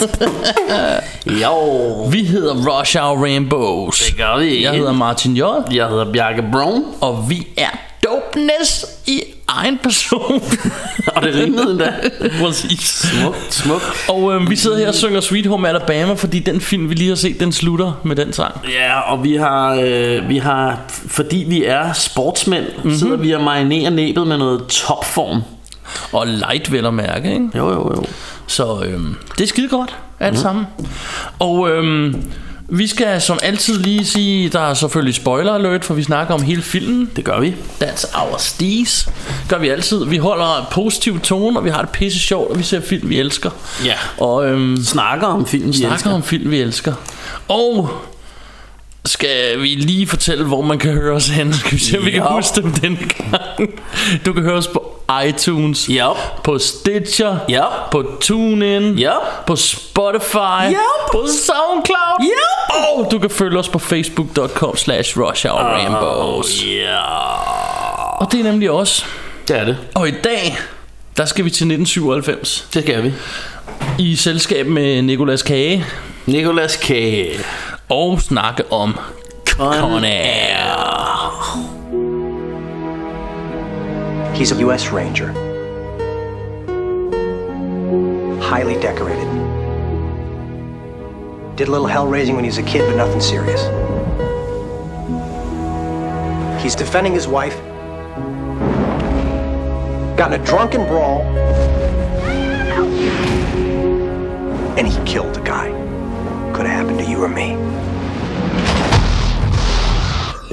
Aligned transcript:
Jo, 1.42 2.04
Vi 2.10 2.24
hedder 2.24 2.54
Rush 2.54 2.96
Hour 2.98 3.22
Rainbows. 3.22 4.06
det 4.06 4.16
gør 4.16 4.38
vi. 4.38 4.62
Jeg 4.64 4.72
hedder 4.72 4.92
Martin 4.92 5.36
J. 5.36 5.40
Jeg 5.74 5.88
hedder 5.88 6.12
Bjarke 6.12 6.44
Brown. 6.52 6.84
Og 7.00 7.26
vi 7.28 7.46
er 7.56 7.78
dopeness 8.04 8.86
i 9.06 9.22
egen 9.48 9.78
person. 9.82 10.42
Og 11.16 11.22
det 11.22 11.34
rimede 11.34 11.70
endda. 11.70 11.92
Præcis. 12.40 12.80
Smukt, 13.20 13.54
smukt. 13.54 13.84
Og 14.08 14.34
øh, 14.34 14.50
vi 14.50 14.56
sidder 14.56 14.78
her 14.78 14.88
og 14.88 14.94
synger 14.94 15.20
Sweet 15.20 15.46
Home 15.46 15.68
Alabama, 15.68 16.12
fordi 16.12 16.38
den 16.38 16.60
film, 16.60 16.88
vi 16.90 16.94
lige 16.94 17.08
har 17.08 17.16
set, 17.16 17.40
den 17.40 17.52
slutter 17.52 18.00
med 18.04 18.16
den 18.16 18.32
sang. 18.32 18.54
Ja, 18.72 19.00
og 19.00 19.24
vi 19.24 19.36
har, 19.36 19.74
øh, 19.82 20.28
vi 20.28 20.38
har 20.38 20.78
fordi 20.88 21.44
vi 21.48 21.64
er 21.64 21.92
sportsmænd, 21.92 22.64
mm-hmm. 22.76 22.98
sidder 22.98 23.16
vi 23.16 23.32
og 23.32 23.42
marinerer 23.42 23.90
næbet 23.90 24.26
med 24.26 24.38
noget 24.38 24.66
topform. 24.66 25.42
Og 26.12 26.26
light 26.26 26.72
vel 26.72 26.86
at 26.86 26.94
mærke, 26.94 27.32
ikke? 27.32 27.48
Jo, 27.54 27.68
jo, 27.70 27.92
jo. 27.96 28.04
Så 28.46 28.82
øh, 28.84 29.00
det 29.38 29.42
er 29.44 29.46
skide 29.48 29.68
godt, 29.68 29.96
alt 30.20 30.34
mm. 30.34 30.40
sammen. 30.40 30.66
Og 31.38 31.70
øh, 31.70 32.14
vi 32.72 32.86
skal 32.86 33.20
som 33.20 33.38
altid 33.42 33.78
lige 33.78 34.06
sige, 34.06 34.48
der 34.48 34.60
er 34.60 34.74
selvfølgelig 34.74 35.14
spoiler 35.14 35.52
alert, 35.54 35.84
for 35.84 35.94
vi 35.94 36.02
snakker 36.02 36.34
om 36.34 36.42
hele 36.42 36.62
filmen. 36.62 37.10
Det 37.16 37.24
gør 37.24 37.40
vi. 37.40 37.54
That's 37.82 38.20
our 38.20 38.38
steez. 38.38 39.08
Gør 39.48 39.58
vi 39.58 39.68
altid. 39.68 40.04
Vi 40.04 40.16
holder 40.16 40.68
positiv 40.72 41.20
tone, 41.20 41.58
og 41.58 41.64
vi 41.64 41.70
har 41.70 41.80
det 41.80 41.90
pisse 41.90 42.18
sjovt, 42.18 42.50
og 42.50 42.58
vi 42.58 42.62
ser 42.62 42.80
film, 42.80 43.08
vi 43.08 43.18
elsker. 43.20 43.50
Ja. 43.84 43.94
Og 44.18 44.46
øhm, 44.46 44.76
Snakker 44.84 45.26
om 45.26 45.46
film, 45.46 45.68
vi 45.68 45.72
snakker 45.72 45.94
elsker. 45.94 46.10
om 46.12 46.22
film, 46.22 46.50
vi 46.50 46.60
elsker. 46.60 46.92
Og 47.48 47.90
skal 49.04 49.60
vi 49.60 49.68
lige 49.68 50.06
fortælle, 50.06 50.44
hvor 50.44 50.62
man 50.62 50.78
kan 50.78 50.92
høre 50.92 51.14
os 51.14 51.28
hen? 51.28 51.52
Skal 51.52 51.72
vi 51.72 51.78
se, 51.78 51.98
om 51.98 52.04
vi 52.04 52.10
kan 52.10 52.22
huske 52.22 52.62
dem 52.62 52.72
den 52.72 52.96
gang? 52.96 53.70
Du 54.26 54.32
kan 54.32 54.42
høre 54.42 54.54
os 54.56 54.66
på 54.66 54.89
iTunes, 55.26 55.88
Ja. 55.88 56.08
på 56.44 56.58
Stitcher, 56.58 57.36
Ja. 57.48 57.64
på 57.92 58.04
TuneIn, 58.20 58.94
Ja. 58.98 59.12
på 59.46 59.56
Spotify, 59.56 60.36
Ja. 60.70 60.78
på 61.12 61.26
SoundCloud, 61.26 62.20
Ja. 62.20 62.76
og 62.98 63.08
du 63.10 63.18
kan 63.18 63.30
følge 63.30 63.58
os 63.58 63.68
på 63.68 63.78
facebook.com 63.78 64.76
slash 64.76 65.18
rush 65.20 65.46
hour 65.46 65.58
rainbows. 65.60 66.64
Ja. 66.64 67.00
Og 68.20 68.32
det 68.32 68.40
er 68.40 68.44
nemlig 68.44 68.70
os. 68.70 69.06
Det 69.48 69.58
er 69.58 69.64
det. 69.64 69.76
Og 69.94 70.08
i 70.08 70.12
dag, 70.24 70.58
der 71.16 71.24
skal 71.24 71.44
vi 71.44 71.50
til 71.50 71.66
1997 71.66 72.66
Det 72.74 72.82
skal 72.82 73.02
vi. 73.02 73.12
i 73.98 74.16
selskab 74.16 74.66
med 74.66 75.02
Nicolas 75.02 75.42
Kage 75.42 75.84
Nicolas 76.26 76.72
Cage. 76.72 77.40
og 77.88 78.20
snakke 78.20 78.72
om 78.72 78.98
Con 79.46 80.04
Air. 80.04 80.89
He's 84.40 84.52
a 84.52 84.58
U.S. 84.60 84.88
Ranger. 84.90 85.32
Highly 88.40 88.80
decorated. 88.80 89.28
Did 91.56 91.68
a 91.68 91.70
little 91.70 91.86
hell 91.86 92.06
raising 92.06 92.36
when 92.36 92.44
he 92.44 92.48
was 92.48 92.56
a 92.56 92.62
kid, 92.62 92.88
but 92.88 92.96
nothing 92.96 93.20
serious. 93.20 93.60
He's 96.62 96.74
defending 96.74 97.12
his 97.12 97.28
wife. 97.28 97.54
Got 100.16 100.32
in 100.32 100.40
a 100.40 100.44
drunken 100.46 100.86
brawl. 100.86 101.20
And 104.78 104.88
he 104.88 105.04
killed 105.04 105.36
a 105.36 105.42
guy. 105.42 105.68
Could 106.54 106.64
have 106.64 106.86
happened 106.86 106.98
to 107.00 107.04
you 107.04 107.22
or 107.22 107.28
me. 107.28 107.56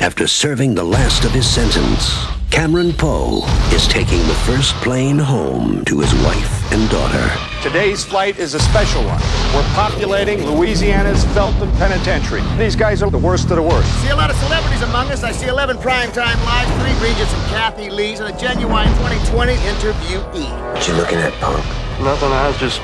After 0.04 0.28
serving 0.28 0.76
the 0.76 0.84
last 0.84 1.24
of 1.24 1.32
his 1.32 1.50
sentence, 1.50 2.37
Cameron 2.58 2.92
Poe 2.92 3.44
is 3.72 3.88
taking 3.88 4.18
the 4.26 4.34
first 4.34 4.74
plane 4.78 5.20
home 5.20 5.86
to 5.86 6.00
his 6.00 6.12
wife 6.26 6.74
and 6.74 6.90
daughter. 6.90 7.32
Today's 7.62 8.04
flight 8.04 8.40
is 8.40 8.56
a 8.56 8.60
special 8.60 9.04
one. 9.04 9.22
We're 9.54 9.70
populating 9.76 10.44
Louisiana's 10.44 11.24
Felton 11.36 11.72
Penitentiary. 11.74 12.42
These 12.58 12.76
guys 12.76 13.04
are 13.04 13.12
the 13.12 13.18
worst 13.20 13.52
of 13.52 13.58
the 13.58 13.62
worst. 13.62 13.88
see 14.02 14.10
a 14.10 14.16
lot 14.16 14.32
of 14.32 14.36
celebrities 14.38 14.82
among 14.82 15.12
us. 15.12 15.22
I 15.22 15.34
see 15.34 15.46
11 15.46 15.78
primetime 15.78 16.44
lives, 16.46 16.72
three 16.82 17.08
Regents 17.08 17.32
and 17.32 17.44
Kathy 17.52 17.92
Lees, 17.92 18.22
and 18.22 18.36
a 18.36 18.40
genuine 18.40 18.88
2020 19.06 19.54
interviewee. 19.54 20.74
What 20.74 20.88
you 20.88 20.96
looking 20.96 21.20
at, 21.20 21.34
punk? 21.34 21.64
Nothing, 22.02 22.32
I 22.32 22.48
was 22.48 22.58
just 22.58 22.82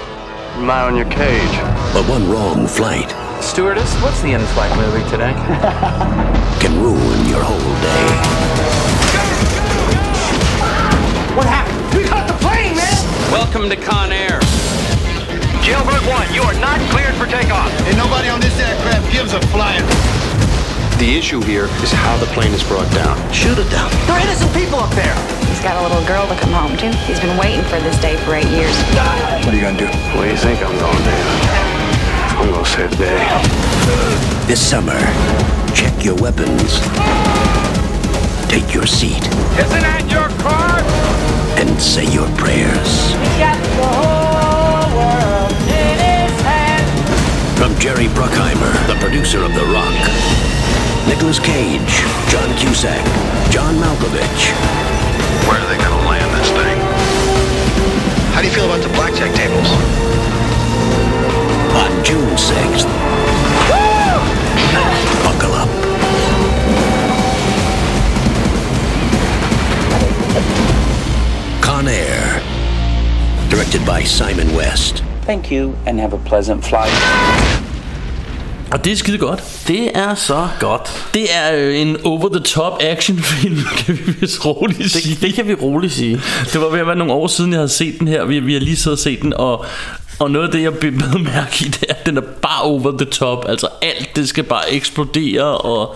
my 0.59 0.83
on 0.83 0.95
your 0.95 1.09
cage. 1.09 1.57
But 1.93 2.07
one 2.07 2.29
wrong 2.29 2.67
flight 2.67 3.09
Stewardess, 3.41 3.91
what's 4.03 4.21
the 4.21 4.33
in-flight 4.33 4.77
movie 4.77 5.09
today? 5.09 5.33
can 6.61 6.79
ruin 6.79 7.25
your 7.27 7.41
whole 7.43 7.81
day. 7.81 8.32
What 11.33 11.49
happened? 11.49 11.81
We 11.97 12.05
caught 12.05 12.29
the 12.29 12.37
plane, 12.45 12.77
man! 12.77 13.01
Welcome 13.33 13.65
to 13.65 13.75
Con 13.75 14.13
Air. 14.13 14.37
Jailbird 15.65 16.05
1, 16.05 16.29
you 16.29 16.45
are 16.45 16.53
not 16.61 16.77
cleared 16.93 17.17
for 17.17 17.25
takeoff. 17.25 17.73
And 17.89 17.97
nobody 17.97 18.29
on 18.29 18.37
this 18.37 18.53
aircraft 18.61 19.09
gives 19.09 19.33
a 19.33 19.41
flying. 19.49 19.81
The 21.01 21.17
issue 21.17 21.41
here 21.41 21.65
is 21.81 21.89
how 21.89 22.21
the 22.21 22.29
plane 22.37 22.53
is 22.53 22.61
brought 22.61 22.85
down. 22.93 23.17
Shoot 23.33 23.57
it 23.57 23.65
down. 23.73 23.89
There 24.05 24.13
are 24.13 24.21
innocent 24.21 24.53
people 24.53 24.77
up 24.77 24.93
there. 24.93 25.17
He's 25.49 25.57
got 25.65 25.73
a 25.73 25.81
little 25.81 26.05
girl 26.05 26.29
to 26.29 26.37
come 26.37 26.53
home 26.53 26.77
to. 26.77 26.93
He's 27.09 27.19
been 27.19 27.33
waiting 27.41 27.65
for 27.65 27.81
this 27.81 27.97
day 27.97 28.13
for 28.29 28.37
eight 28.37 28.53
years. 28.53 28.77
What 29.41 29.49
are 29.49 29.57
you 29.57 29.65
gonna 29.65 29.81
do? 29.81 29.89
What 30.13 30.29
do 30.29 30.29
you 30.29 30.37
think 30.37 30.61
I'm 30.61 30.77
gonna 30.77 31.01
do? 31.01 31.17
I'm 32.37 32.53
gonna 32.53 32.61
save 32.61 32.93
the 32.93 33.09
day. 33.09 33.17
This 34.45 34.61
summer, 34.61 35.01
check 35.73 35.97
your 36.05 36.13
weapons. 36.21 36.77
Take 38.53 38.71
your 38.71 38.85
seat 38.85 39.17
Isn't 39.57 39.81
that 39.81 40.05
your 40.11 40.29
car? 40.37 40.72
Say 41.83 42.05
your 42.13 42.27
prayers. 42.37 43.11
From 47.59 47.77
Jerry 47.79 48.07
Bruckheimer, 48.07 48.73
the 48.87 48.95
producer 48.99 49.43
of 49.43 49.53
The 49.53 49.65
Rock, 49.67 49.99
Nicolas 51.07 51.39
Cage, 51.39 51.93
John 52.31 52.49
Cusack, 52.57 53.03
John 53.51 53.75
Malkovich, 53.75 54.51
Where 55.47 55.59
are 55.59 55.69
they 55.69 55.77
gonna 55.77 56.07
land 56.07 56.31
this 56.39 56.49
thing? 56.49 56.79
How 58.33 58.41
do 58.41 58.47
you 58.47 58.53
feel 58.53 58.65
about 58.65 58.81
the 58.81 58.89
blackjack 58.95 59.35
tables? 59.35 59.69
on 61.75 62.03
June 62.03 62.37
6th. 62.37 62.87
Buckle 65.23 65.53
up. 65.53 65.82
Con 71.83 71.91
Air. 71.91 72.41
Directed 73.49 73.81
by 73.85 74.05
Simon 74.05 74.57
West. 74.57 75.03
Thank 75.21 75.51
you, 75.51 75.75
and 75.85 75.99
have 75.99 76.13
a 76.13 76.19
pleasant 76.25 76.65
flight. 76.65 76.93
Og 78.71 78.85
det 78.85 78.93
er 78.93 78.97
skide 78.97 79.17
godt. 79.17 79.43
Det 79.67 79.97
er 79.97 80.15
så 80.15 80.47
godt. 80.59 81.09
Det 81.13 81.35
er 81.35 81.55
øh, 81.55 81.81
en 81.81 81.97
over-the-top 82.03 82.77
actionfilm, 82.81 83.57
kan 83.79 83.99
vi 84.05 84.11
vist 84.19 84.45
roligt 84.45 84.91
sige. 84.91 85.15
Det, 85.15 85.21
det 85.21 85.33
kan 85.33 85.47
vi 85.47 85.53
roligt 85.53 85.93
sige. 85.93 86.21
Det 86.53 86.61
var 86.61 86.69
ved 86.69 86.79
at 86.79 86.87
være 86.87 86.95
nogle 86.95 87.13
år 87.13 87.27
siden, 87.27 87.51
jeg 87.51 87.59
havde 87.59 87.69
set 87.69 87.99
den 87.99 88.07
her. 88.07 88.25
Vi, 88.25 88.39
vi 88.39 88.53
har 88.53 88.59
lige 88.59 88.77
siddet 88.77 88.97
og 88.97 89.03
set 89.03 89.21
den, 89.21 89.33
og, 89.33 89.65
og 90.19 90.31
noget 90.31 90.45
af 90.45 90.51
det, 90.51 90.61
jeg 90.61 90.73
blev 90.73 90.93
mærke 91.33 91.65
i, 91.65 91.67
det 91.67 91.85
er, 91.89 91.93
at 91.93 92.05
den 92.05 92.17
er 92.17 92.21
bare 92.41 92.61
over 92.61 92.97
the 92.97 93.05
top. 93.05 93.45
Altså 93.49 93.67
alt, 93.81 94.15
det 94.15 94.29
skal 94.29 94.43
bare 94.43 94.71
eksplodere, 94.71 95.57
og 95.57 95.95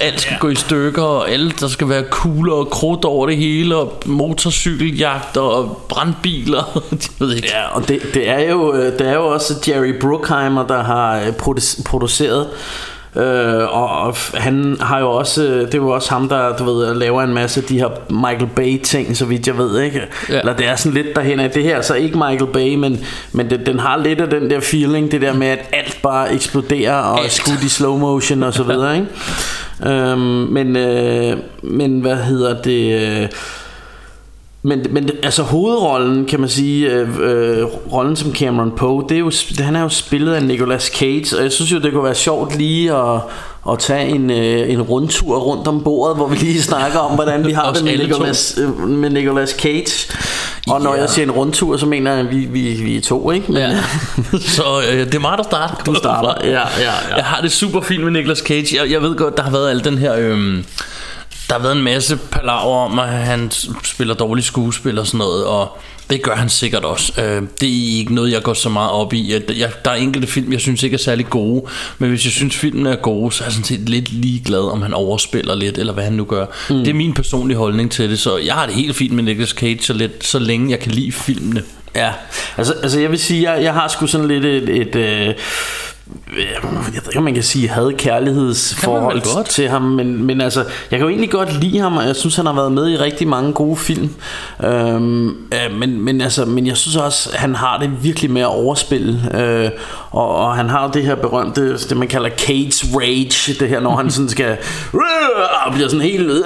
alt 0.00 0.20
skal 0.20 0.32
ja. 0.34 0.38
gå 0.40 0.48
i 0.48 0.54
stykker, 0.54 1.02
og 1.02 1.30
alt, 1.30 1.60
der 1.60 1.68
skal 1.68 1.88
være 1.88 2.04
kugler 2.10 2.52
og 2.52 2.70
krudt 2.70 3.04
over 3.04 3.26
det 3.26 3.36
hele, 3.36 3.76
og 3.76 4.02
motorcykeljagter 4.06 5.40
og 5.40 5.82
brandbiler. 5.88 6.82
jeg 6.90 7.00
ved 7.18 7.34
ikke. 7.34 7.48
Ja, 7.48 7.66
og 7.76 7.88
det, 7.88 8.00
det, 8.14 8.28
er 8.28 8.50
jo, 8.50 8.74
øh, 8.74 8.98
det 8.98 9.08
er 9.08 9.14
jo 9.14 9.26
også 9.26 9.54
Jerry 9.68 10.00
Bruckheimer, 10.00 10.66
der 10.66 10.82
har 10.82 11.20
øh, 11.20 11.28
produ- 11.28 11.82
produceret 11.84 12.48
Øh, 13.16 13.76
og 13.76 14.16
han 14.34 14.76
har 14.80 14.98
jo 14.98 15.10
også 15.10 15.42
Det 15.42 15.74
er 15.74 15.78
jo 15.78 15.90
også 15.90 16.10
ham 16.10 16.28
der 16.28 16.56
du 16.56 16.64
ved 16.64 16.94
Laver 16.94 17.22
en 17.22 17.34
masse 17.34 17.60
af 17.60 17.66
de 17.66 17.78
her 17.78 17.88
Michael 18.10 18.46
Bay 18.56 18.78
ting 18.82 19.16
Så 19.16 19.24
vidt 19.24 19.46
jeg 19.46 19.58
ved 19.58 19.80
ikke 19.80 20.02
Ja. 20.28 20.38
Eller 20.38 20.56
det 20.56 20.68
er 20.68 20.76
sådan 20.76 20.92
lidt 21.02 21.16
derhen 21.16 21.40
af 21.40 21.50
Det 21.50 21.62
her 21.62 21.76
er 21.76 21.82
så 21.82 21.94
ikke 21.94 22.18
Michael 22.18 22.46
Bay 22.52 22.74
Men, 22.74 23.04
men 23.32 23.50
det, 23.50 23.66
den 23.66 23.78
har 23.78 23.96
lidt 23.96 24.20
af 24.20 24.30
den 24.30 24.50
der 24.50 24.60
feeling 24.60 25.12
Det 25.12 25.20
der 25.20 25.34
med 25.34 25.46
at 25.46 25.68
alt 25.72 25.98
bare 26.02 26.34
eksploderer 26.34 26.94
Og 26.94 27.20
Alt. 27.22 27.32
skudt 27.32 27.62
i 27.62 27.68
slow 27.68 27.96
motion 27.96 28.42
og 28.42 28.54
så 28.54 28.62
videre 28.62 28.94
ikke? 28.98 29.08
Øhm, 29.86 30.18
men, 30.20 30.76
øh, 30.76 31.36
men 31.62 32.00
hvad 32.00 32.16
hedder 32.16 32.62
det 32.62 33.00
øh, 33.22 33.28
men, 34.62 34.86
men 34.90 35.10
altså 35.22 35.42
hovedrollen, 35.42 36.24
kan 36.24 36.40
man 36.40 36.48
sige, 36.48 36.90
øh, 36.92 37.08
øh, 37.20 37.64
rollen 37.92 38.16
som 38.16 38.34
Cameron 38.34 38.70
Poe, 38.76 39.04
det 39.08 39.14
er 39.14 39.18
jo, 39.18 39.30
han 39.58 39.76
er 39.76 39.80
jo 39.82 39.88
spillet 39.88 40.34
af 40.34 40.42
Nicolas 40.42 40.82
Cage, 40.82 41.36
og 41.36 41.42
jeg 41.42 41.52
synes 41.52 41.72
jo, 41.72 41.78
det 41.78 41.92
kunne 41.92 42.04
være 42.04 42.14
sjovt 42.14 42.56
lige 42.58 42.92
at, 42.94 43.20
at 43.70 43.78
tage 43.78 44.08
en, 44.08 44.30
øh, 44.30 44.70
en 44.72 44.82
rundtur 44.82 45.38
rundt 45.38 45.68
om 45.68 45.82
bordet, 45.84 46.16
hvor 46.16 46.26
vi 46.26 46.36
lige 46.36 46.62
snakker 46.62 46.98
om, 46.98 47.14
hvordan 47.14 47.46
vi 47.46 47.52
har 47.52 47.72
det 47.72 47.84
med. 47.84 47.98
Nicolas, 47.98 48.58
øh, 48.60 48.88
med 48.88 49.10
Nicolas 49.10 49.50
Cage. 49.50 50.12
Og 50.70 50.80
når 50.82 50.94
Ja. 50.94 51.00
jeg 51.00 51.10
siger 51.10 51.24
en 51.26 51.30
rundtur, 51.32 51.76
så 51.76 51.86
mener 51.86 52.10
jeg, 52.10 52.20
at 52.20 52.30
vi, 52.30 52.36
vi, 52.38 52.60
vi 52.84 52.96
er 52.96 53.00
to, 53.00 53.30
ikke? 53.30 53.52
Men, 53.52 53.56
Ja. 53.56 53.76
Så 54.56 54.62
øh, 54.92 54.98
det 55.06 55.14
er 55.14 55.18
mig, 55.20 55.38
der 55.38 55.44
starter. 55.44 55.74
Du 55.86 55.94
starter, 55.94 56.46
ja, 56.48 56.50
ja, 56.50 56.60
ja. 56.80 57.16
Jeg 57.16 57.24
har 57.24 57.40
det 57.42 57.52
super 57.52 57.80
fint 57.80 58.04
med 58.04 58.12
Nicolas 58.12 58.38
Cage. 58.38 58.76
Jeg, 58.82 58.90
jeg 58.90 59.02
ved 59.02 59.14
godt, 59.16 59.36
der 59.36 59.42
har 59.42 59.50
været 59.50 59.70
al 59.70 59.84
den 59.84 59.98
her... 59.98 60.14
Øhm, 60.18 60.64
der 61.48 61.54
har 61.54 61.62
været 61.62 61.76
en 61.76 61.82
masse 61.82 62.16
palaver 62.16 62.76
om, 62.84 62.98
at 62.98 63.08
han 63.08 63.50
spiller 63.84 64.14
dårlig 64.14 64.44
skuespil 64.44 64.98
og 64.98 65.06
sådan 65.06 65.18
noget, 65.18 65.44
og 65.44 65.78
det 66.10 66.22
gør 66.22 66.34
han 66.34 66.48
sikkert 66.48 66.84
også. 66.84 67.12
Øh, 67.22 67.42
det 67.60 67.68
er 67.68 67.98
ikke 67.98 68.14
noget, 68.14 68.32
jeg 68.32 68.42
går 68.42 68.54
så 68.54 68.68
meget 68.68 68.90
op 68.90 69.12
i. 69.12 69.32
Jeg, 69.32 69.70
der 69.84 69.90
er 69.90 69.94
enkelte 69.94 70.28
film, 70.28 70.52
jeg 70.52 70.60
synes 70.60 70.82
ikke 70.82 70.94
er 70.94 70.98
særlig 70.98 71.26
gode, 71.26 71.64
men 71.98 72.10
hvis 72.10 72.24
jeg 72.24 72.32
synes, 72.32 72.56
filmen 72.56 72.86
er 72.86 72.96
gode, 72.96 73.32
så 73.32 73.44
er 73.44 73.46
jeg 73.46 73.52
sådan 73.52 73.64
set 73.64 73.88
lidt 73.88 74.12
ligeglad, 74.12 74.60
om 74.72 74.82
han 74.82 74.94
overspiller 74.94 75.54
lidt, 75.54 75.78
eller 75.78 75.92
hvad 75.92 76.04
han 76.04 76.12
nu 76.12 76.24
gør. 76.24 76.46
Mm. 76.70 76.76
Det 76.76 76.88
er 76.88 76.94
min 76.94 77.14
personlige 77.14 77.58
holdning 77.58 77.90
til 77.90 78.10
det, 78.10 78.18
så 78.18 78.36
jeg 78.36 78.54
har 78.54 78.66
det 78.66 78.74
helt 78.74 78.96
fint 78.96 79.12
med 79.12 79.24
Nicolas 79.24 79.50
Cage, 79.50 79.82
så, 79.82 79.92
lidt, 79.92 80.26
så 80.26 80.38
længe 80.38 80.70
jeg 80.70 80.80
kan 80.80 80.92
lide 80.92 81.12
filmene. 81.12 81.62
Ja, 81.94 82.12
altså, 82.56 82.74
altså 82.82 83.00
jeg 83.00 83.10
vil 83.10 83.18
sige, 83.18 83.52
jeg, 83.52 83.62
jeg 83.62 83.74
har 83.74 83.88
sgu 83.88 84.06
sådan 84.06 84.28
lidt 84.28 84.44
et, 84.44 84.68
et 84.68 84.96
øh, 84.96 85.34
jeg 86.36 86.84
ved 86.84 87.02
ikke, 87.06 87.18
om 87.18 87.24
man 87.24 87.34
kan 87.34 87.42
sige 87.42 87.68
had 87.68 87.92
kærlighedsforhold 87.98 89.34
godt. 89.36 89.46
til 89.48 89.68
ham, 89.68 89.82
men, 89.82 90.24
men 90.24 90.40
altså, 90.40 90.60
jeg 90.60 90.98
kan 90.98 91.00
jo 91.00 91.08
egentlig 91.08 91.30
godt 91.30 91.60
lide 91.60 91.78
ham, 91.78 91.96
og 91.96 92.06
jeg 92.06 92.16
synes, 92.16 92.36
han 92.36 92.46
har 92.46 92.52
været 92.52 92.72
med 92.72 92.90
i 92.90 92.96
rigtig 92.96 93.28
mange 93.28 93.52
gode 93.52 93.76
film. 93.76 94.10
Øhm, 94.64 95.28
øh, 95.28 95.78
men, 95.78 96.00
men, 96.04 96.20
altså, 96.20 96.44
men 96.44 96.66
jeg 96.66 96.76
synes 96.76 96.96
også, 96.96 97.36
han 97.36 97.54
har 97.54 97.78
det 97.78 97.90
virkelig 98.02 98.30
med 98.30 98.42
at 98.42 98.46
overspille, 98.48 99.20
øh, 99.40 99.70
og, 100.10 100.36
og 100.36 100.56
han 100.56 100.68
har 100.68 100.90
det 100.90 101.02
her 101.02 101.14
berømte, 101.14 101.72
det 101.78 101.96
man 101.96 102.08
kalder 102.08 102.30
Cage 102.38 102.86
Rage, 102.98 103.54
det 103.60 103.68
her, 103.68 103.80
når 103.80 103.96
han 103.96 104.10
sådan 104.10 104.28
skal, 104.28 104.56
og 105.66 105.72
bliver 105.74 105.88
sådan 105.88 106.02
helt 106.04 106.30
øh, 106.30 106.38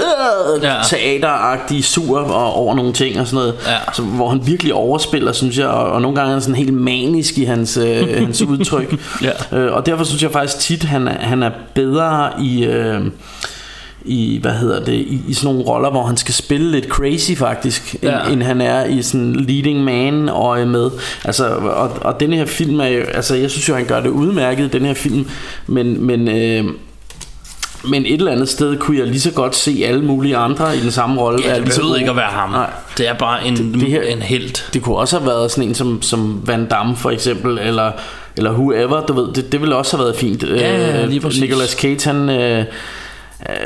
Ja. 0.62 0.74
teateragtig 0.84 1.84
sur 1.84 2.18
og, 2.20 2.52
over 2.54 2.74
nogle 2.74 2.92
ting 2.92 3.20
og 3.20 3.26
sådan 3.26 3.36
noget, 3.36 3.54
Ja. 3.66 3.92
så, 3.92 4.02
hvor 4.02 4.28
han 4.28 4.46
virkelig 4.46 4.74
overspiller, 4.74 5.32
synes 5.32 5.58
jeg, 5.58 5.66
og, 5.66 5.92
og 5.92 6.02
nogle 6.02 6.16
gange 6.16 6.28
er 6.28 6.32
han 6.32 6.42
sådan 6.42 6.54
helt 6.54 6.74
manisk 6.74 7.38
i 7.38 7.44
hans, 7.44 7.76
øh, 7.76 8.08
hans 8.24 8.42
udtryk. 8.42 8.94
Ja. 9.22 9.51
Øh, 9.52 9.72
og 9.72 9.86
derfor 9.86 10.04
synes 10.04 10.22
jeg 10.22 10.30
faktisk 10.30 10.58
tit, 10.58 10.82
han 10.84 11.08
er, 11.08 11.18
han 11.18 11.42
er 11.42 11.50
bedre 11.74 12.30
i... 12.42 12.64
Øh, 12.64 13.00
i, 14.04 14.38
hvad 14.42 14.52
hedder 14.52 14.84
det, 14.84 14.92
i, 14.92 15.20
i 15.28 15.34
sådan 15.34 15.54
nogle 15.54 15.68
roller, 15.70 15.90
hvor 15.90 16.06
han 16.06 16.16
skal 16.16 16.34
spille 16.34 16.70
lidt 16.70 16.86
crazy 16.88 17.32
faktisk, 17.36 17.92
end, 17.94 18.10
Ja. 18.10 18.28
end 18.32 18.42
han 18.42 18.60
er 18.60 18.84
i 18.84 19.02
sådan 19.02 19.32
leading 19.32 19.84
man 19.84 20.28
øje 20.28 20.66
med. 20.66 20.90
Altså, 21.24 21.46
og, 21.56 21.90
og 22.00 22.20
denne 22.20 22.36
her 22.36 22.46
film 22.46 22.80
er 22.80 22.86
jo, 22.86 23.02
altså 23.02 23.34
jeg 23.34 23.50
synes 23.50 23.68
jo, 23.68 23.74
han 23.74 23.84
gør 23.84 24.00
det 24.00 24.08
udmærket, 24.08 24.72
den 24.72 24.84
her 24.84 24.94
film, 24.94 25.26
men, 25.66 26.06
men, 26.06 26.28
øh, 26.28 26.64
men 27.88 28.06
et 28.06 28.12
eller 28.12 28.32
andet 28.32 28.48
sted 28.48 28.76
kunne 28.76 28.98
jeg 28.98 29.06
lige 29.06 29.20
så 29.20 29.30
godt 29.32 29.56
se 29.56 29.82
alle 29.86 30.02
mulige 30.04 30.36
andre 30.36 30.76
i 30.76 30.80
den 30.80 30.90
samme 30.90 31.20
rolle. 31.20 31.38
Ja, 31.44 31.54
det 31.54 31.62
lige 31.62 31.72
så 31.72 31.80
behøvede 31.80 31.92
gode. 31.92 32.00
ikke 32.00 32.10
at 32.10 32.16
være 32.16 32.30
ham. 32.30 32.50
Nej. 32.50 32.70
Det 32.98 33.08
er 33.08 33.14
bare 33.14 33.46
en, 33.46 33.56
Det- 33.56 33.80
det 33.80 33.90
her- 33.90 34.02
en 34.02 34.22
held. 34.22 34.72
Det 34.72 34.82
kunne 34.82 34.96
også 34.96 35.18
have 35.18 35.26
været 35.28 35.50
sådan 35.50 35.64
en 35.68 35.74
som, 35.74 36.02
som 36.02 36.42
Van 36.46 36.66
Damme 36.66 36.96
for 36.96 37.10
eksempel, 37.10 37.58
eller, 37.58 37.92
eller 38.36 38.52
whoever, 38.52 39.06
du 39.06 39.12
ved, 39.12 39.32
det, 39.32 39.52
det 39.52 39.60
ville 39.60 39.76
også 39.76 39.96
have 39.96 40.04
været 40.04 40.16
fint. 40.16 40.42
Ja, 40.42 40.56
ja, 40.56 41.02
Øh, 41.02 41.08
lige 41.08 41.20
præcis. 41.20 41.40
Nicolas 41.40 41.70
Cage, 41.70 42.10
han... 42.10 42.30
Øh, 42.30 42.64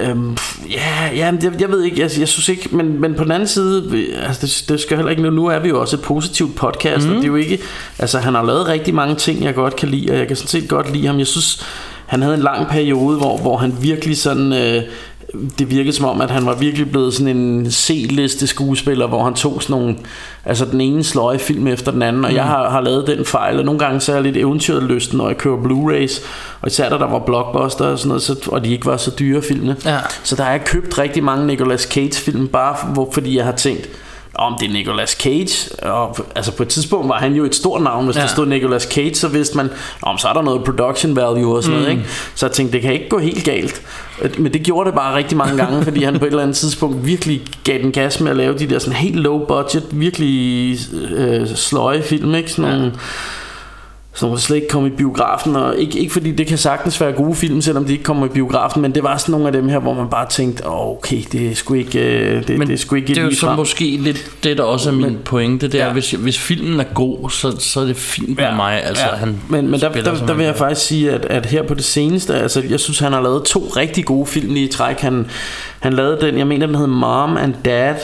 Øhm, 0.00 0.36
ja, 0.70 1.16
ja 1.16 1.26
jeg, 1.42 1.60
jeg 1.60 1.68
ved 1.68 1.82
ikke, 1.84 2.00
jeg, 2.00 2.10
jeg 2.18 2.28
synes 2.28 2.48
ikke, 2.48 2.76
men, 2.76 3.00
men 3.00 3.14
på 3.14 3.24
den 3.24 3.32
anden 3.32 3.48
side, 3.48 4.06
altså 4.26 4.46
det, 4.46 4.64
det 4.68 4.80
skal 4.80 4.96
heller 4.96 5.10
ikke 5.10 5.22
nu, 5.22 5.30
nu 5.30 5.46
er 5.46 5.58
vi 5.58 5.68
jo 5.68 5.80
også 5.80 5.96
et 5.96 6.02
positivt 6.02 6.56
podcast, 6.56 7.06
mm. 7.06 7.10
og 7.10 7.16
det 7.16 7.22
er 7.22 7.28
jo 7.28 7.34
ikke, 7.34 7.58
altså 7.98 8.18
han 8.18 8.34
har 8.34 8.42
lavet 8.42 8.68
rigtig 8.68 8.94
mange 8.94 9.14
ting, 9.14 9.44
jeg 9.44 9.54
godt 9.54 9.76
kan 9.76 9.88
lide, 9.88 10.10
og 10.10 10.18
jeg 10.18 10.26
kan 10.26 10.36
sådan 10.36 10.48
set 10.48 10.68
godt 10.68 10.92
lide 10.92 11.06
ham. 11.06 11.18
Jeg 11.18 11.26
synes, 11.26 11.66
han 12.06 12.22
havde 12.22 12.34
en 12.34 12.42
lang 12.42 12.68
periode, 12.68 13.18
hvor, 13.18 13.38
hvor 13.38 13.56
han 13.56 13.74
virkelig 13.80 14.16
sådan, 14.16 14.52
øh, 14.52 14.82
det 15.58 15.70
virkede 15.70 15.92
som 15.92 16.04
om, 16.04 16.20
at 16.20 16.30
han 16.30 16.46
var 16.46 16.54
virkelig 16.54 16.90
blevet 16.90 17.14
sådan 17.14 17.36
en 17.36 17.70
C-liste 17.70 18.46
skuespiller, 18.46 19.06
hvor 19.06 19.24
han 19.24 19.34
tog 19.34 19.62
sådan 19.62 19.76
nogle, 19.76 19.96
altså 20.44 20.64
den 20.64 20.80
ene 20.80 21.04
sløje 21.04 21.38
film 21.38 21.66
efter 21.66 21.92
den 21.92 22.02
anden, 22.02 22.24
og 22.24 22.34
jeg 22.34 22.44
har, 22.44 22.70
har 22.70 22.80
lavet 22.80 23.06
den 23.06 23.24
fejl, 23.24 23.58
og 23.58 23.64
nogle 23.64 23.78
gange 23.78 24.00
så 24.00 24.12
er 24.12 24.16
jeg 24.16 24.22
lidt 24.22 24.36
eventyrlysten, 24.36 25.18
når 25.18 25.28
jeg 25.28 25.38
kører 25.38 25.56
Blu-rays, 25.56 26.22
og 26.60 26.68
især 26.68 26.88
da 26.88 26.98
der 26.98 27.10
var 27.10 27.18
blockbuster 27.18 27.84
og 27.84 27.98
sådan 27.98 28.08
noget, 28.08 28.22
så, 28.22 28.48
og 28.52 28.64
de 28.64 28.72
ikke 28.72 28.86
var 28.86 28.96
så 28.96 29.10
dyre 29.18 29.42
filmene. 29.42 29.76
Ja. 29.84 29.98
Så 30.22 30.36
der 30.36 30.42
har 30.42 30.50
jeg 30.50 30.64
købt 30.64 30.98
rigtig 30.98 31.24
mange 31.24 31.46
Nicolas 31.46 31.82
Cage 31.82 32.14
film, 32.14 32.48
bare 32.48 32.76
hvor, 32.92 33.10
fordi 33.12 33.36
jeg 33.36 33.44
har 33.44 33.52
tænkt, 33.52 33.88
om 34.38 34.56
det 34.60 34.68
er 34.68 34.72
Nicolas 34.72 35.10
Cage 35.10 35.82
og, 35.82 36.16
Altså 36.34 36.52
på 36.52 36.62
et 36.62 36.68
tidspunkt 36.68 37.08
var 37.08 37.18
han 37.18 37.34
jo 37.34 37.44
et 37.44 37.54
stort 37.54 37.82
navn 37.82 38.04
Hvis 38.04 38.16
ja. 38.16 38.20
Ja. 38.20 38.26
der 38.26 38.32
stod 38.32 38.46
Nicolas 38.46 38.82
Cage 38.82 39.14
Så 39.14 39.28
vidste 39.28 39.56
man 39.56 39.70
om 40.02 40.18
så 40.18 40.28
er 40.28 40.32
der 40.32 40.42
noget 40.42 40.64
production 40.64 41.16
value 41.16 41.56
og 41.56 41.62
sådan 41.62 41.78
mm. 41.78 41.82
noget 41.82 41.98
ikke? 41.98 42.10
Så 42.34 42.46
jeg 42.46 42.52
tænkte 42.52 42.72
det 42.72 42.82
kan 42.82 42.92
ikke 42.92 43.08
gå 43.08 43.18
helt 43.18 43.44
galt 43.44 43.82
Men 44.38 44.52
det 44.52 44.62
gjorde 44.62 44.86
det 44.86 44.94
bare 44.94 45.16
rigtig 45.16 45.36
mange 45.36 45.56
gange 45.56 45.84
Fordi 45.84 46.04
han 46.04 46.18
på 46.18 46.24
et 46.24 46.30
eller 46.30 46.42
andet 46.42 46.56
tidspunkt 46.56 47.06
Virkelig 47.06 47.42
gav 47.64 47.78
den 47.78 47.92
gas 47.92 48.20
med 48.20 48.30
at 48.30 48.36
lave 48.36 48.58
de 48.58 48.66
der 48.66 48.78
sådan 48.78 48.96
helt 48.96 49.16
low 49.16 49.46
budget 49.46 49.84
Virkelig 49.90 50.78
øh, 51.16 51.48
sløje 51.48 52.02
film 52.02 52.34
ikke? 52.34 52.52
Sådan 52.52 52.70
nogle 52.70 52.92
som 54.16 54.30
der 54.30 54.36
slet 54.36 54.56
ikke 54.56 54.68
kom 54.68 54.86
i 54.86 54.90
biografen 54.90 55.56
Og 55.56 55.76
ikke, 55.76 55.98
ikke 55.98 56.12
fordi 56.12 56.32
det 56.32 56.46
kan 56.46 56.58
sagtens 56.58 57.00
være 57.00 57.12
gode 57.12 57.34
film 57.34 57.60
Selvom 57.60 57.84
de 57.84 57.92
ikke 57.92 58.04
kommer 58.04 58.26
i 58.26 58.28
biografen 58.28 58.82
Men 58.82 58.94
det 58.94 59.02
var 59.02 59.16
sådan 59.16 59.32
nogle 59.32 59.46
af 59.46 59.52
dem 59.52 59.68
her 59.68 59.78
Hvor 59.78 59.94
man 59.94 60.08
bare 60.08 60.28
tænkte 60.28 60.66
oh, 60.66 60.96
Okay 60.96 61.22
det 61.32 61.50
er 61.50 61.54
sgu 61.54 61.74
ikke 61.74 62.00
øh, 62.00 62.46
det, 62.48 62.58
Men 62.58 62.68
det 62.68 62.74
er 62.74 62.78
sgu 62.78 62.94
ikke 62.96 63.08
det 63.08 63.18
er 63.18 63.22
jo 63.22 63.30
så 63.34 63.46
frem. 63.46 63.56
måske 63.56 63.84
lidt 64.00 64.30
det, 64.44 64.58
der 64.58 64.64
også 64.64 64.90
er 64.90 64.94
min 64.94 65.02
Men- 65.06 65.18
pointe. 65.24 65.68
Det 65.68 65.80
er, 65.80 65.86
Ja. 65.86 65.92
hvis, 65.92 66.10
hvis 66.10 66.38
filmen 66.38 66.80
er 66.80 66.84
god, 66.94 67.30
så, 67.30 67.56
så 67.58 67.80
er 67.80 67.84
det 67.84 67.96
fint 67.96 68.36
med 68.36 68.54
mig. 68.56 68.84
Altså, 68.84 69.04
ja. 69.04 69.14
han 69.16 69.40
men, 69.48 69.70
men 69.70 69.80
der, 69.80 69.92
der, 69.92 70.02
der 70.02 70.26
han 70.26 70.38
vil 70.38 70.44
jeg 70.46 70.56
faktisk 70.56 70.86
sige 70.86 71.10
at, 71.12 71.24
at 71.24 71.46
her 71.46 71.62
på 71.62 71.74
det 71.74 71.84
seneste 71.84 72.34
altså, 72.34 72.62
Jeg 72.70 72.80
synes 72.80 72.98
han 72.98 73.12
har 73.12 73.22
lavet 73.22 73.44
to 73.44 73.60
rigtig 73.76 74.04
gode 74.04 74.26
film 74.26 74.52
lige 74.54 74.66
i 74.68 74.70
træk 74.72 75.00
Han, 75.00 75.26
han 75.80 75.92
lavede 75.92 76.18
den 76.26 76.38
Jeg 76.38 76.46
mener 76.46 76.66
den 76.66 76.74
hed 76.74 76.86
Mom 76.86 77.36
and 77.36 77.54
Dad 77.64 77.94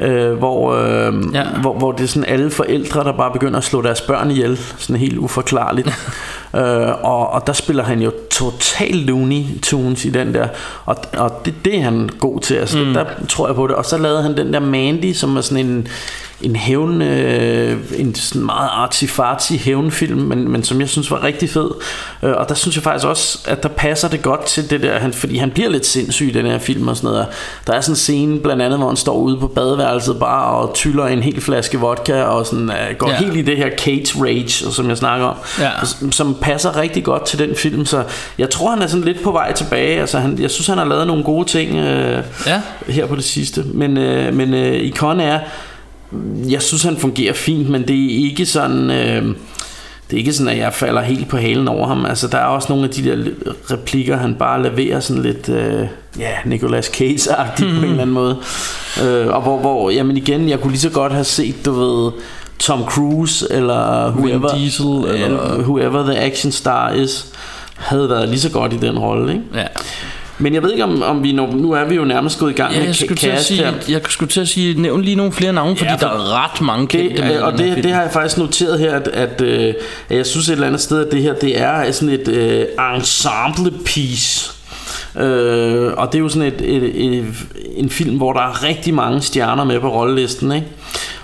øh, 0.00 0.32
hvor, 0.32 0.74
øh, 0.74 1.34
ja. 1.34 1.44
Hvor, 1.60 1.78
hvor 1.78 1.92
det 1.92 2.04
er 2.04 2.08
sådan 2.08 2.28
alle 2.28 2.50
forældre 2.50 3.04
Der 3.04 3.12
bare 3.12 3.32
begynder 3.32 3.58
at 3.58 3.64
slå 3.64 3.82
deres 3.82 4.00
børn 4.00 4.30
ihjel 4.30 4.56
Sådan 4.56 4.96
helt 4.96 5.18
uforklarligt 5.18 5.88
øh, 6.54 7.04
og, 7.04 7.30
og 7.30 7.46
der 7.46 7.52
spiller 7.52 7.84
han 7.84 8.02
jo 8.02 8.12
total 8.30 8.94
Looney 8.94 9.44
Tunes 9.62 10.04
i 10.04 10.10
den 10.10 10.34
der 10.34 10.48
Og, 10.84 10.96
og 11.16 11.40
det, 11.44 11.54
det 11.64 11.78
er 11.78 11.82
han 11.82 12.10
god 12.18 12.40
til 12.40 12.54
altså, 12.54 12.78
mm. 12.78 12.94
Der 12.94 13.04
tror 13.28 13.46
jeg 13.46 13.54
på 13.54 13.66
det 13.66 13.76
Og 13.76 13.84
så 13.84 13.98
lavede 13.98 14.22
han 14.22 14.36
den 14.36 14.52
der 14.52 14.60
Mandy 14.60 15.12
Som 15.12 15.36
er 15.36 15.40
sådan 15.40 15.66
en 15.66 15.88
en 16.42 16.56
hævn, 16.56 17.02
øh, 17.02 17.78
en 17.96 18.14
sådan 18.14 18.44
meget 18.44 18.68
artsy-fartsy 18.68 19.56
hævnfilm, 19.56 20.18
men, 20.18 20.48
men 20.48 20.64
som 20.64 20.80
jeg 20.80 20.88
synes 20.88 21.10
var 21.10 21.24
rigtig 21.24 21.50
fed. 21.50 21.70
Øh, 22.22 22.32
og 22.36 22.48
der 22.48 22.54
synes 22.54 22.76
jeg 22.76 22.82
faktisk 22.82 23.06
også, 23.06 23.38
at 23.46 23.62
der 23.62 23.68
passer 23.68 24.08
det 24.08 24.22
godt 24.22 24.44
til 24.44 24.70
det 24.70 24.82
der, 24.82 24.98
han, 24.98 25.12
fordi 25.12 25.36
han 25.36 25.50
bliver 25.50 25.68
lidt 25.68 25.86
sindssyg 25.86 26.28
i 26.28 26.30
den 26.32 26.46
her 26.46 26.58
film 26.58 26.88
og 26.88 26.96
sådan 26.96 27.10
noget. 27.10 27.26
Der 27.66 27.72
er 27.72 27.80
sådan 27.80 27.92
en 27.92 27.96
scene 27.96 28.40
blandt 28.40 28.62
andet, 28.62 28.78
hvor 28.78 28.88
han 28.88 28.96
står 28.96 29.14
ude 29.14 29.36
på 29.36 29.46
badeværelset 29.46 30.16
bare 30.20 30.44
og 30.44 30.74
tyller 30.74 31.06
en 31.06 31.22
hel 31.22 31.40
flaske 31.40 31.78
vodka 31.78 32.22
og 32.22 32.46
sådan, 32.46 32.70
øh, 32.70 32.96
går 32.98 33.10
ja. 33.10 33.16
Helt 33.16 33.36
i 33.36 33.42
det 33.42 33.56
her 33.56 33.70
Cage 33.78 34.24
Rage, 34.24 34.72
som 34.72 34.88
jeg 34.88 34.96
snakker 34.96 35.26
om, 35.26 35.36
Ja. 35.58 35.70
som 36.10 36.34
passer 36.42 36.76
rigtig 36.76 37.04
godt 37.04 37.24
til 37.26 37.38
den 37.38 37.54
film. 37.56 37.84
Så 37.86 38.04
jeg 38.38 38.50
tror, 38.50 38.70
han 38.70 38.82
er 38.82 38.86
sådan 38.86 39.04
lidt 39.04 39.22
på 39.22 39.32
vej 39.32 39.52
tilbage. 39.52 40.00
Altså, 40.00 40.18
han, 40.18 40.38
jeg 40.40 40.50
synes, 40.50 40.66
han 40.66 40.78
har 40.78 40.84
lavet 40.84 41.06
nogle 41.06 41.24
gode 41.24 41.48
ting 41.48 41.76
øh, 41.76 42.24
Ja. 42.46 42.60
her 42.88 43.06
på 43.06 43.16
det 43.16 43.24
sidste. 43.24 43.64
Men, 43.74 43.96
øh, 43.96 44.34
men 44.34 44.54
øh, 44.54 44.74
i 44.74 44.90
Con 44.90 45.20
er, 45.20 45.38
jeg 46.48 46.62
synes 46.62 46.82
han 46.82 46.96
fungerer 46.96 47.32
fint, 47.32 47.68
men 47.68 47.88
det 47.88 48.04
er 48.04 48.24
ikke 48.30 48.46
sådan... 48.46 48.90
Øh, 48.90 49.34
det 50.10 50.16
er 50.16 50.20
ikke 50.20 50.32
sådan, 50.32 50.52
at 50.52 50.58
jeg 50.58 50.74
falder 50.74 51.02
helt 51.02 51.28
på 51.28 51.36
halen 51.36 51.68
over 51.68 51.86
ham. 51.86 52.06
Altså, 52.06 52.26
der 52.26 52.38
er 52.38 52.44
også 52.44 52.66
nogle 52.68 52.84
af 52.84 52.90
de 52.90 53.04
der 53.04 53.24
replikker, 53.70 54.16
han 54.16 54.34
bare 54.34 54.62
leverer 54.62 55.00
sådan 55.00 55.22
lidt, 55.22 55.48
øh, 55.48 55.86
ja, 56.18 56.30
Nicolas 56.44 56.86
Cage-agtigt 56.86 57.68
mm. 57.72 57.78
på 57.78 57.84
en 57.84 57.90
eller 57.90 58.02
anden 58.02 58.14
måde. 58.14 58.36
Øh, 59.04 59.26
og 59.28 59.42
hvor, 59.42 59.58
hvor, 59.58 59.90
jamen 59.90 60.16
igen, 60.16 60.48
jeg 60.48 60.60
kunne 60.60 60.70
lige 60.70 60.80
så 60.80 60.90
godt 60.90 61.12
have 61.12 61.24
set, 61.24 61.54
du 61.64 61.72
ved, 61.72 62.12
Tom 62.60 62.84
Cruise, 62.84 63.46
eller 63.50 64.10
whoever, 64.10 64.48
Diesel, 64.54 64.86
eller- 64.86 65.58
whoever 65.58 66.02
the 66.02 66.18
action 66.18 66.52
star 66.52 66.92
is, 66.92 67.26
havde 67.76 68.08
været 68.10 68.28
lige 68.28 68.40
så 68.40 68.50
godt 68.50 68.72
i 68.72 68.76
den 68.76 68.98
rolle, 68.98 69.32
ikke? 69.32 69.44
Ja. 69.54 69.64
Men 70.38 70.54
jeg 70.54 70.62
ved 70.62 70.70
ikke, 70.72 70.84
om, 70.84 71.02
om 71.02 71.22
vi 71.22 71.32
nu, 71.32 71.46
nu 71.46 71.72
er 71.72 71.84
vi 71.84 71.94
jo 71.94 72.04
nærmest 72.04 72.38
gået 72.38 72.50
i 72.50 72.54
gang 72.54 72.72
Ja, 72.72 72.78
med 72.78 72.86
jeg 72.86 73.10
at 73.10 73.18
cast 73.18 73.46
sige, 73.46 73.64
her. 73.64 73.72
jeg 73.88 74.00
skulle 74.08 74.30
til 74.30 74.40
at 74.40 74.48
sige, 74.48 74.80
nævn 74.82 75.02
lige 75.02 75.16
nogle 75.16 75.32
flere 75.32 75.52
navne, 75.52 75.76
fordi 75.76 75.90
Ja, 75.90 75.94
for- 75.96 75.98
der 76.06 76.14
er 76.14 76.44
ret 76.44 76.60
mange 76.60 76.86
kendte 76.86 77.16
det, 77.16 77.24
med 77.24 77.40
og 77.40 77.58
det, 77.58 77.84
det 77.84 77.92
har 77.92 78.02
jeg 78.02 78.10
faktisk 78.12 78.38
noteret 78.38 78.78
her 78.78 78.94
at, 78.94 79.08
at, 79.08 79.40
øh, 79.40 79.74
at 80.08 80.16
jeg 80.16 80.26
synes 80.26 80.48
et 80.48 80.52
eller 80.52 80.66
andet 80.66 80.80
sted 80.80 81.06
at 81.06 81.12
det 81.12 81.22
her 81.22 81.34
det 81.34 81.60
er 81.60 81.92
sådan 81.92 82.14
et 82.14 82.28
øh, 82.28 82.64
ensemble 82.96 83.72
piece 83.84 84.50
øh, 85.16 85.92
og 85.96 86.12
det 86.12 86.18
er 86.18 86.22
jo 86.22 86.28
sådan 86.28 86.48
et, 86.48 86.60
et, 86.60 87.16
et, 87.18 87.26
en 87.76 87.90
film 87.90 88.16
hvor 88.16 88.32
der 88.32 88.40
er 88.40 88.64
rigtig 88.64 88.94
mange 88.94 89.20
stjerner 89.20 89.64
med 89.64 89.80
på 89.80 89.88
rollelisten 89.88 90.52
ikke? 90.52 90.66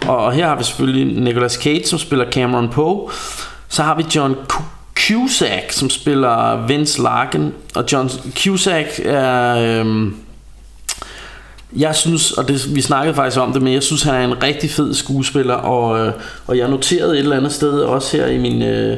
Og, 0.07 0.17
og 0.17 0.33
her 0.33 0.47
har 0.47 0.57
vi 0.57 0.65
selvfølgelig 0.65 1.23
Nicolas 1.23 1.53
Cage 1.53 1.87
som 1.87 1.99
spiller 1.99 2.31
Cameron 2.31 2.69
Poe. 2.69 3.11
Så 3.69 3.83
har 3.83 3.95
vi 3.95 4.05
John 4.15 4.37
Cusack 4.95 5.73
som 5.73 5.91
spiller 5.91 6.67
Vince 6.67 7.03
Larkin. 7.03 7.53
Og 7.75 7.85
John 7.93 8.11
Cusack 8.37 9.01
er 9.05 9.57
øh, 9.57 10.13
jeg 11.77 11.95
synes, 11.95 12.33
og 12.33 12.49
det, 12.49 12.75
vi 12.75 12.81
snakkede 12.81 13.15
faktisk 13.15 13.41
om 13.41 13.53
det, 13.53 13.63
men 13.63 13.73
jeg 13.73 13.83
synes, 13.83 14.03
han 14.03 14.15
er 14.15 14.25
en 14.25 14.43
rigtig 14.43 14.71
fed 14.71 14.95
skuespiller, 14.95 15.55
og, 15.55 16.07
øh, 16.07 16.13
og 16.47 16.59
jeg 16.59 16.69
noterede 16.69 17.13
et 17.13 17.19
eller 17.19 17.37
andet 17.37 17.53
sted 17.53 17.81
også 17.81 18.17
her 18.17 18.27
i 18.27 18.39
min... 18.39 18.63
Øh, 18.63 18.97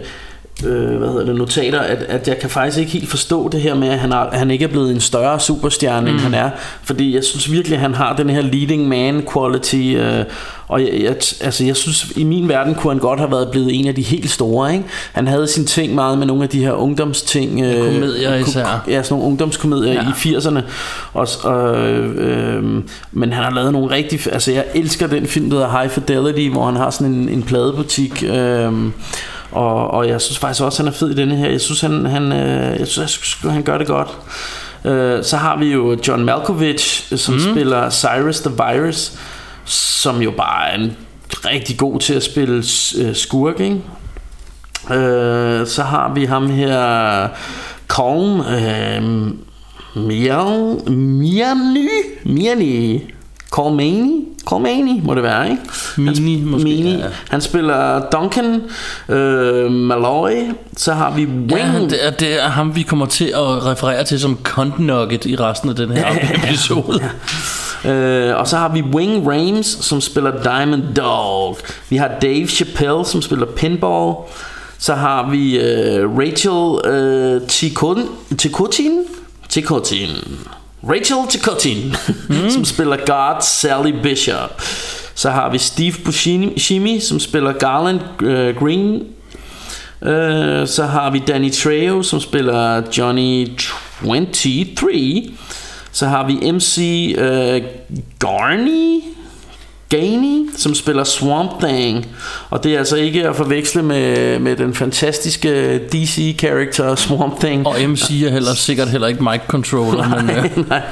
øh, 0.67 0.97
hvad 0.97 1.09
hedder 1.09 1.25
det, 1.25 1.37
notater, 1.37 1.81
at, 1.81 2.03
at 2.03 2.29
jeg 2.29 2.39
kan 2.39 2.51
faktisk 2.51 2.79
ikke 2.79 2.93
helt 2.93 3.09
forstå 3.09 3.49
det 3.49 3.61
her 3.61 3.75
med, 3.75 3.89
at 3.89 3.99
han, 3.99 4.13
har, 4.13 4.31
han 4.33 4.51
ikke 4.51 4.65
er 4.65 4.69
blevet 4.69 4.91
en 4.91 5.01
større 5.01 5.41
superstjerne, 5.41 6.11
mm. 6.11 6.17
end 6.17 6.19
han 6.19 6.35
er. 6.35 6.51
Fordi 6.83 7.15
jeg 7.15 7.25
synes 7.25 7.53
virkelig, 7.53 7.77
at 7.77 7.81
han 7.81 7.95
har 7.95 8.17
den 8.17 8.31
her 8.31 8.41
leading 8.41 8.89
man 8.89 9.27
quality, 9.33 9.95
øh, 9.97 10.25
og 10.69 10.83
jeg, 10.83 11.01
jeg, 11.03 11.17
altså, 11.41 11.65
jeg 11.65 11.77
synes, 11.77 12.13
i 12.17 12.25
min 12.25 12.49
verden 12.49 12.75
kunne 12.75 12.93
han 12.93 13.01
godt 13.01 13.21
have 13.21 13.31
været 13.31 13.49
blevet 13.51 13.79
en 13.79 13.87
af 13.87 13.95
de 13.95 14.03
helt 14.03 14.31
store. 14.31 14.73
Ikke? 14.73 14.85
Han 15.13 15.27
havde 15.27 15.47
sin 15.47 15.67
ting 15.67 15.95
meget 15.95 16.19
med 16.19 16.27
nogle 16.27 16.43
af 16.43 16.49
de 16.49 16.65
her 16.65 16.73
ungdomsting. 16.73 17.61
Øh, 17.61 17.77
Komedier 17.77 18.35
især. 18.35 18.85
Ja, 18.89 19.03
sådan 19.03 19.15
nogle 19.15 19.27
ungdomskomedier 19.27 19.93
ja. 19.93 20.01
i 20.01 20.37
80'erne. 20.37 20.61
Og, 21.13 21.29
og, 21.43 21.79
øh, 21.79 22.63
men 23.13 23.33
han 23.33 23.45
har 23.45 23.51
lavet 23.51 23.73
nogle 23.73 23.91
rigtig... 23.91 24.33
Altså, 24.33 24.53
jeg 24.53 24.65
elsker 24.75 25.07
den 25.07 25.27
film, 25.27 25.51
der 25.51 25.57
hedder 25.57 25.79
High 25.81 25.91
Fidelity, 25.91 26.53
hvor 26.53 26.67
han 26.67 26.77
har 26.77 26.91
sådan 26.91 27.13
en, 27.13 27.29
en 27.29 27.43
pladebutik... 27.43 28.25
Øh, 28.27 28.73
og, 29.53 29.91
og 29.91 30.09
jeg 30.09 30.21
synes 30.21 30.39
faktisk 30.39 30.63
også, 30.63 30.83
at 30.83 30.87
han 30.87 30.95
er 30.95 30.99
fed 30.99 31.11
i 31.11 31.15
denne 31.15 31.37
her. 31.37 31.51
Jeg 31.51 31.61
synes, 31.61 31.81
han, 31.81 32.07
han, 32.07 32.33
øh, 32.33 32.79
jeg 32.79 32.89
synes, 32.89 33.39
han 33.43 33.63
gør 33.63 33.79
det 33.79 33.87
godt. 33.87 34.09
Øh, 34.85 35.25
så 35.25 35.37
har 35.37 35.57
vi 35.57 35.73
jo 35.73 35.99
John 36.09 36.25
Malkovich, 36.25 37.17
som 37.17 37.35
mm. 37.35 37.41
spiller 37.41 37.91
Cyrus 37.91 38.41
the 38.41 38.51
Virus, 38.51 39.13
som 39.65 40.23
jo 40.23 40.31
bare 40.31 40.71
er 40.71 40.79
en 40.79 40.97
rigtig 41.45 41.79
god 41.79 42.01
til 42.01 42.15
at 42.15 42.23
spille 42.23 42.65
øh, 42.99 43.15
skurk, 43.15 43.61
ikke? 43.61 43.83
Øh, 44.91 45.67
så 45.67 45.83
har 45.83 46.13
vi 46.15 46.25
ham 46.25 46.51
her, 46.51 47.29
Colm 47.89 48.41
øh, 48.41 49.03
Mian, 49.95 50.81
Miany, 50.97 51.89
Miany, 52.25 53.01
Colmani, 53.51 54.25
Colmani 54.45 55.01
må 55.05 55.15
det 55.15 55.23
være, 55.23 55.51
ikke? 55.51 55.63
Mini, 55.97 56.39
han, 56.39 56.49
måske, 56.49 56.65
Mini. 56.65 56.97
ja. 56.99 57.05
Han 57.31 57.41
spiller 57.41 58.01
Duncan 58.13 58.63
øh, 59.09 59.71
Malloy. 59.73 60.31
Så 60.77 60.93
har 60.93 61.11
vi 61.15 61.25
Wing. 61.27 61.51
Ja, 61.59 61.81
det 61.81 62.07
er, 62.07 62.11
det 62.11 62.45
er 62.45 62.49
ham, 62.49 62.77
vi 62.77 62.83
kommer 62.83 63.07
til 63.07 63.25
at 63.25 63.67
referere 63.67 64.05
til 64.05 64.21
som 64.21 64.39
Cunt 64.43 64.79
Nugget 64.79 65.27
i 65.27 65.37
resten 65.37 65.69
af 65.71 65.77
den 65.77 65.91
her 65.91 66.07
episode. 66.45 67.11
Øh, 67.85 68.37
og 68.37 68.49
så 68.49 68.57
har 68.57 68.69
vi 68.69 68.83
Wing 68.83 69.29
Rames, 69.29 69.67
som 69.67 70.01
spiller 70.01 70.43
Diamond 70.43 70.83
Dog. 70.97 71.59
Vi 71.91 71.97
har 71.97 72.11
Dave 72.23 72.47
Chappelle, 72.47 73.05
som 73.07 73.23
spiller 73.23 73.47
Pinball. 73.47 74.15
Så 74.79 74.95
har 74.95 75.31
vi 75.31 75.59
øh, 75.59 76.11
Rachel 76.19 76.93
øh, 76.93 77.41
Chikun- 77.43 78.37
Chikutin. 78.39 78.99
Chikutin. 79.51 80.09
Rachel 80.83 81.31
Chikutin, 81.31 81.95
mm. 82.29 82.51
som 82.55 82.65
spiller 82.65 82.97
Guard 83.07 83.43
Sally 83.43 83.93
Bishop. 84.03 84.63
Så 85.15 85.31
har 85.31 85.51
vi 85.51 85.59
Steve 85.59 85.95
Buscemi, 86.05 87.01
som 87.01 87.21
spiller 87.21 87.53
Garland 87.53 88.01
øh, 88.23 88.57
Green. 88.57 89.03
Øh, 90.03 90.69
så 90.69 90.85
har 90.85 91.11
vi 91.11 91.19
Danny 91.19 91.53
Trejo, 91.53 92.03
som 92.03 92.21
spiller 92.21 92.83
Johnny 92.99 93.49
23. 94.33 95.31
Så 95.93 96.07
har 96.07 96.27
vi 96.27 96.53
MC 96.53 96.79
øh, 97.19 97.63
Garney 98.19 99.03
Gainey, 99.89 100.51
som 100.57 100.75
spiller 100.75 101.05
Swamp 101.05 101.51
Thing. 101.61 102.07
Og 102.51 102.65
det 102.65 102.75
er 102.75 102.79
altså 102.79 102.97
ikke 102.97 103.29
at 103.29 103.37
forveksle 103.37 103.83
med, 103.83 104.39
med 104.39 104.57
den 104.57 104.75
fantastiske 104.75 105.79
DC-character 105.79 106.95
Swamp 106.95 107.41
Thing. 107.41 107.67
Og 107.67 107.75
MC 107.89 108.23
er 108.27 108.31
heller 108.31 108.55
sikkert 108.55 108.89
heller 108.89 109.09
ikke 109.09 109.25
mic 109.25 109.41
controller. 109.49 110.09
nej, 110.23 110.23
men, 110.23 110.31
øh, 110.37 110.69
nej. 110.69 110.83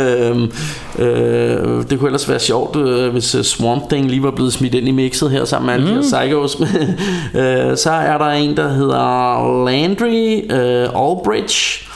Øhm, 0.00 0.52
øh, 0.98 1.84
det 1.90 1.98
kunne 1.98 2.08
ellers 2.08 2.28
være 2.28 2.40
sjovt, 2.40 2.76
øh, 2.76 3.12
hvis 3.12 3.34
øh, 3.34 3.44
Swamp 3.44 3.90
Thing 3.90 4.10
lige 4.10 4.22
var 4.22 4.30
blevet 4.30 4.52
smidt 4.52 4.74
ind 4.74 4.88
i 4.88 4.92
mixet 4.92 5.30
her 5.30 5.44
sammen 5.44 5.66
med 5.66 5.74
alle 5.74 5.86
mm. 5.86 6.02
de 6.02 6.08
her 6.10 6.20
psychos. 6.20 6.56
øh, 7.40 7.76
så 7.76 7.90
er 7.90 8.18
der 8.18 8.30
en, 8.30 8.56
der 8.56 8.68
hedder 8.68 9.64
Landry 9.64 10.52
øh, 10.52 10.82
Albridge, 10.82 11.87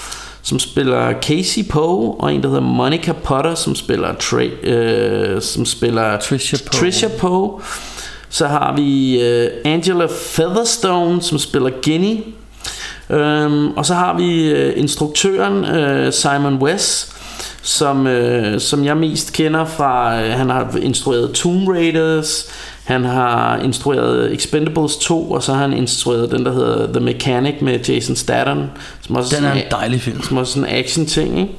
som 0.43 0.59
spiller 0.59 1.13
Casey 1.21 1.69
Poe, 1.71 2.15
og 2.21 2.35
en, 2.35 2.43
der 2.43 2.49
hedder 2.49 2.63
Monica 2.63 3.13
Potter, 3.13 3.55
som 3.55 3.75
spiller, 3.75 4.13
Tra- 4.13 4.67
øh, 4.67 5.43
som 5.43 5.67
spiller 5.67 6.19
Tricia 6.19 6.59
Poe. 6.59 6.81
Tricia 6.81 7.09
Poe. 7.19 7.61
Så 8.29 8.47
har 8.47 8.77
vi 8.77 9.21
øh, 9.23 9.51
Angela 9.65 10.07
Featherstone, 10.07 11.23
som 11.23 11.39
spiller 11.39 11.71
Ginny. 11.83 12.21
Øhm, 13.11 13.71
og 13.71 13.87
så 13.87 13.95
har 13.95 14.17
vi 14.17 14.51
øh, 14.51 14.73
instruktøren 14.77 15.65
øh, 15.65 16.13
Simon 16.13 16.55
West, 16.55 17.17
som, 17.63 18.07
øh, 18.07 18.61
som 18.61 18.85
jeg 18.85 18.97
mest 18.97 19.33
kender 19.33 19.65
fra, 19.65 20.23
øh, 20.23 20.31
han 20.31 20.51
har 20.51 20.77
instrueret 20.83 21.33
Tomb 21.33 21.69
Raiders, 21.69 22.51
han 22.85 23.05
har 23.05 23.57
instrueret 23.59 24.33
Expendables 24.35 24.97
2, 24.97 25.31
og 25.31 25.43
så 25.43 25.53
har 25.53 25.61
han 25.61 25.73
instrueret 25.73 26.31
den, 26.31 26.45
der 26.47 26.53
hedder 26.53 26.93
The 26.93 27.01
Mechanic 27.05 27.55
med 27.61 27.79
Jason 27.81 28.17
Statham. 28.17 28.65
Som 29.01 29.17
også 29.17 29.37
Den 29.37 29.45
er 29.45 29.53
en 29.53 29.63
dejlig 29.71 30.01
film. 30.01 30.23
Som 30.23 30.37
også 30.37 30.53
sådan 30.53 30.69
en 30.69 30.75
action 30.77 31.07
ting, 31.07 31.39
ikke? 31.41 31.53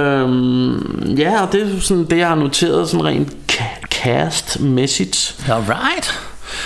Øhm, 0.00 1.14
ja, 1.18 1.42
og 1.42 1.52
det 1.52 1.62
er 1.62 1.80
sådan 1.80 2.04
det, 2.04 2.18
jeg 2.18 2.28
har 2.28 2.34
noteret 2.34 2.88
sådan 2.88 3.04
rent 3.06 3.28
ca- 3.52 3.86
cast-mæssigt. 3.94 5.48
Alright. 5.50 6.20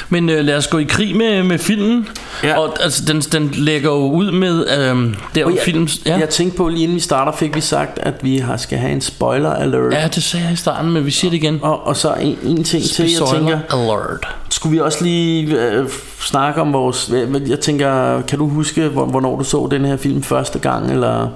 Men 0.09 0.29
øh, 0.31 0.45
lad 0.45 0.57
os 0.57 0.67
gå 0.67 0.79
i 0.79 0.85
krig 0.85 1.17
med, 1.17 1.43
med 1.43 1.59
filmen. 1.59 2.09
Ja. 2.45 2.59
Og 2.59 2.83
altså, 2.83 3.05
den, 3.05 3.21
den 3.21 3.51
lægger 3.55 3.91
jo 3.91 4.11
ud 4.11 4.33
med 4.33 4.67
øh, 4.79 5.15
der 5.35 5.45
Og 5.45 5.55
jeg, 5.55 5.61
film... 5.65 5.89
Ja. 6.07 6.19
jeg 6.19 6.29
tænkte 6.29 6.57
på, 6.57 6.69
lige 6.69 6.83
inden 6.83 6.95
vi 6.95 7.01
starter, 7.01 7.33
fik 7.33 7.55
vi 7.55 7.61
sagt, 7.61 7.99
at 7.99 8.15
vi 8.23 8.39
har, 8.39 8.57
skal 8.57 8.79
have 8.79 8.93
en 8.93 9.01
spoiler 9.01 9.51
alert. 9.55 9.93
ja, 9.93 10.09
det 10.15 10.23
sagde 10.23 10.45
jeg 10.45 10.53
i 10.53 10.57
starten, 10.57 10.91
men 10.93 11.07
vi 11.07 11.11
siger 11.11 11.31
det 11.31 11.37
igen. 11.37 11.59
Og, 11.63 11.87
og 11.87 11.97
så 11.97 12.15
en, 12.15 12.39
en 12.45 12.65
ting 12.65 12.85
til, 12.85 13.11
jeg 13.11 13.29
tænker, 13.35 13.59
alert. 13.71 14.27
skulle 14.51 14.73
vi 14.73 14.81
også 14.81 15.05
lige 15.05 15.61
øh, 15.61 15.87
snakke 16.21 16.61
om 16.61 16.73
vores... 16.73 17.11
Jeg 17.49 17.61
tænker, 17.61 18.23
kan 18.23 18.39
du 18.39 18.49
huske, 18.49 18.89
hvor- 18.89 19.07
hvornår 19.07 19.37
du 19.39 19.45
så 19.45 19.69
den 19.71 19.85
her 19.85 19.97
film 19.97 20.23
første 20.23 20.59
gang, 20.59 20.91
eller... 20.93 21.29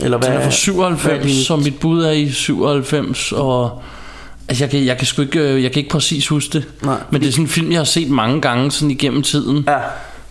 Eller 0.00 0.18
hvad, 0.18 0.28
Den 0.28 0.36
er 0.36 0.40
fra 0.40 0.44
hvad 0.44 0.46
er 0.46 0.50
97, 0.50 1.22
din- 1.26 1.44
så 1.44 1.56
mit 1.56 1.80
bud 1.80 2.02
er 2.04 2.10
i 2.10 2.30
97, 2.30 3.32
og... 3.32 3.82
Altså, 4.50 4.64
jeg 4.64 4.70
kan, 4.70 4.86
jeg 4.86 4.96
kan 4.98 5.06
sgu 5.06 5.22
ikke, 5.22 5.40
øh, 5.40 5.62
jeg 5.62 5.72
kan 5.72 5.80
ikke 5.80 5.90
præcis 5.90 6.28
huske 6.28 6.52
det. 6.52 6.64
Nej. 6.82 6.96
Men 7.10 7.20
det 7.20 7.28
er 7.28 7.32
sådan 7.32 7.44
en 7.44 7.48
film, 7.48 7.70
jeg 7.70 7.78
har 7.78 7.84
set 7.84 8.10
mange 8.10 8.40
gange 8.40 8.70
sådan 8.70 8.90
igennem 8.90 9.22
tiden. 9.22 9.64
Ja, 9.68 9.78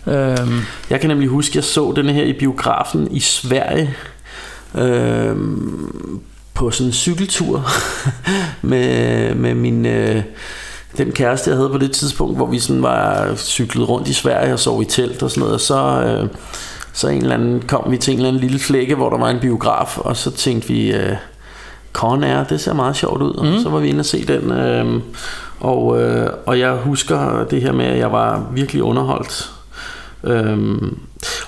Øhm, 0.06 0.60
Jeg 0.90 1.00
kan 1.00 1.08
nemlig 1.10 1.28
huske, 1.28 1.50
at 1.52 1.56
jeg 1.56 1.64
så 1.64 1.92
den 1.96 2.08
her 2.08 2.24
i 2.24 2.32
biografen 2.32 3.08
i 3.10 3.20
Sverige 3.20 3.94
øhm, 4.74 6.20
på 6.54 6.70
sådan 6.70 6.86
en 6.86 6.92
cykeltur 6.92 7.66
med, 8.62 9.34
med 9.34 9.54
min 9.54 9.86
øh, 9.86 10.22
den 10.98 11.12
kæreste, 11.12 11.50
jeg 11.50 11.56
havde 11.56 11.70
på 11.70 11.78
det 11.78 11.92
tidspunkt, 11.92 12.36
hvor 12.36 12.46
vi 12.46 12.58
sådan 12.58 12.82
var 12.82 13.34
cyklet 13.36 13.88
rundt 13.88 14.08
i 14.08 14.12
Sverige 14.12 14.52
og 14.52 14.58
sov 14.58 14.82
i 14.82 14.84
telt 14.84 15.22
og 15.22 15.30
sådan 15.30 15.40
noget. 15.40 15.54
Og 15.54 15.60
så, 15.60 16.02
øh, 16.02 16.28
så 16.92 17.08
en 17.08 17.22
eller 17.22 17.34
anden, 17.34 17.62
kom 17.66 17.90
vi 17.90 17.96
til 17.96 18.12
en 18.12 18.18
eller 18.18 18.28
anden 18.28 18.42
lille 18.42 18.58
flække, 18.58 18.94
hvor 18.94 19.10
der 19.10 19.18
var 19.18 19.30
en 19.30 19.40
biograf, 19.40 19.98
og 19.98 20.16
så 20.16 20.30
tænkte 20.30 20.68
vi, 20.68 20.92
øh, 20.92 21.16
Con 21.92 22.24
Air, 22.24 22.44
det 22.44 22.60
ser 22.60 22.74
meget 22.74 22.96
sjovt 22.96 23.22
ud. 23.22 23.34
Og 23.34 23.46
Mm. 23.46 23.58
så 23.62 23.68
var 23.68 23.78
vi 23.78 23.88
inde 23.88 24.00
og 24.00 24.04
se 24.06 24.26
den. 24.26 24.50
Øh, 24.52 24.86
og, 25.60 26.02
øh, 26.02 26.28
og 26.46 26.58
jeg 26.58 26.72
husker 26.72 27.44
det 27.50 27.62
her 27.62 27.72
med, 27.72 27.84
at 27.84 27.98
jeg 27.98 28.12
var 28.12 28.46
virkelig 28.54 28.82
underholdt. 28.82 29.50
Øhm, 30.24 30.98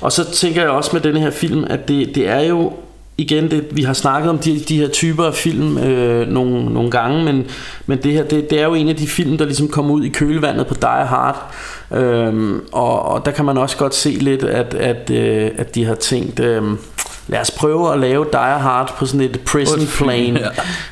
og 0.01 0.13
så 0.13 0.31
tænker 0.33 0.61
jeg 0.63 0.71
også 0.71 0.91
med 0.93 1.01
denne 1.01 1.21
her 1.21 1.31
film, 1.31 1.65
at 1.71 1.89
det, 1.89 2.15
det 2.15 2.29
er 2.29 2.41
jo 2.41 2.73
igen, 3.19 3.51
det, 3.51 3.65
vi 3.71 3.83
har 3.83 3.93
snakket 3.93 4.31
om 4.31 4.39
de, 4.39 4.61
de 4.69 4.81
her 4.81 4.89
typer 4.89 5.25
af 5.25 5.35
film 5.35 5.79
øh, 5.79 6.29
nogle, 6.29 6.65
nogle 6.75 6.91
gange, 6.91 7.25
men, 7.25 7.45
men 7.87 7.99
det 8.03 8.13
her, 8.13 8.25
det, 8.25 8.51
det 8.51 8.61
er 8.61 8.65
jo 8.65 8.75
en 8.75 8.89
af 8.89 8.97
de 8.97 9.07
film, 9.07 9.39
der 9.39 9.45
ligesom 9.45 9.69
kommer 9.69 9.95
ud 9.95 10.05
i 10.05 10.09
kølvandet 10.09 10.67
på 10.67 10.75
Die 10.75 10.89
Hard, 11.07 11.55
øhm, 11.95 12.61
og, 12.73 13.03
og 13.03 13.25
der 13.27 13.31
kan 13.31 13.45
man 13.45 13.59
også 13.59 13.77
godt 13.77 13.95
se 13.95 14.09
lidt, 14.11 14.45
at, 14.45 14.75
at, 14.75 15.11
øh, 15.11 15.51
at 15.59 15.75
de 15.75 15.85
har 15.85 15.95
tænkt, 15.95 16.41
øh, 16.41 16.63
lad 17.29 17.41
os 17.41 17.51
prøve 17.51 17.93
at 17.93 18.01
lave 18.01 18.27
Die 18.33 18.41
Hard 18.41 18.95
på 18.99 19.07
sådan 19.07 19.21
et 19.21 19.41
prison 19.41 19.87
plane, 19.87 20.41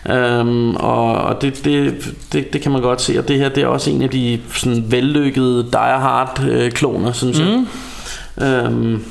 øhm, 0.17 0.77
og, 0.77 1.13
og 1.13 1.43
det, 1.43 1.65
det, 1.65 1.95
det, 2.33 2.53
det 2.53 2.61
kan 2.61 2.73
man 2.73 2.83
godt 2.83 3.03
se, 3.03 3.19
og 3.19 3.29
det 3.29 3.39
her, 3.39 3.49
det 3.49 3.63
er 3.63 3.67
også 3.67 3.91
en 3.91 4.03
af 4.03 4.11
de 4.11 4.41
sådan 4.55 4.85
vellykkede 4.89 5.63
Die 5.73 5.99
Hard 5.99 6.45
øh, 6.49 6.71
kloner, 6.73 7.13
synes 7.13 7.39
jeg. 7.39 7.65
Øhm, 8.43 9.05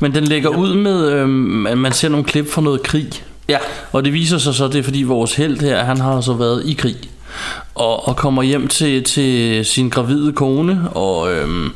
men 0.00 0.14
den 0.14 0.24
lægger 0.24 0.48
ud 0.48 0.74
med, 0.74 1.12
øhm, 1.12 1.66
at 1.66 1.78
man 1.78 1.92
ser 1.92 2.08
nogle 2.08 2.24
klip 2.24 2.50
fra 2.50 2.62
noget 2.62 2.82
krig. 2.82 3.10
ja, 3.48 3.58
Og 3.92 4.04
det 4.04 4.12
viser 4.12 4.38
sig 4.38 4.54
så, 4.54 4.68
det 4.68 4.78
er 4.78 4.82
fordi 4.82 5.02
vores 5.02 5.34
held 5.34 5.60
her, 5.60 5.84
han 5.84 6.00
har 6.00 6.20
så 6.20 6.32
været 6.32 6.62
i 6.66 6.72
krig. 6.72 6.96
Og, 7.74 8.08
og 8.08 8.16
kommer 8.16 8.42
hjem 8.42 8.68
til, 8.68 9.04
til 9.04 9.64
sin 9.66 9.88
gravide 9.88 10.32
kone, 10.32 10.88
og... 10.90 11.32
Øhm, 11.32 11.72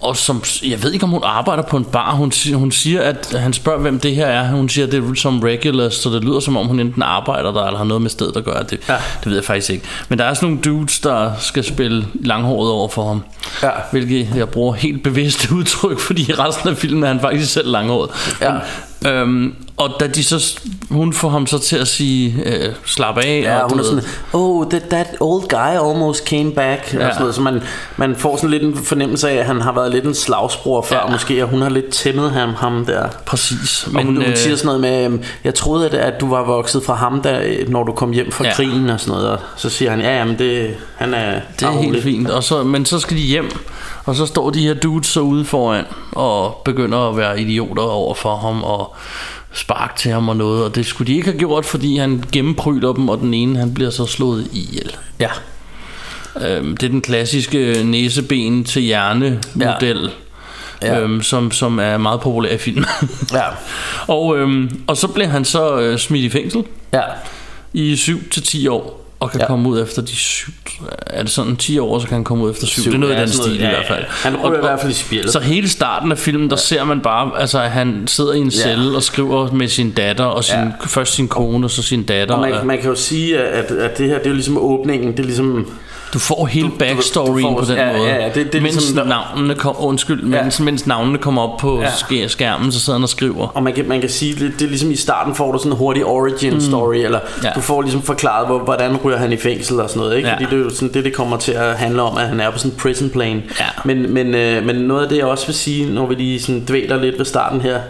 og 0.00 0.16
som, 0.16 0.42
jeg 0.66 0.82
ved 0.82 0.92
ikke 0.92 1.04
om 1.04 1.10
hun 1.10 1.20
arbejder 1.24 1.62
på 1.62 1.76
en 1.76 1.84
bar 1.84 2.14
Hun, 2.14 2.32
hun 2.54 2.72
siger 2.72 3.02
at 3.02 3.36
Han 3.38 3.52
spørger 3.52 3.78
hvem 3.80 4.00
det 4.00 4.14
her 4.14 4.26
er 4.26 4.48
Hun 4.50 4.68
siger 4.68 4.86
at 4.86 4.92
det 4.92 5.04
er 5.04 5.14
som 5.14 5.40
regulars 5.40 5.94
Så 5.94 6.10
det 6.10 6.24
lyder 6.24 6.40
som 6.40 6.56
om 6.56 6.66
hun 6.66 6.80
enten 6.80 7.02
arbejder 7.02 7.52
der 7.52 7.64
Eller 7.64 7.78
har 7.78 7.84
noget 7.84 8.02
med 8.02 8.10
stedet 8.10 8.36
at 8.36 8.44
gøre 8.44 8.62
Det, 8.62 8.80
Ja. 8.88 8.94
det 8.94 9.26
ved 9.26 9.34
jeg 9.34 9.44
faktisk 9.44 9.70
ikke 9.70 9.84
Men 10.08 10.18
der 10.18 10.24
er 10.24 10.34
sådan 10.34 10.48
nogle 10.48 10.62
dudes 10.62 11.00
der 11.00 11.30
skal 11.38 11.64
spille 11.64 12.06
langhåret 12.14 12.70
over 12.70 12.88
for 12.88 13.08
ham 13.08 13.22
Ja. 13.62 13.70
Hvilket 13.90 14.28
jeg 14.36 14.48
bruger 14.48 14.74
helt 14.74 15.02
bevidst 15.02 15.50
udtryk 15.52 15.98
Fordi 16.00 16.32
resten 16.38 16.68
af 16.68 16.76
filmen 16.76 17.02
er 17.04 17.08
han 17.08 17.20
faktisk 17.20 17.52
selv 17.52 17.70
langhåret 17.70 18.10
Ja. 18.40 18.52
Men, 19.02 19.12
øhm, 19.12 19.54
Og 19.78 19.90
da 20.00 20.06
de 20.06 20.24
så, 20.24 20.60
hun 20.90 21.12
får 21.12 21.28
ham 21.28 21.46
så 21.46 21.58
til 21.58 21.76
at 21.76 21.88
sige, 21.88 22.42
øh, 22.44 22.72
slap 22.84 23.18
af. 23.18 23.40
Ja, 23.44 23.58
og 23.58 23.70
hun 23.70 23.78
er 23.78 23.84
sådan, 23.84 24.04
oh, 24.32 24.66
that, 24.70 24.82
that 24.82 25.06
old 25.20 25.48
guy 25.48 25.90
almost 25.90 26.28
came 26.28 26.52
back. 26.52 26.94
Ja. 26.94 27.06
Og 27.06 27.12
sådan 27.12 27.20
noget. 27.20 27.34
Så 27.34 27.40
man, 27.40 27.62
man 27.96 28.16
får 28.16 28.36
sådan 28.36 28.50
lidt 28.50 28.62
en 28.62 28.76
fornemmelse 28.76 29.30
af, 29.30 29.34
at 29.36 29.46
han 29.46 29.60
har 29.60 29.72
været 29.72 29.92
lidt 29.92 30.04
en 30.04 30.14
slagsbror 30.14 30.82
før, 30.82 31.04
ja. 31.06 31.12
Måske, 31.12 31.42
og 31.42 31.48
hun 31.48 31.62
har 31.62 31.68
lidt 31.68 31.88
tæmmet 31.88 32.30
ham, 32.30 32.54
ham 32.54 32.86
der. 32.86 33.08
Præcis. 33.26 33.86
Men, 33.86 33.96
og 33.96 34.04
hun, 34.04 34.16
hun 34.16 34.24
øh, 34.24 34.36
siger 34.36 34.56
sådan 34.56 34.80
noget 34.80 35.10
med, 35.10 35.18
jeg 35.44 35.54
troede, 35.54 35.86
at, 35.86 35.94
at 35.94 36.20
du 36.20 36.28
var 36.28 36.44
vokset 36.44 36.84
fra 36.84 36.94
ham, 36.94 37.22
der, 37.22 37.40
øh, 37.44 37.68
når 37.68 37.84
du 37.84 37.92
kom 37.92 38.12
hjem 38.12 38.32
fra 38.32 38.44
ja. 38.44 38.54
Krigen 38.54 38.90
og 38.90 39.00
sådan 39.00 39.14
noget. 39.14 39.30
Og 39.30 39.38
så 39.56 39.70
siger 39.70 39.90
han, 39.90 40.00
ja, 40.00 40.18
jamen 40.18 40.38
det, 40.38 40.74
han 40.96 41.14
er 41.14 41.40
Det 41.60 41.66
er 41.66 41.70
helt 41.70 42.02
fint. 42.02 42.30
Og 42.30 42.44
så, 42.44 42.62
men 42.62 42.86
så 42.86 42.98
skal 42.98 43.16
de 43.16 43.22
hjem, 43.22 43.50
og 44.04 44.14
så 44.14 44.26
står 44.26 44.50
de 44.50 44.66
her 44.66 44.74
dudes 44.74 45.06
så 45.06 45.20
ude 45.20 45.44
foran 45.44 45.84
og 46.12 46.62
begynder 46.64 47.08
at 47.08 47.16
være 47.16 47.40
idioter 47.40 47.82
over 47.82 48.14
for 48.14 48.36
ham 48.36 48.64
og 48.64 48.94
spark 49.52 49.96
til 49.96 50.10
ham 50.12 50.28
og 50.28 50.36
noget. 50.36 50.64
Og 50.64 50.74
det 50.74 50.86
skulle 50.86 51.12
de 51.12 51.16
ikke 51.16 51.28
have 51.30 51.38
gjort, 51.38 51.64
fordi 51.64 51.96
han 51.96 52.24
gennempryler 52.32 52.92
dem, 52.92 53.08
og 53.08 53.18
den 53.18 53.34
ene 53.34 53.58
han 53.58 53.74
bliver 53.74 53.90
så 53.90 54.06
slået 54.06 54.48
ihjel. 54.52 54.96
Ja. 55.20 55.30
Øhm, 56.40 56.76
det 56.76 56.86
er 56.86 56.90
den 56.90 57.00
klassiske 57.00 57.82
næseben 57.84 58.64
til 58.64 58.82
hjerne 58.82 59.40
model. 59.54 60.02
Ja. 60.02 60.08
Ja. 60.94 61.00
Øhm, 61.00 61.22
som, 61.22 61.50
som 61.50 61.78
er 61.78 61.96
meget 61.96 62.20
populær 62.20 62.50
i 62.54 62.58
film. 62.58 62.84
Ja. 63.32 63.44
og, 64.06 64.38
øhm, 64.38 64.80
og 64.86 64.96
så 64.96 65.08
bliver 65.08 65.28
han 65.28 65.44
så 65.44 65.78
øh, 65.78 65.98
smidt 65.98 66.24
i 66.24 66.28
fængsel 66.28 66.64
Ja. 66.92 67.02
i 67.72 67.96
7 67.96 68.28
til 68.30 68.42
10 68.42 68.68
år 68.68 68.97
og 69.20 69.30
kan 69.30 69.38
Ja. 69.40 69.44
ja. 69.44 69.46
komme 69.46 69.68
ud 69.68 69.82
efter 69.82 70.02
de 70.02 70.16
7 70.16 70.52
er 71.06 71.22
det 71.22 71.30
sådan 71.32 71.56
10 71.56 71.78
år 71.78 71.98
så 71.98 72.06
kan 72.06 72.14
han 72.14 72.24
komme 72.24 72.44
ud 72.44 72.50
efter 72.50 72.66
7 72.66 72.82
Syv, 72.82 72.90
det 72.90 72.96
er 72.96 73.00
noget 73.00 73.14
ja, 73.14 73.18
i 73.18 73.20
den 73.22 73.28
stil 73.28 73.40
noget, 73.40 73.54
i 73.60 73.62
ja, 73.62 73.68
hvert 73.68 73.86
fald 73.88 73.98
ja. 74.00 74.06
Han 74.08 74.36
ryger 74.36 74.56
i 74.58 74.60
hvert 74.60 74.80
fald 74.80 74.92
i 74.92 74.94
spjældet. 74.94 75.32
så 75.32 75.40
hele 75.40 75.68
starten 75.68 76.12
af 76.12 76.18
filmen 76.18 76.50
der 76.50 76.56
ser 76.56 76.84
man 76.84 77.00
bare 77.00 77.40
altså 77.40 77.60
at 77.62 77.70
han 77.70 78.02
sidder 78.06 78.32
i 78.32 78.38
en 78.38 78.44
Ja. 78.48 78.50
celle 78.50 78.96
og 78.96 79.02
skriver 79.02 79.52
med 79.52 79.68
sin 79.68 79.90
datter 79.90 80.24
og 80.24 80.44
sin, 80.44 80.54
Ja. 80.56 80.70
først 80.86 81.14
sin 81.14 81.28
kone 81.28 81.66
og 81.66 81.70
så 81.70 81.82
sin 81.82 82.02
datter 82.02 82.34
Og 82.34 82.40
man, 82.40 82.52
og, 82.52 82.66
man 82.66 82.78
kan 82.78 82.88
jo 82.90 82.94
sige, 82.96 83.38
at, 83.38 83.70
at 83.70 83.98
det 83.98 84.06
her, 84.08 84.16
det 84.18 84.24
er 84.26 84.30
jo 84.30 84.34
ligesom 84.34 84.58
åbningen, 84.58 85.12
det 85.12 85.18
er 85.20 85.24
ligesom... 85.24 85.66
du 86.14 86.18
får 86.18 86.46
hele 86.46 86.70
backstoryen 86.78 87.42
får- 87.42 87.58
på 87.58 87.64
den 87.64 87.76
ja, 87.76 87.96
måde 87.96 88.08
ja, 88.08 88.16
ja, 88.22 88.28
det- 88.34 88.34
det 88.52 88.54
er 88.54 88.62
mens 88.62 88.74
ligesom, 88.74 89.06
navnene 89.06 89.54
kom, 89.54 89.74
undskyld 89.78 90.22
mens, 90.22 90.60
mens 90.60 90.86
navnene 90.86 91.18
kommer 91.18 91.42
op 91.42 91.58
på 91.58 91.80
Ja. 91.80 91.86
sk- 91.88 92.28
skærmen 92.28 92.72
så 92.72 92.80
sidder 92.80 92.98
han 92.98 93.02
og 93.02 93.08
skriver 93.08 93.46
Og 93.46 93.62
man 93.62 93.72
kan, 93.72 93.88
man 93.88 94.00
kan 94.00 94.10
sige, 94.10 94.34
det, 94.34 94.52
det 94.58 94.64
er 94.64 94.68
ligesom 94.68 94.90
i 94.90 94.96
starten 94.96 95.34
får 95.34 95.52
du 95.52 95.58
sådan 95.58 95.72
en 95.72 95.78
hurtig 95.78 96.04
origin 96.04 96.60
story, 96.60 96.94
eller 96.94 97.18
Mm. 97.36 97.42
Ja. 97.44 97.50
du 97.54 97.60
får 97.60 97.82
ligesom 97.82 98.02
forklaret, 98.02 98.46
hvor, 98.46 98.58
hvordan 98.58 98.96
ryger 99.04 99.18
han 99.18 99.32
i 99.32 99.36
fængsel 99.36 99.80
og 99.80 99.88
sådan 99.90 100.00
noget, 100.02 100.16
ikke? 100.16 100.28
Ja. 100.28 100.34
Fordi 100.34 100.44
det 100.44 100.52
er 100.52 100.56
jo 100.64 100.70
sådan, 100.70 100.94
det, 100.94 101.04
det 101.04 101.14
kommer 101.14 101.36
til 101.36 101.52
at 101.52 101.74
handle 101.76 102.02
om, 102.02 102.16
at 102.16 102.28
han 102.28 102.40
er 102.40 102.50
på 102.50 102.58
sådan 102.58 102.70
en 102.72 102.76
prison 102.78 103.10
plane. 103.10 103.42
Ja. 103.60 103.64
Men, 103.84 104.14
men, 104.14 104.34
øh, 104.34 104.66
men 104.66 104.76
noget 104.76 105.02
af 105.02 105.08
det, 105.08 105.16
jeg 105.16 105.24
også 105.26 105.46
vil 105.46 105.54
sige, 105.54 105.92
når 105.94 106.06
vi 106.06 106.14
lige 106.14 106.40
sådan 106.42 106.64
dvæler 106.68 106.96
lidt 106.96 107.18
ved 107.18 107.24
starten 107.24 107.60
her, 107.60 107.80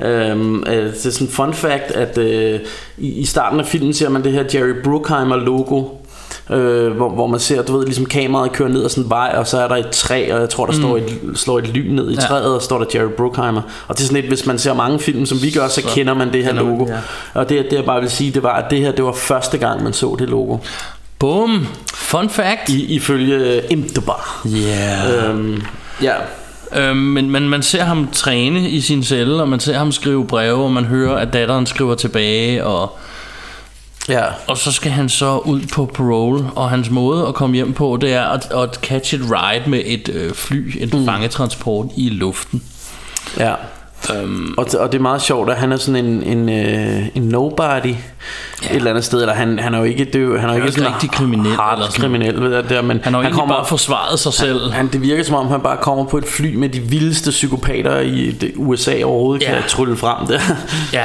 øhm, 0.00 0.64
øh, 0.66 0.76
det 0.76 1.06
er 1.06 1.10
sådan 1.10 1.26
en 1.28 1.32
fun 1.32 1.54
fact, 1.54 1.90
at 1.90 2.18
øh, 2.18 2.60
i, 2.98 3.08
i 3.20 3.24
starten 3.24 3.60
af 3.60 3.66
filmen 3.66 3.94
ser 3.94 4.08
man 4.08 4.24
det 4.24 4.32
her 4.32 4.44
Jerry 4.54 4.72
Bruckheimer 4.84 5.36
logo, 5.36 5.82
øh, 6.50 6.92
hvor, 6.92 7.08
hvor 7.08 7.26
man 7.26 7.40
ser, 7.40 7.62
du 7.62 7.76
ved, 7.76 7.84
ligesom 7.84 8.06
kameraet 8.06 8.52
kører 8.52 8.68
ned 8.68 8.84
ad 8.84 8.88
sådan 8.88 9.04
en 9.04 9.10
vej, 9.10 9.34
og 9.36 9.46
så 9.46 9.58
er 9.58 9.68
der 9.68 9.76
et 9.76 9.90
træ, 9.90 10.32
og 10.32 10.40
jeg 10.40 10.48
tror, 10.50 10.66
der 10.66 10.72
mm. 10.72 10.78
står 10.82 10.96
et, 10.96 11.18
slår 11.38 11.58
et 11.58 11.68
lyn 11.68 11.94
ned 11.94 12.10
i 12.10 12.14
Ja. 12.14 12.20
træet, 12.20 12.54
og 12.54 12.62
står 12.62 12.78
der 12.78 12.86
Jerry 12.94 13.10
Bruckheimer. 13.16 13.62
Og 13.88 13.96
det 13.96 14.02
er 14.02 14.06
sådan 14.06 14.20
lidt, 14.22 14.26
hvis 14.34 14.46
man 14.46 14.58
ser 14.58 14.74
mange 14.74 14.98
film, 14.98 15.26
som 15.26 15.42
vi 15.42 15.50
gør, 15.50 15.68
så, 15.68 15.74
så 15.74 15.88
kender 15.94 16.14
man 16.14 16.32
det 16.32 16.44
her 16.44 16.54
man 16.54 16.64
logo. 16.64 16.84
det, 16.84 17.00
Og 17.34 17.48
det, 17.48 17.66
det 17.70 17.76
jeg 17.76 17.84
bare 17.84 18.00
vil 18.00 18.10
sige, 18.10 18.30
det 18.30 18.42
var, 18.42 18.52
at 18.52 18.70
det 18.70 18.78
her, 18.78 18.92
det 18.92 19.04
var 19.04 19.12
første 19.12 19.58
gang, 19.58 19.82
man 19.82 19.92
så 19.92 20.16
det 20.18 20.28
logo. 20.28 20.56
Boom 21.18 21.66
Fun 21.94 22.28
fact 22.30 22.68
I, 22.68 22.94
ifølge 22.94 23.62
Imdbar. 23.70 24.46
Yeah 24.46 25.30
Øhm, 25.30 25.62
ja, 26.02 26.14
Øhm, 26.76 26.96
men, 26.96 27.30
men 27.30 27.48
man 27.48 27.62
ser 27.62 27.84
ham 27.84 28.08
træne 28.12 28.70
i 28.70 28.80
sin 28.80 29.04
celle, 29.04 29.40
og 29.42 29.48
man 29.48 29.60
ser 29.60 29.78
ham 29.78 29.92
skrive 29.92 30.26
breve, 30.26 30.64
og 30.64 30.72
man 30.72 30.84
hører, 30.84 31.16
at 31.16 31.32
datteren 31.32 31.66
skriver 31.66 31.94
tilbage, 31.94 32.64
og, 32.64 32.98
ja. 34.08 34.24
og 34.46 34.58
så 34.58 34.72
skal 34.72 34.90
han 34.92 35.08
så 35.08 35.38
ud 35.38 35.60
på 35.72 35.90
parole, 35.94 36.44
og 36.56 36.70
hans 36.70 36.90
måde 36.90 37.26
at 37.26 37.34
komme 37.34 37.56
hjem 37.56 37.72
på, 37.72 37.98
det 38.00 38.12
er 38.14 38.24
at, 38.24 38.52
at 38.52 38.74
catch 38.74 39.14
et 39.14 39.20
ride 39.30 39.70
med 39.70 39.82
et 39.84 40.08
øh, 40.14 40.34
fly, 40.34 40.76
et 40.80 40.94
mm. 40.94 41.04
fangetransport 41.04 41.86
i 41.96 42.08
luften. 42.08 42.62
Ja. 43.38 43.54
Øhm, 44.14 44.54
Og, 44.58 44.66
og 44.80 44.92
det 44.92 44.98
er 44.98 45.02
meget 45.02 45.22
sjovt, 45.22 45.50
at 45.50 45.56
han 45.56 45.72
er 45.72 45.76
sådan 45.76 46.04
en, 46.04 46.22
en, 46.22 46.48
øh, 46.48 47.06
en 47.14 47.22
nobody 47.22 47.86
ja. 47.86 47.90
et 47.90 47.96
eller 48.76 48.90
andet 48.90 49.04
sted. 49.04 49.20
Eller 49.20 49.34
han, 49.34 49.58
han 49.58 49.74
er 49.74 49.78
jo 49.78 49.84
ikke, 49.84 50.04
det 50.04 50.14
er 50.14 50.18
jo, 50.20 50.38
han 50.38 50.48
er 50.48 50.52
jo 50.52 50.56
ikke 50.56 50.66
ikke 50.66 50.78
sådan 50.78 50.94
rigtig 50.94 51.10
kriminel 51.10 51.52
hard 51.54 51.78
eller 51.78 51.90
sådan. 51.90 52.02
kriminel, 52.02 52.40
ved 52.42 52.54
jeg, 52.54 52.68
der, 52.68 52.82
men 52.82 53.00
han 53.04 53.14
har 53.14 53.20
egentlig 53.20 53.38
kommer, 53.40 53.54
bare 53.56 53.66
forsvaret 53.66 54.18
sig 54.18 54.32
selv. 54.32 54.70
han, 54.72 54.88
det 54.92 55.02
virker 55.02 55.24
som 55.24 55.34
om, 55.34 55.46
han 55.48 55.60
bare 55.60 55.76
kommer 55.76 56.04
på 56.04 56.18
et 56.18 56.24
fly 56.24 56.54
med 56.54 56.68
de 56.68 56.80
vildeste 56.80 57.30
psykopater 57.30 57.98
i 58.00 58.30
det 58.30 58.52
USA 58.56 59.02
overhovedet 59.04 59.42
Ja. 59.42 59.52
kan 59.52 59.62
trylle 59.68 59.96
frem 59.96 60.26
der. 60.26 60.40
Ja, 60.92 61.04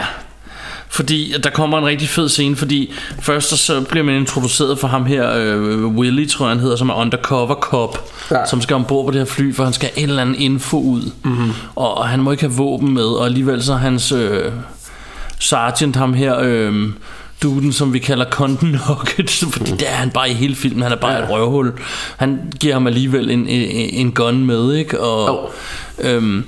fordi 0.93 1.34
der 1.43 1.49
kommer 1.49 1.77
en 1.77 1.86
rigtig 1.86 2.10
fed 2.10 2.29
scene, 2.29 2.56
fordi 2.56 2.93
først 3.21 3.58
så- 3.58 3.82
bliver 3.89 4.03
man 4.03 4.15
introduceret 4.15 4.79
for 4.79 4.88
ham 4.88 5.06
her, 5.06 5.32
øh, 5.36 5.86
Willy 5.88 6.27
tror 6.29 6.45
jeg 6.45 6.49
han 6.51 6.60
hedder, 6.60 6.75
som 6.75 6.89
er 6.89 6.93
undercover 6.93 7.56
cop, 7.56 8.10
Ja. 8.32 8.45
som 8.45 8.62
skal 8.62 8.75
ombord 8.75 9.06
på 9.06 9.12
det 9.12 9.19
her 9.19 9.25
fly, 9.25 9.56
for 9.56 9.63
han 9.63 9.73
skal 9.73 9.89
have 9.93 10.03
en 10.03 10.10
eller 10.10 10.21
anden 10.21 10.36
info 10.36 10.79
ud, 10.82 11.12
mm-hmm. 11.23 11.51
og, 11.75 11.97
og 11.97 12.08
han 12.08 12.19
må 12.21 12.32
ikke 12.32 12.43
have 12.43 12.53
våben 12.53 12.93
med, 12.93 13.03
og 13.06 13.25
alligevel 13.25 13.63
så 13.63 13.73
er 13.73 13.77
hans 13.77 14.12
øh, 14.12 14.51
sergeant, 15.39 15.95
ham 15.95 16.13
her, 16.13 16.39
øh, 16.41 16.89
duden, 17.43 17.73
som 17.73 17.93
vi 17.93 17.99
kalder 17.99 18.25
Condon 18.29 18.69
Nugget, 18.88 19.29
fordi 19.53 19.71
det 19.71 19.89
er 19.89 19.95
han 19.95 20.10
bare 20.10 20.29
i 20.29 20.34
hele 20.34 20.56
filmen, 20.56 20.82
han 20.84 20.91
er 20.91 20.95
bare 20.95 21.12
Ja. 21.13 21.23
et 21.23 21.29
røvhul. 21.29 21.71
Han 22.17 22.39
giver 22.60 22.73
ham 22.73 22.88
alligevel 22.88 23.32
en, 23.32 23.47
en, 23.47 23.89
en 23.93 24.12
gun 24.12 24.45
med, 24.45 24.73
ikke? 24.73 24.99
Og, 25.01 25.49
Jo. 26.03 26.10
øhm, 26.10 26.45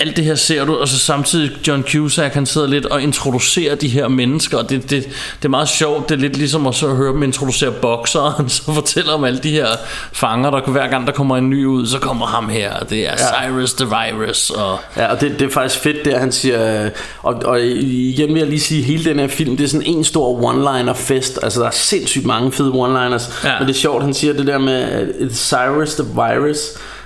alt 0.00 0.16
det 0.16 0.24
her 0.24 0.34
ser 0.34 0.64
du, 0.64 0.76
og 0.76 0.88
så 0.88 0.98
samtidig 0.98 1.50
John 1.68 1.82
Cusack, 1.92 2.34
han 2.34 2.46
sidder 2.46 2.66
lidt 2.66 2.86
og 2.86 3.02
introducerer 3.02 3.74
de 3.74 3.88
her 3.88 4.08
mennesker, 4.08 4.58
og 4.58 4.70
det, 4.70 4.82
det, 4.90 5.04
det 5.38 5.44
er 5.44 5.48
meget 5.48 5.68
sjovt, 5.68 6.08
det 6.08 6.14
er 6.14 6.18
lidt 6.20 6.36
ligesom 6.36 6.66
at 6.66 6.74
så 6.74 6.88
høre 6.94 7.12
dem 7.12 7.22
introducere 7.22 7.70
bokseren, 7.70 8.48
så 8.56 8.62
fortæller 8.74 9.12
om 9.12 9.24
alle 9.24 9.38
de 9.38 9.50
her 9.50 9.66
fanger, 10.12 10.50
der 10.50 10.70
hver 10.70 10.88
gang 10.88 11.06
der 11.06 11.12
kommer 11.12 11.36
en 11.36 11.50
ny 11.50 11.64
ud, 11.66 11.86
så 11.86 11.98
kommer 11.98 12.26
ham 12.26 12.48
her, 12.48 12.72
og 12.74 12.90
det 12.90 12.98
er 13.08 13.10
Ja. 13.10 13.16
Cyrus 13.16 13.72
the 13.72 13.86
Virus, 13.86 14.50
og 14.50 14.78
Ja, 14.96 15.06
og 15.12 15.20
det, 15.20 15.38
det 15.38 15.46
er 15.46 15.50
faktisk 15.50 15.80
fedt, 15.80 16.04
det 16.04 16.18
han 16.18 16.32
siger, 16.32 16.84
øh, 16.84 16.90
og, 17.22 17.34
og 17.44 17.60
igen 17.62 18.28
vil 18.28 18.38
jeg 18.38 18.48
lige 18.48 18.60
sige, 18.60 18.82
hele 18.82 19.04
den 19.04 19.18
her 19.18 19.28
film, 19.28 19.56
det 19.56 19.64
er 19.64 19.68
sådan 19.68 19.86
en 19.86 20.04
stor 20.04 20.52
one-liner 20.52 20.92
fest, 20.92 21.38
altså 21.42 21.60
der 21.60 21.66
er 21.66 21.70
sindssygt 21.70 22.26
mange 22.26 22.52
fede 22.52 22.70
one-liners, 22.72 23.46
Ja. 23.48 23.58
men 23.58 23.68
det 23.68 23.74
er 23.74 23.78
sjovt, 23.78 24.02
han 24.04 24.14
siger 24.14 24.32
det 24.32 24.46
der 24.46 24.58
med, 24.58 25.08
it's 25.20 25.34
Cyrus 25.34 25.94
the 25.94 26.04
virus, 26.14 26.58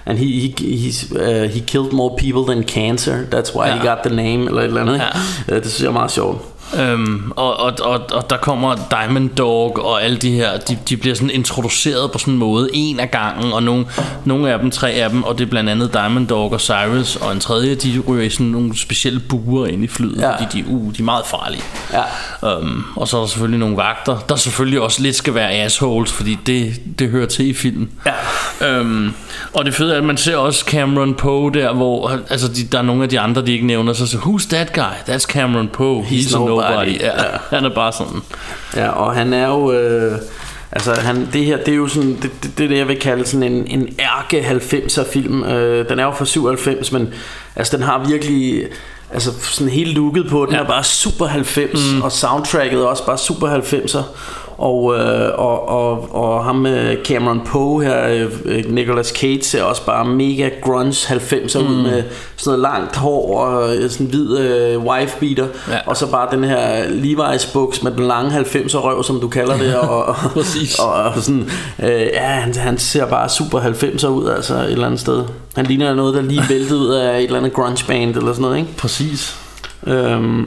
and 0.06 0.18
he, 0.18 0.24
he, 0.26 0.76
he's, 0.76 1.12
uh, 1.12 1.48
he 1.54 1.60
killed 1.60 1.92
more 1.92 2.16
people 2.16 2.44
than 2.54 2.62
cancer, 2.64 3.24
that's 3.30 3.54
why 3.54 3.66
Ja. 3.66 3.76
he 3.78 3.88
got 3.88 3.98
the 4.04 4.14
name, 4.16 4.46
eller 4.48 4.60
et 4.60 4.64
eller 4.64 4.80
andet, 4.80 4.94
ikke? 4.94 5.06
Ja. 5.48 5.54
Øh, 5.56 5.62
det 5.62 5.70
synes 5.72 5.82
jeg 5.82 5.88
er 5.88 5.92
meget 5.92 6.10
sjovt. 6.10 6.38
Øhm, 6.80 7.32
og, 7.36 7.60
og, 7.60 7.72
og, 7.82 8.00
og 8.12 8.30
der 8.30 8.36
kommer 8.36 8.74
Diamond 8.90 9.30
Dog 9.30 9.84
og 9.84 10.04
alle 10.04 10.16
de 10.16 10.30
her 10.30 10.58
de, 10.58 10.78
de 10.88 10.96
bliver 10.96 11.14
sådan 11.14 11.30
introduceret 11.30 12.12
på 12.12 12.18
sådan 12.18 12.32
en 12.34 12.38
måde 12.38 12.68
En 12.72 13.00
af 13.00 13.10
gangen 13.10 13.52
Og 13.52 13.62
nogle, 13.62 13.86
nogle 14.24 14.50
af 14.50 14.58
dem, 14.58 14.70
tre 14.70 14.90
af 14.90 15.10
dem 15.10 15.22
Og 15.22 15.38
det 15.38 15.44
er 15.44 15.50
blandt 15.50 15.70
andet 15.70 15.92
Diamond 15.92 16.26
Dog 16.26 16.52
og 16.52 16.60
Cyrus 16.60 17.16
Og 17.16 17.32
en 17.32 17.40
tredje, 17.40 17.74
de 17.74 18.02
ryger 18.08 18.24
i 18.24 18.30
sådan 18.30 18.46
nogle 18.46 18.78
specielle 18.78 19.20
buer 19.20 19.66
ind 19.66 19.84
i 19.84 19.88
flyet 19.88 20.20
Ja. 20.20 20.32
Fordi 20.32 20.62
de, 20.62 20.68
uh, 20.68 20.92
de 20.92 20.98
er 21.02 21.04
meget 21.04 21.26
farlige 21.26 21.62
Ja. 22.42 22.56
um, 22.58 22.84
Og 22.96 23.08
så 23.08 23.16
er 23.16 23.20
der 23.20 23.28
selvfølgelig 23.28 23.60
nogle 23.60 23.76
vagter 23.76 24.18
Der 24.28 24.36
selvfølgelig 24.36 24.80
også 24.80 25.02
lidt 25.02 25.16
skal 25.16 25.34
være 25.34 25.50
assholes 25.52 26.12
Fordi 26.12 26.38
det, 26.46 26.80
det 26.98 27.08
hører 27.10 27.26
til 27.26 27.48
i 27.48 27.54
filmen 27.54 27.90
Ja. 28.06 28.12
Øhm, 28.68 29.12
og 29.52 29.64
det 29.64 29.74
fede 29.74 29.92
er, 29.94 29.98
at 29.98 30.04
man 30.04 30.16
ser 30.16 30.36
også 30.36 30.64
Cameron 30.64 31.14
Poe 31.14 31.52
der, 31.52 31.72
hvor 31.72 32.18
altså, 32.30 32.48
de, 32.48 32.64
der 32.64 32.78
er 32.78 32.82
nogle 32.82 33.02
af 33.02 33.08
de 33.08 33.20
andre, 33.20 33.42
de 33.46 33.52
ikke 33.52 33.66
nævner, 33.66 33.92
så 33.92 34.06
siger, 34.06 34.20
who's 34.20 34.48
that 34.48 34.72
guy? 34.72 35.12
That's 35.14 35.26
Cameron 35.26 35.68
Poe. 35.68 36.02
He's, 36.02 36.06
He's 36.06 36.36
a 36.36 36.63
nobody. 36.70 37.00
Ja. 37.00 37.10
Han 37.50 37.64
er 37.64 37.74
bare 37.74 37.92
sådan. 37.92 38.22
Ja, 38.76 38.88
og 38.88 39.14
han 39.14 39.32
er 39.32 39.48
jo... 39.48 39.72
Øh, 39.72 40.18
altså, 40.72 40.92
han, 41.00 41.28
det 41.32 41.44
her, 41.44 41.56
det 41.56 41.68
er 41.68 41.76
jo 41.76 41.88
sådan... 41.88 42.18
Det, 42.22 42.30
det, 42.42 42.58
det 42.58 42.64
er 42.64 42.68
det, 42.68 42.78
jeg 42.78 42.88
vil 42.88 43.00
kalde 43.00 43.26
sådan 43.26 43.52
en, 43.52 43.66
en 43.66 43.88
ærke 44.00 44.40
90'er 44.40 45.12
film. 45.12 45.42
Øh, 45.44 45.88
den 45.88 45.98
er 45.98 46.04
jo 46.04 46.10
fra 46.12 46.24
97, 46.24 46.92
men 46.92 47.14
altså, 47.56 47.76
den 47.76 47.84
har 47.84 48.04
virkelig... 48.08 48.66
Altså 49.12 49.30
sådan 49.40 49.68
helt 49.72 49.94
looket 49.94 50.26
på 50.30 50.46
Den 50.46 50.54
Ja. 50.54 50.60
er 50.60 50.64
bare 50.66 50.84
super 50.84 51.26
90 51.26 51.92
mm. 51.94 52.02
Og 52.02 52.12
soundtracket 52.12 52.80
er 52.80 52.84
også 52.84 53.06
bare 53.06 53.18
super 53.18 53.48
90'er 53.58 54.02
og, 54.58 54.94
øh, 54.94 55.38
og, 55.38 55.68
og, 55.68 56.14
og 56.14 56.44
ham 56.44 56.56
med 56.56 56.96
Cameron 57.04 57.40
Poe 57.46 57.84
her 57.84 58.26
øh, 58.44 58.64
Nicolas 58.72 59.08
Cage 59.08 59.42
ser 59.42 59.62
også 59.62 59.86
bare 59.86 60.04
mega 60.04 60.50
grunge 60.62 60.92
90'er 60.92 61.58
mm. 61.62 61.68
ud 61.68 61.82
med 61.82 62.02
sådan 62.36 62.58
noget 62.58 62.60
langt 62.60 62.96
hår 62.96 63.38
og 63.38 63.76
øh, 63.76 63.90
sådan 63.90 64.06
hvid 64.06 64.38
øh, 64.38 64.78
wife 64.84 65.16
beater 65.20 65.46
Ja. 65.68 65.78
og 65.86 65.96
så 65.96 66.10
bare 66.10 66.28
den 66.30 66.44
her 66.44 66.84
Levi's 66.84 67.52
buks 67.52 67.82
med 67.82 67.92
den 67.92 68.04
lange 68.06 68.40
90'er 68.40 68.78
røv 68.78 69.02
som 69.02 69.20
du 69.20 69.28
kalder 69.28 69.56
det 69.56 69.76
og, 69.76 70.04
og, 70.04 70.16
og, 70.78 70.92
og 70.92 71.22
sådan 71.22 71.50
øh, 71.82 72.00
ja 72.12 72.26
han, 72.26 72.54
han 72.54 72.78
ser 72.78 73.06
bare 73.06 73.28
super 73.28 73.60
90'er 73.60 74.06
ud 74.06 74.28
altså 74.28 74.54
et 74.54 74.72
eller 74.72 74.86
andet 74.86 75.00
sted 75.00 75.24
han 75.56 75.66
ligner 75.66 75.94
noget 75.94 76.14
der 76.14 76.22
lige 76.22 76.42
væltede 76.48 76.78
ud 76.78 76.88
af 76.88 77.18
et 77.18 77.24
eller 77.24 77.38
andet 77.38 77.52
grunge 77.52 77.84
band 77.86 78.16
eller 78.16 78.32
sådan 78.32 78.42
noget 78.42 78.58
ikke 78.58 78.70
Præcis. 78.76 79.36
Øhm, 79.86 80.46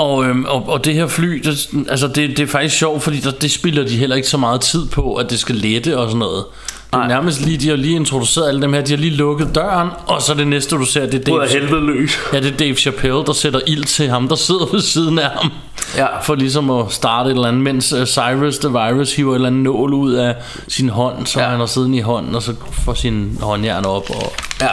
Og, 0.00 0.24
øhm, 0.24 0.44
og, 0.44 0.68
og 0.68 0.84
det 0.84 0.94
her 0.94 1.06
fly, 1.06 1.42
det, 1.44 1.68
altså 1.88 2.06
det, 2.06 2.28
det 2.28 2.40
er 2.40 2.46
faktisk 2.46 2.76
sjovt, 2.78 3.02
fordi 3.02 3.20
der, 3.20 3.30
det 3.30 3.50
spiller 3.50 3.84
de 3.84 3.96
heller 3.96 4.16
ikke 4.16 4.28
så 4.28 4.36
meget 4.36 4.60
tid 4.60 4.86
på, 4.86 5.14
at 5.14 5.30
det 5.30 5.38
skal 5.40 5.54
lette 5.54 5.98
og 5.98 6.08
sådan 6.08 6.18
noget. 6.18 6.44
Det 6.92 6.98
er 7.00 7.06
nærmest 7.06 7.40
lige, 7.40 7.56
de 7.58 7.68
har 7.68 7.76
lige 7.76 7.96
introduceret 7.96 8.48
alle 8.48 8.62
dem 8.62 8.72
her, 8.72 8.80
de 8.80 8.92
har 8.92 8.98
lige 8.98 9.14
lukket 9.16 9.54
døren, 9.54 9.88
og 10.06 10.22
så 10.22 10.34
det 10.34 10.46
næste 10.46 10.76
du 10.76 10.84
ser, 10.84 11.06
det 11.06 11.14
er 11.14 11.24
Dave, 11.24 11.48
helvede 11.48 11.86
løs. 11.86 12.18
ja, 12.32 12.40
det 12.40 12.52
er 12.52 12.56
Dave 12.56 12.74
Chappelle, 12.74 13.24
der 13.24 13.32
sætter 13.32 13.60
ild 13.66 13.84
til 13.84 14.08
ham, 14.08 14.28
der 14.28 14.36
sidder 14.36 14.66
ved 14.72 14.80
siden 14.80 15.18
af 15.18 15.30
ham. 15.30 15.52
Ja. 15.96 16.06
For 16.22 16.34
ligesom 16.34 16.70
at 16.70 16.84
starte 16.92 17.30
et 17.30 17.34
eller 17.34 17.48
andet, 17.48 17.62
mens 17.62 17.92
uh, 17.92 18.04
Cyrus 18.04 18.58
the 18.58 18.68
Virus 18.68 19.16
hiver 19.16 19.30
et 19.32 19.34
eller 19.34 19.46
andet 19.48 19.62
nål 19.62 19.94
ud 19.94 20.12
af 20.12 20.34
sin 20.68 20.88
hånd, 20.88 21.26
så 21.26 21.40
ja. 21.40 21.48
han 21.48 21.58
har 21.58 21.66
siddende 21.66 21.98
i 21.98 22.00
hånden, 22.00 22.34
og 22.34 22.42
så 22.42 22.54
får 22.84 22.94
sin 22.94 23.38
håndjern 23.40 23.84
op. 23.86 24.10
Og, 24.10 24.32
Ja. 24.60 24.68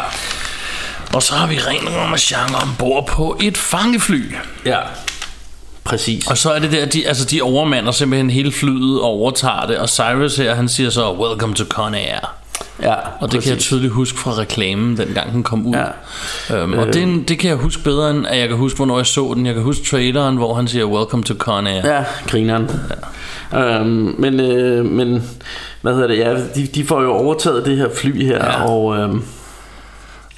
og 1.13 1.23
så 1.23 1.33
har 1.35 1.47
vi 1.47 1.55
ren 1.59 1.95
ramachan 1.95 2.55
ombord 2.63 3.07
på 3.07 3.37
et 3.41 3.57
fangefly. 3.57 4.35
Ja. 4.65 4.77
Præcis. 5.87 6.27
Og 6.27 6.37
så 6.37 6.51
er 6.51 6.59
det 6.59 6.71
der, 6.71 6.85
de, 6.85 7.07
altså 7.07 7.25
de 7.25 7.41
overmander 7.41 7.91
simpelthen 7.91 8.29
hele 8.29 8.51
flyet 8.51 8.99
og 9.01 9.05
overtager 9.07 9.65
det, 9.67 9.77
og 9.77 9.89
Cyrus 9.89 10.37
her, 10.37 10.55
han 10.55 10.69
siger 10.69 10.89
så, 10.89 11.11
welcome 11.13 11.53
to 11.53 11.63
Con 11.69 11.93
Air. 11.95 12.33
Ja, 12.81 12.93
Og 13.19 13.31
det 13.31 13.41
kan 13.43 13.49
jeg 13.51 13.59
tydeligt 13.59 13.93
huske 13.93 14.19
fra 14.19 14.31
reklamen, 14.31 14.97
dengang 14.97 15.33
den 15.33 15.43
kom 15.43 15.67
ud. 15.67 15.75
Ja. 16.49 16.57
Øhm, 16.57 16.73
og 16.73 16.85
det, 16.87 16.95
er 16.95 17.03
en- 17.03 17.23
det 17.23 17.39
kan 17.39 17.49
jeg 17.49 17.57
huske 17.57 17.83
bedre, 17.83 18.09
end 18.11 18.27
at 18.27 18.39
jeg 18.39 18.47
kan 18.47 18.57
huske, 18.57 18.77
hvornår 18.77 18.97
jeg 18.97 19.05
så 19.05 19.33
den. 19.35 19.45
Jeg 19.45 19.53
kan 19.53 19.63
huske 19.63 19.83
traileren, 19.85 20.37
hvor 20.37 20.53
han 20.53 20.67
siger, 20.67 20.85
welcome 20.85 21.23
to 21.23 21.33
Con 21.37 21.67
Air. 21.67 21.87
Ja, 21.95 22.03
grineren. 22.27 22.69
Ja. 23.53 23.79
Øhm, 23.79 24.15
men, 24.17 24.39
øh, 24.39 24.85
men, 24.85 25.23
hvad 25.81 25.93
hedder 25.93 26.07
det, 26.07 26.17
ja, 26.17 26.33
de, 26.55 26.67
de 26.75 26.85
får 26.85 27.01
jo 27.01 27.11
overtaget 27.13 27.65
det 27.65 27.77
her 27.77 27.87
fly 27.95 28.25
her, 28.25 28.45
Ja. 28.45 28.63
og 28.65 28.97
øhm, 28.97 29.23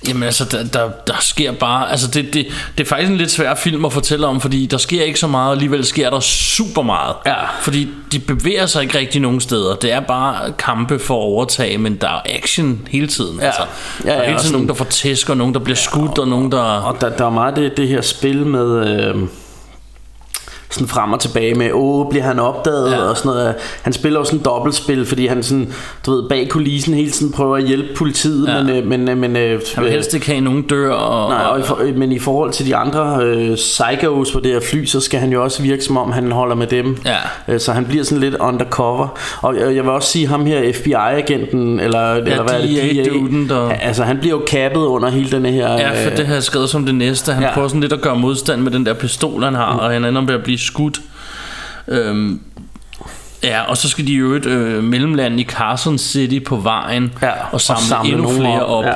Jamen 0.07 0.23
altså, 0.23 0.45
der, 0.45 0.63
der, 0.63 0.89
der 1.07 1.13
sker 1.21 1.51
bare... 1.51 1.91
Altså, 1.91 2.07
det, 2.07 2.33
det, 2.33 2.47
det 2.77 2.83
er 2.83 2.87
faktisk 2.89 3.11
en 3.11 3.17
lidt 3.17 3.31
svær 3.31 3.55
film 3.55 3.85
at 3.85 3.93
fortælle 3.93 4.27
om, 4.27 4.41
fordi 4.41 4.65
der 4.65 4.77
sker 4.77 5.03
ikke 5.03 5.19
så 5.19 5.27
meget, 5.27 5.47
og 5.47 5.51
alligevel 5.53 5.85
sker 5.85 6.09
der 6.09 6.19
super 6.19 6.81
meget. 6.81 7.15
Ja. 7.25 7.35
Fordi 7.61 7.87
de 8.11 8.19
bevæger 8.19 8.65
sig 8.65 8.81
ikke 8.83 8.97
rigtig 8.97 9.21
nogen 9.21 9.41
steder. 9.41 9.75
Det 9.75 9.91
er 9.91 9.99
bare 9.99 10.51
kampe 10.51 10.99
for 10.99 11.13
at 11.17 11.23
overtage, 11.23 11.77
men 11.77 11.95
der 11.95 12.07
er 12.07 12.21
action 12.25 12.87
hele 12.91 13.07
tiden. 13.07 13.39
Ja. 13.39 13.45
Altså, 13.45 13.61
Ja, 14.05 14.09
der 14.09 14.15
er 14.15 14.19
ja, 14.19 14.25
hele 14.25 14.35
og 14.35 14.39
tiden 14.41 14.47
sådan- 14.47 14.51
nogen, 14.53 14.67
der 14.67 14.73
får 14.73 14.85
tæsk, 14.85 15.29
og 15.29 15.37
nogen, 15.37 15.53
der 15.53 15.59
bliver 15.59 15.75
skudt, 15.77 16.17
og 16.17 16.27
nogen, 16.27 16.51
der... 16.51 16.61
og 16.61 17.01
der, 17.01 17.09
der 17.09 17.25
er 17.25 17.29
meget 17.29 17.55
det, 17.55 17.77
det 17.77 17.87
her 17.87 18.01
spil 18.01 18.45
med... 18.45 18.87
Øh, 18.99 19.15
sådan 20.71 20.87
frem 20.87 21.13
og 21.13 21.19
tilbage 21.19 21.53
med, 21.55 21.69
åh, 21.73 22.09
bliver 22.09 22.23
han 22.23 22.39
opdaget 22.39 22.91
Ja. 22.91 22.95
ja. 22.97 23.01
og 23.03 23.17
sådan 23.17 23.29
noget. 23.31 23.55
Han 23.81 23.93
spiller 23.93 24.19
jo 24.19 24.23
sådan 24.23 24.39
dobbeltspil, 24.45 25.05
fordi 25.05 25.27
han 25.27 25.43
sådan, 25.43 25.73
du 26.05 26.11
ved, 26.11 26.29
bag 26.29 26.49
kulissen 26.49 26.93
hele 26.93 27.11
tiden 27.11 27.31
prøver 27.31 27.57
at 27.57 27.63
hjælpe 27.63 27.87
politiet, 27.97 28.47
Ja. 28.47 28.53
ja. 28.57 28.63
men, 28.63 28.69
øh, 28.75 28.85
men, 28.87 29.09
øh, 29.09 29.17
men 29.17 29.35
øh, 29.35 29.61
Han 29.75 29.83
vil 29.83 29.91
helst 29.93 30.13
ikke 30.13 30.25
have, 30.27 30.41
nogen 30.41 30.61
dør, 30.61 30.91
og... 30.93 31.29
Nej, 31.29 31.43
og 31.43 31.59
i 31.59 31.63
for, 31.63 31.79
øh, 31.81 31.95
men 31.97 32.11
i 32.11 32.19
forhold 32.19 32.51
til 32.51 32.65
de 32.65 32.75
andre 32.75 33.19
øh, 33.23 33.55
psychos 33.55 34.31
på 34.31 34.39
det 34.39 34.51
her 34.51 34.59
fly, 34.59 34.85
så 34.85 34.99
skal 34.99 35.19
han 35.19 35.31
jo 35.31 35.43
også 35.43 35.61
virke 35.61 35.83
som 35.83 35.97
om 35.97 36.11
han 36.11 36.31
holder 36.31 36.55
med 36.55 36.67
dem. 36.67 36.97
Ja. 37.05 37.53
Øh, 37.53 37.59
så 37.59 37.71
han 37.71 37.85
bliver 37.85 38.03
sådan 38.03 38.19
lidt 38.19 38.35
undercover. 38.39 39.07
Og 39.41 39.55
jeg, 39.55 39.75
jeg 39.75 39.83
vil 39.83 39.91
også 39.91 40.09
sige 40.11 40.27
ham 40.27 40.45
her 40.45 40.73
FBI-agenten, 40.73 41.79
eller, 41.79 42.13
eller 42.13 42.43
hvad 42.43 42.53
er 42.53 42.61
det? 42.61 43.05
DEA-duden, 43.05 43.49
der- 43.49 43.69
Altså 43.69 44.03
han 44.03 44.17
bliver 44.17 44.35
jo 44.35 44.41
kappet 44.47 44.81
under 44.81 45.09
hele 45.09 45.31
den 45.31 45.45
her... 45.45 45.71
Ja, 45.71 45.89
for 46.05 46.11
øh, 46.11 46.17
det 46.17 46.27
har 46.27 46.33
jeg 46.33 46.43
skrevet 46.43 46.69
som 46.69 46.85
det 46.85 46.95
næste. 46.95 47.31
Han 47.33 47.43
ja. 47.43 47.47
Ja. 47.49 47.53
prøver 47.53 47.67
sådan 47.67 47.81
lidt 47.81 47.93
at 47.93 48.01
gøre 48.01 48.15
modstand 48.15 48.61
med 48.61 48.71
den 48.71 48.85
der 48.85 48.93
pistol, 48.93 49.43
han 49.43 49.55
har, 49.55 49.73
mm. 49.73 49.79
og 49.79 49.89
han 49.89 50.05
ender 50.05 50.21
med 50.21 50.33
at 50.33 50.43
blive 50.43 50.57
skudt. 50.59 51.01
Øhm, 51.87 52.39
ja, 53.43 53.61
og 53.61 53.77
så 53.77 53.89
skal 53.89 54.07
de 54.07 54.13
jo 54.13 54.33
et 54.33 54.45
øh, 54.45 54.83
mellemland 54.83 55.39
i 55.39 55.43
Carson 55.43 55.97
City 55.97 56.39
på 56.45 56.55
vejen 56.55 57.13
Ja, 57.21 57.31
og 57.31 57.37
og 57.51 57.61
samle, 57.61 57.83
samle 57.83 58.11
endnu 58.11 58.35
flere 58.35 58.65
op, 58.65 58.77
op. 58.79 58.85
ja. 58.85 58.93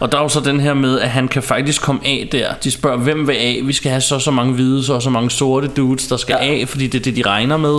Og 0.00 0.12
der 0.12 0.18
er 0.18 0.22
jo 0.22 0.28
så 0.28 0.40
den 0.40 0.60
her 0.60 0.74
med, 0.74 1.00
at 1.00 1.10
han 1.10 1.28
kan 1.28 1.42
faktisk 1.42 1.82
komme 1.82 2.00
af 2.04 2.28
der. 2.32 2.54
De 2.64 2.70
spørger, 2.70 2.96
hvem 2.98 3.28
vil 3.28 3.34
af? 3.34 3.60
Vi 3.64 3.72
skal 3.72 3.90
have 3.90 4.00
så 4.00 4.18
så 4.18 4.30
mange 4.30 4.54
hvide, 4.54 4.84
så 4.84 5.00
så 5.00 5.10
mange 5.10 5.30
sorte 5.30 5.68
dudes, 5.68 6.06
der 6.06 6.16
skal. 6.16 6.36
Ja. 6.40 6.46
af, 6.46 6.68
fordi 6.68 6.86
det 6.86 6.98
er 6.98 7.02
det, 7.02 7.16
de 7.16 7.22
regner 7.30 7.56
med. 7.56 7.78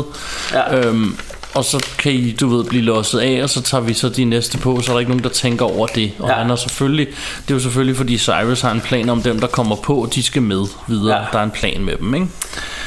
Ja. 0.53 0.77
Øhm, 0.87 1.15
og 1.53 1.65
så 1.65 1.85
kan 1.97 2.11
I, 2.11 2.31
du 2.31 2.47
ved, 2.47 2.63
blive 2.63 2.83
losset 2.83 3.19
af, 3.19 3.43
og 3.43 3.49
så 3.49 3.61
tager 3.61 3.81
vi 3.81 3.93
så 3.93 4.09
de 4.09 4.25
næste 4.25 4.57
på, 4.57 4.81
så 4.81 4.91
er 4.91 4.93
der 4.93 4.99
ikke 4.99 5.11
nogen, 5.11 5.23
der 5.23 5.29
tænker 5.29 5.65
over 5.65 5.87
det. 5.87 6.11
Og 6.19 6.29
ja. 6.29 6.35
Han 6.35 6.49
har 6.49 6.55
selvfølgelig, 6.55 7.07
det 7.07 7.51
er 7.51 7.55
jo 7.55 7.59
selvfølgelig, 7.59 7.95
fordi 7.97 8.17
Cyrus 8.17 8.61
har 8.61 8.71
en 8.71 8.81
plan 8.81 9.09
om 9.09 9.21
dem, 9.21 9.39
der 9.39 9.47
kommer 9.47 9.75
på, 9.75 10.09
de 10.15 10.23
skal 10.23 10.41
med 10.41 10.65
videre. 10.87 11.17
Ja. 11.17 11.25
Der 11.31 11.39
er 11.39 11.43
en 11.43 11.51
plan 11.51 11.81
med 11.81 11.97
dem, 11.97 12.13
ikke? 12.13 12.27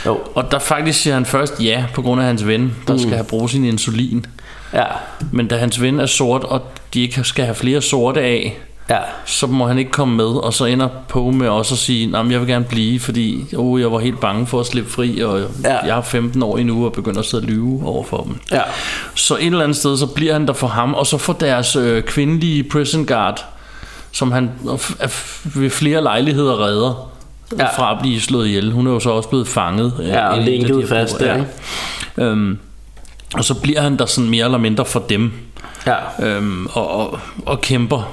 Jo, 0.07 0.21
Og 0.35 0.51
der 0.51 0.59
faktisk 0.59 1.01
siger 1.01 1.15
han 1.15 1.27
først 1.27 1.63
ja, 1.63 1.85
på 1.95 2.03
grund 2.03 2.21
af 2.21 2.27
hans 2.27 2.47
ven, 2.47 2.77
der 2.87 2.93
mm. 2.93 2.99
skal 2.99 3.13
have 3.13 3.25
brugt 3.25 3.51
sin 3.51 3.65
insulin. 3.65 4.27
ja, 4.73 4.85
Men 5.33 5.49
da 5.49 5.57
hans 5.57 5.83
ven 5.83 6.01
er 6.01 6.07
sort, 6.07 6.45
og 6.45 6.63
de 6.95 7.03
ikke 7.03 7.25
skal 7.25 7.45
have 7.45 7.55
flere 7.55 7.83
sorte 7.83 8.21
af, 8.21 8.59
ja. 8.91 8.99
så 9.25 9.47
må 9.47 9.67
han 9.67 9.79
ikke 9.79 9.91
komme 9.91 10.17
med, 10.17 10.25
og 10.25 10.55
så 10.55 10.65
ender 10.65 10.89
på 11.09 11.31
med 11.31 11.49
også 11.49 11.75
at 11.75 11.79
sige, 11.79 12.17
at 12.19 12.31
jeg 12.31 12.41
vil 12.41 12.49
gerne 12.49 12.65
blive, 12.65 13.01
fordi 13.01 13.45
oh, 13.57 13.81
jeg 13.81 13.93
var 13.93 13.99
helt 13.99 14.21
bange 14.21 14.47
for 14.47 14.61
at 14.61 14.67
slippe 14.67 14.91
fri, 14.91 15.21
og 15.21 15.41
ja. 15.65 15.79
Jeg 15.87 15.95
har 15.95 16.03
15 16.03 16.43
år 16.43 16.59
endnu 16.59 16.85
og 16.85 16.93
begynder 16.93 17.21
at 17.21 17.27
sidde 17.27 17.43
og 17.43 17.49
lyve 17.49 17.81
over 17.87 18.05
for 18.05 18.23
dem. 18.23 18.39
Ja. 18.53 18.61
Så 19.15 19.37
et 19.37 19.47
eller 19.47 19.63
andet 19.63 19.77
sted, 19.77 19.97
så 19.97 20.07
bliver 20.07 20.33
han 20.33 20.47
der 20.47 20.53
for 20.53 20.67
ham, 20.67 20.95
og 20.95 21.07
så 21.07 21.19
får 21.19 21.33
deres 21.33 21.77
øh, 21.77 22.03
kvindelige 22.03 22.63
prison 22.65 23.07
guard, 23.07 23.45
som 24.13 24.33
han 24.33 24.51
ved 25.45 25.71
flere 25.71 26.03
lejligheder 26.03 26.65
redder, 26.65 27.11
ja. 27.59 27.67
Fra 27.77 27.93
at 27.93 27.99
blive 28.01 28.21
slået 28.21 28.47
ihjel. 28.47 28.73
Hun 28.73 28.87
er 28.87 28.91
jo 28.91 29.01
så 29.01 29.11
også 29.11 29.29
blevet 29.29 29.49
fanget. 29.49 29.93
øh, 30.01 30.09
Ja, 30.09 30.29
og 30.29 30.43
her 30.43 30.87
fast 30.89 31.19
der, 31.19 31.45
Ja. 32.19 32.25
Øhm, 32.25 32.59
og 33.35 33.45
så 33.45 33.55
bliver 33.55 33.81
han 33.81 33.97
der 33.99 34.07
sådan 34.07 34.31
mere 34.31 34.45
eller 34.45 34.59
mindre 34.59 34.85
for 34.85 35.01
dem, 35.01 35.33
Ja, 35.87 36.27
øhm, 36.27 36.67
og, 36.73 36.91
og, 36.91 37.19
og 37.47 37.61
kæmper 37.61 38.13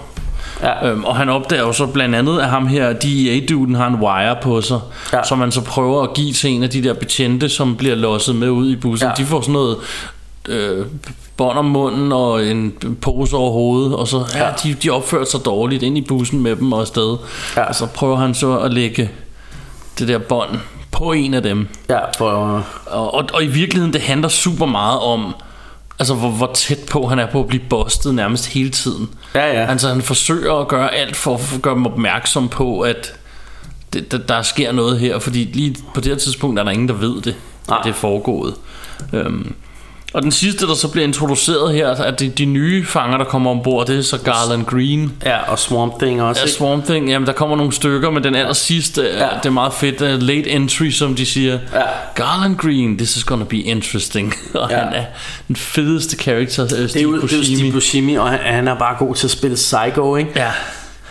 ja. 0.64 0.90
Øhm, 0.90 1.04
og 1.04 1.16
han 1.16 1.30
opdager 1.30 1.62
jo 1.62 1.74
så 1.74 1.86
blandt 1.86 2.16
andet, 2.16 2.40
at 2.40 2.50
ham 2.50 2.68
her, 2.68 2.94
DEA-duden, 2.94 3.76
har 3.76 3.88
en 3.88 3.96
wire 3.96 4.36
på 4.42 4.62
sig, 4.62 4.80
ja. 5.14 5.24
Som 5.24 5.38
man 5.38 5.52
så 5.52 5.62
prøver 5.62 6.04
at 6.04 6.14
give 6.14 6.34
til 6.34 6.50
en 6.50 6.64
af 6.64 6.70
de 6.70 6.84
der 6.84 6.94
betjente, 6.94 7.50
som 7.50 7.76
bliver 7.76 7.96
losset 7.96 8.36
med 8.36 8.50
ud 8.50 8.70
i 8.72 8.76
bussen. 8.76 9.08
Ja. 9.08 9.14
De 9.24 9.26
får 9.26 9.42
sådan 9.42 9.54
noget 9.54 9.78
øh, 10.48 10.86
bånd 11.38 11.58
om 11.58 11.66
munden 11.66 12.12
og 12.12 12.46
en 12.46 12.74
pose 13.02 13.36
over 13.36 13.52
hovedet, 13.52 13.96
og 13.96 14.08
så 14.08 14.26
ja, 14.36 14.46
Ja. 14.46 14.52
de, 14.64 14.74
de 14.74 14.90
opfører 14.90 15.26
sig 15.26 15.40
dårligt 15.46 15.84
ind 15.84 15.98
i 15.98 16.02
bussen 16.02 16.42
med 16.44 16.56
dem 16.56 16.74
og 16.74 16.80
afsted. 16.82 17.18
Ja. 17.58 17.64
Og 17.64 17.76
så 17.76 17.86
prøver 17.86 18.16
han 18.18 18.34
så 18.34 18.58
at 18.58 18.74
lægge 18.74 19.10
det 20.00 20.08
der 20.08 20.18
bånd 20.18 20.50
på 20.92 21.12
en 21.12 21.34
af 21.34 21.44
dem. 21.44 21.68
ja, 21.90 22.00
for... 22.18 22.30
Og, 22.86 23.14
og, 23.14 23.26
og 23.34 23.44
i 23.44 23.48
virkeligheden, 23.48 23.94
det 23.94 24.02
handler 24.02 24.28
super 24.28 24.66
meget 24.66 25.00
om, 25.00 25.36
altså 26.02 26.16
hvor, 26.16 26.30
hvor 26.30 26.52
tæt 26.54 26.80
på 26.90 27.08
han 27.08 27.20
er 27.20 27.26
på 27.26 27.40
at 27.40 27.48
blive 27.48 27.64
bustet 27.70 28.16
nærmest 28.16 28.48
hele 28.48 28.70
tiden. 28.70 29.10
Ja, 29.36 29.46
ja. 29.46 29.66
Altså 29.66 29.88
han 29.88 30.02
forsøger 30.02 30.54
at 30.54 30.68
gøre 30.68 30.94
alt 30.94 31.16
for 31.16 31.36
at 31.36 31.62
gøre 31.62 31.76
dem 31.76 31.86
opmærksom 31.86 32.50
på, 32.50 32.82
at 32.82 33.14
det, 33.94 34.12
der, 34.12 34.18
der 34.18 34.42
sker 34.42 34.72
noget 34.72 35.00
her, 35.00 35.20
fordi 35.20 35.44
lige 35.44 35.76
på 35.94 36.02
det 36.02 36.12
her 36.12 36.16
tidspunkt 36.16 36.60
er 36.60 36.64
der 36.64 36.72
ingen, 36.72 36.88
der 36.88 36.94
ved 36.94 37.22
det, 37.22 37.36
at 37.70 37.78
det 37.84 37.90
er 37.90 37.94
foregået. 37.94 38.54
Øhm, 39.14 39.54
og 40.14 40.22
den 40.22 40.32
sidste, 40.32 40.68
der 40.68 40.76
så 40.76 40.88
bliver 40.88 41.08
introduceret 41.08 41.74
her, 41.74 41.88
er 41.88 42.12
de, 42.12 42.30
de 42.30 42.46
nye 42.46 42.86
fanger, 42.86 43.18
der 43.18 43.26
kommer 43.26 43.52
ombord, 43.52 43.88
det 43.88 43.98
er 43.98 44.02
så 44.02 44.18
Garland 44.18 44.66
Green. 44.66 45.14
Ja, 45.26 45.52
og 45.52 45.60
Swamp 45.60 46.00
Thing 46.00 46.22
også, 46.22 46.42
Ja, 46.42 46.46
ikke? 46.46 46.58
Swamp 46.58 46.86
Thing, 46.86 47.10
jamen 47.10 47.28
der 47.28 47.34
kommer 47.34 47.56
nogle 47.56 47.74
stykker, 47.74 48.10
men 48.10 48.24
den 48.24 48.36
aller 48.36 48.54
sidste, 48.54 49.02
ja. 49.02 49.18
Ja. 49.24 49.30
det 49.38 49.46
er 49.46 49.50
meget 49.50 49.74
fedt, 49.74 50.02
uh, 50.02 50.22
late 50.28 50.50
entry, 50.50 50.90
som 50.90 51.16
de 51.16 51.26
siger. 51.26 51.60
Ja. 51.74 51.82
Garland 52.16 52.58
Green, 52.58 52.98
this 52.98 53.16
is 53.18 53.24
gonna 53.24 53.46
be 53.46 53.58
interesting. 53.58 54.34
og 54.54 54.70
Ja. 54.70 54.78
han 54.78 54.94
er 54.94 55.04
den 55.48 55.56
fedeste 55.56 56.16
karakter, 56.18 56.64
uh, 56.64 56.70
Steve 56.70 56.84
Det 56.88 56.96
er 56.96 57.02
jo, 57.02 57.12
det 57.12 57.18
er 57.18 57.22
jo 57.22 57.22
Buscemi. 57.22 57.56
Steve 57.58 57.72
Buscemi, 57.72 58.16
og 58.16 58.30
han, 58.30 58.40
han 58.40 58.68
er 58.68 58.76
bare 58.80 58.96
god 59.00 59.16
til 59.16 59.28
at 59.28 59.32
spille 59.32 59.56
Psycho, 59.56 60.16
ikke? 60.16 60.32
Ja. 60.36 60.52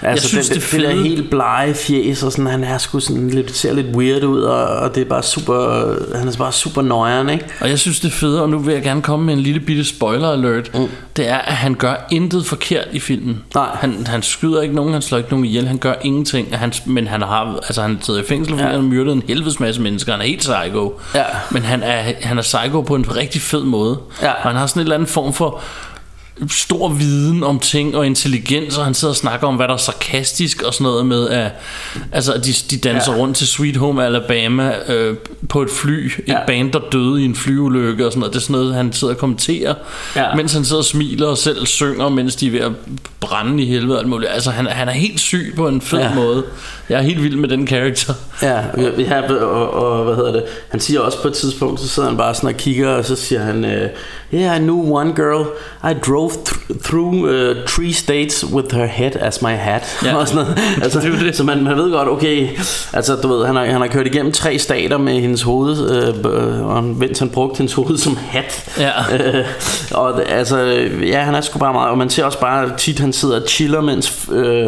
Altså, 0.02 0.36
jeg 0.36 0.44
synes, 0.44 0.48
det, 0.48 0.62
det, 0.62 0.70
det, 0.72 0.80
det, 0.80 0.88
der 0.88 1.02
helt 1.02 1.30
blege 1.30 1.74
fjes, 1.74 2.22
og 2.22 2.32
sådan, 2.32 2.46
han 2.46 2.64
er 2.64 2.78
sgu 2.78 3.00
sådan 3.00 3.30
lidt, 3.30 3.56
ser 3.56 3.72
lidt 3.72 3.86
weird 3.86 4.24
ud, 4.24 4.42
og, 4.42 4.66
og 4.66 4.94
det 4.94 5.00
er 5.00 5.04
bare 5.04 5.22
super, 5.22 5.86
han 6.18 6.28
er 6.28 6.36
bare 6.38 6.52
super 6.52 6.82
nøjeren, 6.82 7.28
ikke? 7.28 7.44
Og 7.60 7.68
jeg 7.68 7.78
synes 7.78 8.00
det 8.00 8.08
er 8.08 8.12
fedt, 8.12 8.40
og 8.40 8.48
nu 8.48 8.58
vil 8.58 8.74
jeg 8.74 8.82
gerne 8.82 9.02
komme 9.02 9.26
med 9.26 9.34
en 9.34 9.40
lille 9.40 9.60
bitte 9.60 9.84
spoiler 9.84 10.30
alert. 10.30 10.70
Mm. 10.74 10.88
Det 11.16 11.28
er, 11.28 11.38
at 11.38 11.52
han 11.52 11.74
gør 11.74 11.94
intet 12.10 12.46
forkert 12.46 12.88
i 12.92 13.00
filmen. 13.00 13.42
Nej. 13.54 13.68
Han, 13.74 14.06
han 14.06 14.22
skyder 14.22 14.62
ikke 14.62 14.74
nogen, 14.74 14.92
han 14.92 15.02
slår 15.02 15.18
ikke 15.18 15.30
nogen 15.30 15.44
ihjel, 15.46 15.68
han 15.68 15.78
gør 15.78 15.94
ingenting. 16.02 16.58
Han, 16.58 16.72
men 16.86 17.06
han 17.06 17.22
har, 17.22 17.54
altså 17.56 17.82
han 17.82 17.98
sidder 18.02 18.20
i 18.20 18.24
fængsel, 18.24 18.52
fordi 18.52 18.62
ja. 18.62 18.68
han 18.68 18.80
har 18.80 18.88
myrdet 18.88 19.12
en 19.12 19.22
helvedes 19.28 19.60
masse 19.60 19.80
mennesker. 19.80 20.12
Han 20.12 20.20
er 20.20 20.26
helt 20.26 20.40
psycho. 20.40 21.00
Ja. 21.14 21.24
Men 21.50 21.62
han 21.62 21.82
er, 21.82 22.12
han 22.22 22.38
er 22.38 22.42
psycho 22.42 22.80
på 22.80 22.94
en 22.94 23.16
rigtig 23.16 23.42
fed 23.42 23.62
måde. 23.62 23.98
Ja. 24.22 24.30
Og 24.30 24.42
han 24.42 24.56
har 24.56 24.66
sådan 24.66 24.80
en 24.80 24.84
eller 24.84 24.94
anden 24.94 25.08
form 25.08 25.32
for 25.32 25.62
stor 26.48 26.88
viden 26.88 27.42
om 27.44 27.58
ting 27.58 27.96
og 27.96 28.06
intelligens, 28.06 28.78
og 28.78 28.84
han 28.84 28.94
sidder 28.94 29.12
og 29.12 29.16
snakker 29.16 29.46
om, 29.46 29.56
hvad 29.56 29.68
der 29.68 29.74
er 29.74 29.78
sarkastisk 29.78 30.62
og 30.62 30.74
sådan 30.74 30.84
noget 30.84 31.06
med, 31.06 31.28
at 31.28 31.50
altså, 32.12 32.32
at 32.32 32.44
de, 32.44 32.52
de 32.70 32.76
danser 32.76 33.12
ja. 33.12 33.18
rundt 33.18 33.36
til 33.36 33.46
Sweet 33.46 33.76
Home 33.76 34.04
Alabama, 34.04 34.72
øh, 34.88 35.16
på 35.48 35.62
et 35.62 35.70
fly, 35.70 36.06
et 36.06 36.12
Ja. 36.28 36.38
band, 36.46 36.72
der 36.72 36.80
døde 36.92 37.22
i 37.22 37.24
en 37.24 37.34
flyulykke 37.34 38.06
og 38.06 38.12
sådan 38.12 38.20
noget. 38.20 38.32
Det 38.34 38.38
er 38.38 38.42
sådan 38.42 38.52
noget, 38.60 38.74
han 38.74 38.92
sidder 38.92 39.14
og 39.14 39.20
kommenterer, 39.20 39.74
Ja. 40.16 40.34
mens 40.34 40.52
han 40.52 40.64
sidder 40.64 40.80
og 40.80 40.84
smiler 40.84 41.26
og 41.26 41.38
selv 41.38 41.66
synger, 41.66 42.08
mens 42.08 42.36
de 42.36 42.46
er 42.46 42.50
ved 42.50 42.60
at 42.60 42.72
brænde 43.20 43.62
i 43.62 43.66
helvede 43.66 43.94
og 43.96 44.00
alt 44.00 44.08
muligt. 44.08 44.30
Altså, 44.32 44.50
han, 44.50 44.66
han 44.66 44.88
er 44.88 44.92
helt 44.92 45.20
syg 45.20 45.52
på 45.56 45.68
en 45.68 45.80
fed 45.80 45.98
Ja. 45.98 46.08
ja. 46.08 46.14
måde. 46.14 46.44
Jeg 46.88 46.98
er 46.98 47.02
helt 47.02 47.22
vild 47.22 47.36
med 47.36 47.48
den 47.48 47.66
karakter. 47.66 48.14
Ja, 48.42 48.60
ja 48.98 49.32
og, 49.44 49.70
og, 49.74 50.04
hvad 50.04 50.14
hedder 50.16 50.32
det? 50.32 50.42
Han 50.68 50.80
siger 50.80 51.00
også 51.00 51.22
på 51.22 51.28
et 51.28 51.34
tidspunkt, 51.34 51.80
så 51.80 51.88
sidder 51.88 52.08
han 52.08 52.16
bare 52.18 52.34
sådan 52.34 52.48
og 52.48 52.54
kigger, 52.56 52.88
og 52.88 53.04
så 53.04 53.16
siger 53.16 53.40
han, 53.40 53.64
øh, 53.64 53.88
Yeah, 54.34 54.56
I 54.56 54.58
knew 54.58 54.96
one 54.96 55.12
girl. 55.16 55.46
I 55.90 55.94
drove 56.06 56.29
th- 56.30 56.78
through 56.84 57.14
uh, 57.14 57.56
three 57.66 57.92
states 57.92 58.44
with 58.46 58.74
her 58.74 58.86
head 58.86 59.10
as 59.20 59.42
my 59.42 59.48
hat. 59.48 59.82
Ja. 60.04 60.14
og 60.20 60.28
sådan 60.28 60.42
noget. 60.44 60.58
Altså, 60.82 61.00
Det 61.00 61.20
det. 61.20 61.36
Så 61.36 61.44
man, 61.44 61.64
man 61.64 61.76
ved 61.76 61.90
godt, 61.92 62.08
okay, 62.08 62.48
altså 62.92 63.16
du 63.16 63.28
ved, 63.28 63.46
han 63.46 63.56
har, 63.56 63.64
han 63.64 63.80
har 63.80 63.88
kørt 63.88 64.06
igennem 64.06 64.32
tre 64.32 64.58
stater 64.58 64.98
med 64.98 65.20
hendes 65.20 65.42
hoved, 65.42 65.90
øh, 66.26 66.66
og 66.66 66.84
mens 66.84 67.18
han 67.18 67.30
brugte 67.30 67.58
hendes 67.58 67.74
hoved 67.74 67.98
som 67.98 68.16
hat. 68.28 68.68
Ja. 68.78 68.90
Øh, 69.38 69.44
og 70.00 70.28
altså, 70.30 70.58
ja, 71.02 71.20
han 71.20 71.34
er 71.34 71.40
sgu 71.40 71.58
bare 71.58 71.72
meget, 71.72 71.90
og 71.90 71.98
man 71.98 72.10
ser 72.10 72.24
også 72.24 72.40
bare 72.40 72.70
tit, 72.78 72.98
han 72.98 73.12
sidder 73.12 73.40
og 73.42 73.48
chiller, 73.48 73.80
mens 73.80 74.28
øh, 74.32 74.66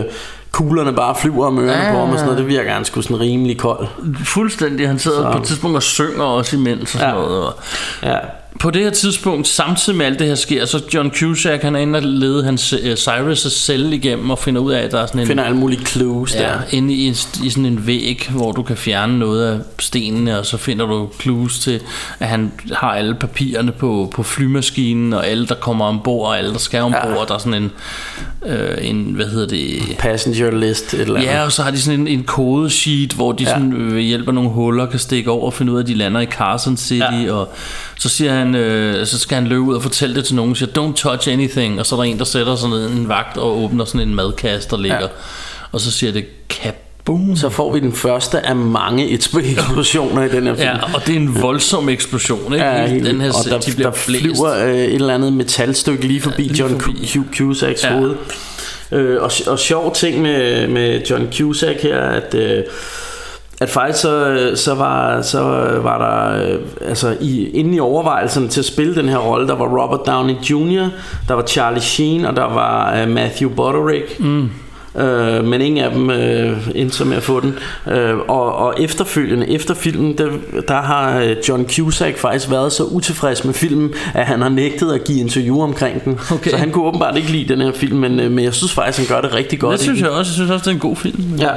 kuglerne 0.53 0.93
bare 0.93 1.15
flyver 1.21 1.47
om 1.47 1.59
ørerne 1.59 1.73
Ja. 1.87 1.93
på 1.93 1.99
ham 1.99 2.09
og 2.11 2.15
sådan 2.19 2.25
noget. 2.25 2.39
Det 2.39 2.49
virker 2.49 2.71
han 2.73 2.85
sgu 2.85 3.03
sådan 3.03 3.21
rimelig 3.21 3.59
kold. 3.59 3.87
Fuldstændig. 4.25 4.89
Han 4.89 4.99
sidder 4.99 5.23
Så- 5.23 5.33
på 5.33 5.39
et 5.39 5.45
tidspunkt 5.45 5.77
og 5.77 5.83
synger 5.83 6.25
også 6.25 6.57
imens 6.57 6.83
og 6.83 6.89
sådan 7.01 7.09
Ja. 7.09 7.15
noget. 7.21 7.45
Og 7.47 7.55
Ja. 8.03 8.17
På 8.63 8.71
det 8.71 8.83
her 8.83 8.91
tidspunkt, 8.91 9.49
samtidig 9.49 9.97
med 9.99 10.07
alt 10.07 10.19
det 10.19 10.27
her 10.27 10.35
sker, 10.35 10.65
så 10.65 10.83
John 10.95 11.11
Cusack, 11.11 11.63
han 11.63 11.77
er 11.77 11.81
inde 11.81 11.97
og 11.97 12.03
lede 12.03 12.45
hans, 12.45 12.73
uh, 12.73 12.79
Cyrus' 12.79 13.51
celle 13.51 13.97
igennem 13.97 14.31
og 14.31 14.39
finder 14.39 14.61
ud 14.61 14.73
af, 14.73 14.81
at 14.81 14.93
der 14.93 15.01
er 15.01 15.07
sådan 15.07 15.21
en... 15.21 15.27
Finder 15.27 15.45
alle 15.45 15.57
mulige 15.57 15.85
clues 15.87 16.35
Ja, 16.35 16.41
der. 16.41 16.59
inde 16.71 16.95
i, 16.95 17.09
i 17.45 17.51
sådan 17.51 17.67
en 17.67 17.87
væg, 17.87 18.29
hvor 18.31 18.53
du 18.53 18.63
kan 18.63 18.77
fjerne 18.77 19.19
noget 19.19 19.47
af 19.53 19.59
stenene, 19.79 20.39
og 20.39 20.47
så 20.47 20.57
finder 20.57 20.87
du 20.87 21.09
clues 21.21 21.59
til, 21.59 21.81
at 22.21 22.29
han 22.29 22.53
har 22.73 22.95
alle 22.95 23.15
papirerne 23.15 23.73
på, 23.73 24.13
på 24.15 24.23
flymaskinen, 24.23 25.13
og 25.13 25.27
alle, 25.27 25.47
der 25.47 25.55
kommer 25.55 25.85
ombord, 25.85 26.27
og 26.27 26.39
alle, 26.39 26.53
der 26.53 26.59
skal 26.59 26.81
ombord. 26.81 27.03
Ja. 27.09 27.25
Der 27.29 27.35
er 27.35 27.39
sådan 27.39 27.63
en, 27.63 27.71
øh, 28.47 28.69
en, 28.81 29.03
hvad 29.03 29.27
hedder 29.27 29.47
det... 29.47 29.83
Passenger 29.99 30.51
list, 30.51 30.95
et 30.95 31.01
eller 31.01 31.15
andet. 31.15 31.29
Ja, 31.31 31.45
og 31.45 31.53
så 31.53 31.63
har 31.63 31.71
de 31.71 31.81
sådan 31.81 32.01
en, 32.01 32.09
en 32.09 32.23
kodesheet, 32.25 33.13
hvor 33.13 33.33
de 33.33 33.43
Ja. 33.45 33.51
ja. 33.51 33.55
sådan, 33.57 33.73
øh, 33.73 33.95
ved 33.95 34.03
hjælp 34.03 34.29
af 34.29 34.35
nogle 34.35 34.51
huller 34.51 34.87
kan 34.87 34.99
stikke 34.99 35.31
over 35.31 35.47
og 35.47 35.55
finde 35.55 35.73
ud 35.73 35.77
af, 35.79 35.83
at 35.83 35.89
de 35.89 35.95
lander 35.95 36.21
i 36.21 36.27
Carson 36.27 36.77
City. 36.77 37.01
Ja. 37.01 37.33
Og 37.33 37.49
så 38.03 38.09
siger 38.09 38.33
han, 38.33 38.55
øh, 38.55 39.07
så 39.07 39.19
skal 39.19 39.35
han 39.35 39.47
løbe 39.47 39.61
ud 39.61 39.75
og 39.75 39.83
fortælle 39.83 40.15
det 40.17 40.25
til 40.25 40.35
nogen, 40.35 40.51
og 40.51 40.57
siger, 40.57 40.71
don't 40.79 40.95
touch 40.97 41.29
anything. 41.33 41.81
Og 41.81 41.87
så 41.87 41.95
er 41.95 41.97
der 41.97 42.05
en, 42.05 42.19
der 42.19 42.25
sætter 42.25 42.57
sådan 42.57 42.77
en 42.77 43.09
vagt 43.09 43.37
og 43.37 43.63
åbner 43.65 43.85
sådan 43.85 44.09
en 44.09 44.15
madkasse, 44.15 44.69
der 44.71 44.77
ligger. 44.79 45.01
Ja. 45.01 45.07
Og 45.73 45.81
så 45.81 45.91
siger 45.91 46.13
det, 46.13 46.25
kaboom. 46.49 47.37
Så 47.37 47.49
får 47.49 47.73
vi 47.73 47.81
den 47.81 47.93
første 47.93 48.47
af 48.47 48.57
mange 48.57 49.11
eksplosioner 49.11 50.23
i 50.23 50.29
den 50.29 50.43
her 50.47 50.55
film. 50.55 50.67
Ja, 50.69 50.95
og 50.95 51.07
det 51.07 51.13
er 51.13 51.21
en 51.21 51.43
voldsom 51.43 51.89
eksplosion, 51.89 52.53
ikke? 52.53 52.65
Ja, 52.67 52.87
den 52.89 53.21
her 53.21 53.29
og 53.29 53.45
der, 53.51 53.59
de 53.59 53.83
der 53.83 53.91
flyver 53.91 54.65
øh, 54.67 54.75
et 54.75 54.95
eller 54.95 55.15
andet 55.15 55.33
metalstykke 55.33 56.07
lige 56.07 56.21
forbi 56.21 56.43
lige 56.43 56.59
John 56.59 56.81
forbi. 56.81 56.99
Cu- 57.05 57.37
Cusacks 57.39 57.85
Ja. 57.85 57.95
hoved. 57.95 58.15
Øh, 58.93 59.23
og, 59.23 59.31
og 59.47 59.59
sjov 59.59 59.95
ting 59.95 60.23
med, 60.23 60.69
med 60.69 61.03
John 61.11 61.29
Cusack 61.39 61.83
her, 61.83 62.01
at... 62.01 62.35
Øh, 62.35 62.63
at 63.63 63.71
faktisk 63.71 64.01
så, 64.01 64.51
så, 64.55 64.75
var, 64.75 65.23
så 65.23 65.41
var 65.83 65.99
der 65.99 66.45
øh, 66.47 66.59
altså 66.89 67.17
i, 67.21 67.49
inde 67.49 67.77
i 67.77 67.81
overvejelserne 67.81 68.49
til 68.49 68.61
at 68.61 68.65
spille 68.65 68.95
den 68.95 69.09
her 69.09 69.19
rolle, 69.19 69.49
der 69.49 69.55
var 69.55 69.83
Robert 69.83 70.07
Downey 70.07 70.35
Jr., 70.35 70.89
der 71.29 71.35
var 71.35 71.43
Charlie 71.47 71.81
Sheen, 71.81 72.25
og 72.25 72.37
der 72.37 72.45
var 72.55 73.01
øh, 73.01 73.09
Matthew 73.09 73.51
Broderick. 73.51 74.21
Mm. 74.21 74.51
Øh, 74.97 75.45
men 75.45 75.61
ingen 75.61 75.85
af 75.85 75.91
dem 75.91 76.11
øh, 76.11 76.69
endte 76.75 77.05
med 77.05 77.17
at 77.17 77.23
få 77.23 77.41
den. 77.41 77.55
Øh, 77.93 78.19
og, 78.29 78.57
og 78.57 78.75
efterfølgende, 78.79 79.51
efter 79.51 79.75
filmen, 79.75 80.19
der, 80.19 80.29
der 80.69 80.81
har 80.81 81.21
øh, 81.21 81.37
John 81.49 81.67
Cusack 81.69 82.19
faktisk 82.19 82.51
været 82.51 82.73
så 82.73 82.85
utilfreds 82.85 83.45
med 83.45 83.55
filmen, 83.55 83.91
at 84.15 84.27
han 84.27 84.43
har 84.43 84.49
nægtet 84.49 84.93
at 84.93 85.05
give 85.05 85.21
interview 85.21 85.61
omkring 85.61 86.05
den. 86.05 86.21
Okay. 86.33 86.51
Så 86.51 86.57
han 86.57 86.71
kunne 86.71 86.85
åbenbart 86.85 87.17
ikke 87.17 87.31
lide 87.31 87.49
den 87.49 87.61
her 87.61 87.73
film, 87.73 87.99
men, 87.99 88.17
men 88.17 88.45
jeg 88.45 88.55
synes 88.55 88.73
faktisk, 88.73 89.09
han 89.09 89.17
gør 89.17 89.29
det 89.29 89.37
rigtig 89.37 89.61
godt. 89.61 89.73
Det 89.73 89.81
synes 89.81 90.01
jeg 90.01 90.09
også. 90.09 90.31
Jeg 90.31 90.35
synes 90.35 90.51
også, 90.51 90.63
det 90.65 90.71
er 90.71 90.75
en 90.75 90.81
god 90.81 90.97
film. 90.97 91.23
Ja, 91.39 91.53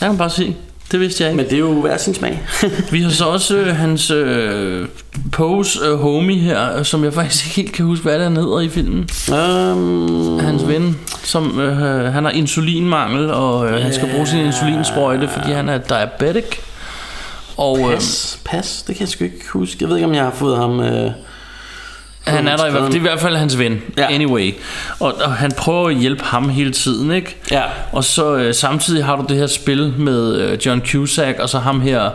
Jeg 0.00 0.08
kan 0.10 0.18
bare 0.18 0.30
sige, 0.30 0.56
det 0.92 1.00
vidste 1.00 1.24
jeg 1.24 1.30
ikke. 1.32 1.42
men 1.42 1.50
det 1.50 1.54
er 1.54 1.58
jo 1.60 1.80
hver 1.80 1.96
sin 1.96 2.14
smag. 2.14 2.42
Vi 2.92 3.02
har 3.02 3.10
så 3.10 3.24
også 3.24 3.56
øh, 3.56 3.76
hans 3.76 4.10
øh, 4.10 4.88
Pose 5.32 5.78
øh, 5.84 5.98
homie 5.98 6.38
her, 6.38 6.78
øh, 6.78 6.84
som 6.84 7.04
jeg 7.04 7.12
faktisk 7.14 7.46
ikke 7.46 7.56
helt 7.56 7.72
kan 7.72 7.84
huske, 7.84 8.02
hvad 8.02 8.16
er, 8.16 8.22
han 8.22 8.36
hedder 8.36 8.60
i 8.60 8.68
filmen. 8.68 9.08
um, 9.32 10.38
Hans 10.38 10.68
ven, 10.68 10.98
som 11.22 11.60
øh, 11.60 12.12
han 12.12 12.24
har 12.24 12.30
insulinmangel, 12.30 13.30
og 13.30 13.70
øh, 13.70 13.82
han 13.82 13.94
skal 13.94 14.08
bruge 14.12 14.26
sin 14.26 14.38
insulinsprøjte, 14.40 15.28
fordi 15.28 15.52
han 15.52 15.68
er 15.68 15.78
diabetic. 15.78 16.44
Og 17.56 17.78
øh, 17.78 17.94
Pas, 17.94 18.38
pas, 18.44 18.84
det 18.86 18.96
kan 18.96 19.00
jeg 19.00 19.08
sgu 19.08 19.24
ikke 19.24 19.48
huske. 19.52 19.76
Jeg 19.80 19.88
ved 19.88 19.96
ikke, 19.96 20.06
om 20.06 20.14
jeg 20.14 20.24
har 20.24 20.34
fået 20.34 20.56
ham... 20.56 20.80
Øh, 20.80 21.10
han 22.26 22.48
er 22.48 22.56
der 22.56 22.66
i 22.66 22.70
hvert 22.70 22.80
fald, 22.82 22.92
det 22.92 22.94
er 22.96 23.00
i 23.00 23.02
hvert 23.02 23.20
fald 23.20 23.36
hans 23.36 23.58
ven, 23.58 23.82
Ja. 23.98 24.02
ja. 24.02 24.14
anyway. 24.14 24.54
Og, 25.00 25.14
og 25.24 25.32
han 25.32 25.52
prøver 25.58 25.88
at 25.88 25.94
hjælpe 25.96 26.24
ham 26.24 26.48
hele 26.48 26.70
tiden, 26.72 27.10
ikke? 27.12 27.36
Ja. 27.50 27.62
Og 27.92 28.04
så 28.04 28.36
øh, 28.36 28.54
samtidig 28.54 29.04
har 29.04 29.16
du 29.16 29.24
det 29.28 29.36
her 29.36 29.46
spil 29.46 29.94
med 29.98 30.36
øh, 30.40 30.58
John 30.66 30.82
Cusack, 30.86 31.38
og 31.38 31.48
så 31.48 31.58
ham 31.58 31.80
her, 31.80 32.10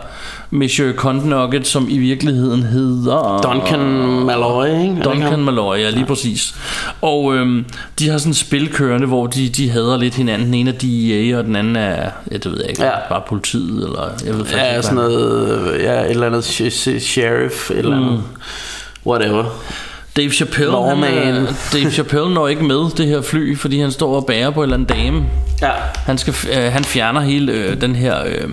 Monsieur 0.49 0.93
Condnugget, 0.93 1.67
som 1.67 1.87
i 1.89 1.97
virkeligheden 1.97 2.63
hedder... 2.63 3.41
Duncan 3.43 3.79
Malloy, 4.25 4.65
ikke? 4.67 5.01
Duncan? 5.03 5.39
Malloy, 5.43 5.77
ja 5.77 5.89
lige 5.89 6.05
præcis 6.05 6.55
Og 7.01 7.35
øhm, 7.35 7.65
de 7.99 8.09
har 8.09 8.17
sådan 8.17 8.31
et 8.31 8.37
spil 8.37 8.69
kørende 8.73 9.07
Hvor 9.07 9.27
de, 9.27 9.49
de 9.49 9.69
hader 9.69 9.97
lidt 9.97 10.15
hinanden 10.15 10.45
Den 10.47 10.53
ene 10.53 10.69
er 10.69 10.73
DEA 11.31 11.37
og 11.37 11.43
den 11.43 11.55
anden 11.55 11.75
er 11.75 12.09
Ja 12.31 12.37
det 12.37 12.51
ved 12.51 12.59
jeg 12.61 12.69
ikke 12.69 12.83
Ja. 12.83 12.91
Bare 13.09 13.21
politiet 13.27 13.83
eller 13.83 14.09
jeg 14.25 14.33
ved 14.33 14.39
faktisk 14.45 14.57
Ja, 14.57 14.69
ikke, 14.71 14.83
sådan 14.83 14.95
noget, 14.95 15.77
ja, 15.79 16.01
et 16.01 16.09
eller 16.09 16.27
andet 16.27 16.43
sh- 16.43 16.65
sh- 16.89 16.99
sheriff, 16.99 17.71
eller 17.71 17.95
andet. 17.95 18.11
Mm. 18.11 18.19
Whatever. 19.11 19.43
Dave 20.17 20.31
Chappelle 20.31 20.71
han, 20.71 20.99
Lawman. 20.99 21.35
øh, 21.35 21.49
Dave 21.73 21.91
Chappelle 21.91 22.33
når 22.33 22.47
ikke 22.47 22.63
med 22.63 22.95
det 22.97 23.07
her 23.07 23.21
fly 23.21 23.57
Fordi 23.57 23.79
han 23.79 23.91
står 23.91 24.15
og 24.15 24.25
bærer 24.25 24.49
på 24.49 24.59
en 24.59 24.63
eller 24.63 24.77
anden 24.77 24.97
dame 24.97 25.23
Ja. 25.61 25.71
Han, 25.95 26.17
skal, 26.17 26.35
øh, 26.57 26.71
han 26.71 26.83
fjerner 26.83 27.21
hele 27.21 27.51
øh, 27.51 27.81
den 27.81 27.95
her 27.95 28.15
øh, 28.25 28.49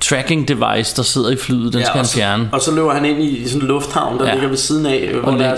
Tracking 0.00 0.48
device 0.48 0.96
Der 0.96 1.02
sidder 1.02 1.30
i 1.30 1.36
flyet 1.36 1.72
Den 1.72 1.80
ja, 1.80 1.86
skal 1.86 1.96
han 1.96 2.06
fjerne 2.06 2.48
Og 2.52 2.60
så 2.60 2.74
løber 2.74 2.92
han 2.94 3.04
ind 3.04 3.22
i 3.22 3.48
sådan 3.48 3.62
en 3.62 3.68
lufthavn, 3.68 4.18
der 4.18 4.26
ja. 4.26 4.32
Ligger 4.32 4.48
ved 4.48 4.56
siden 4.56 4.86
af, 4.86 5.10
hvor 5.22 5.32
Og 5.32 5.38
der 5.38 5.44
er 5.46 5.56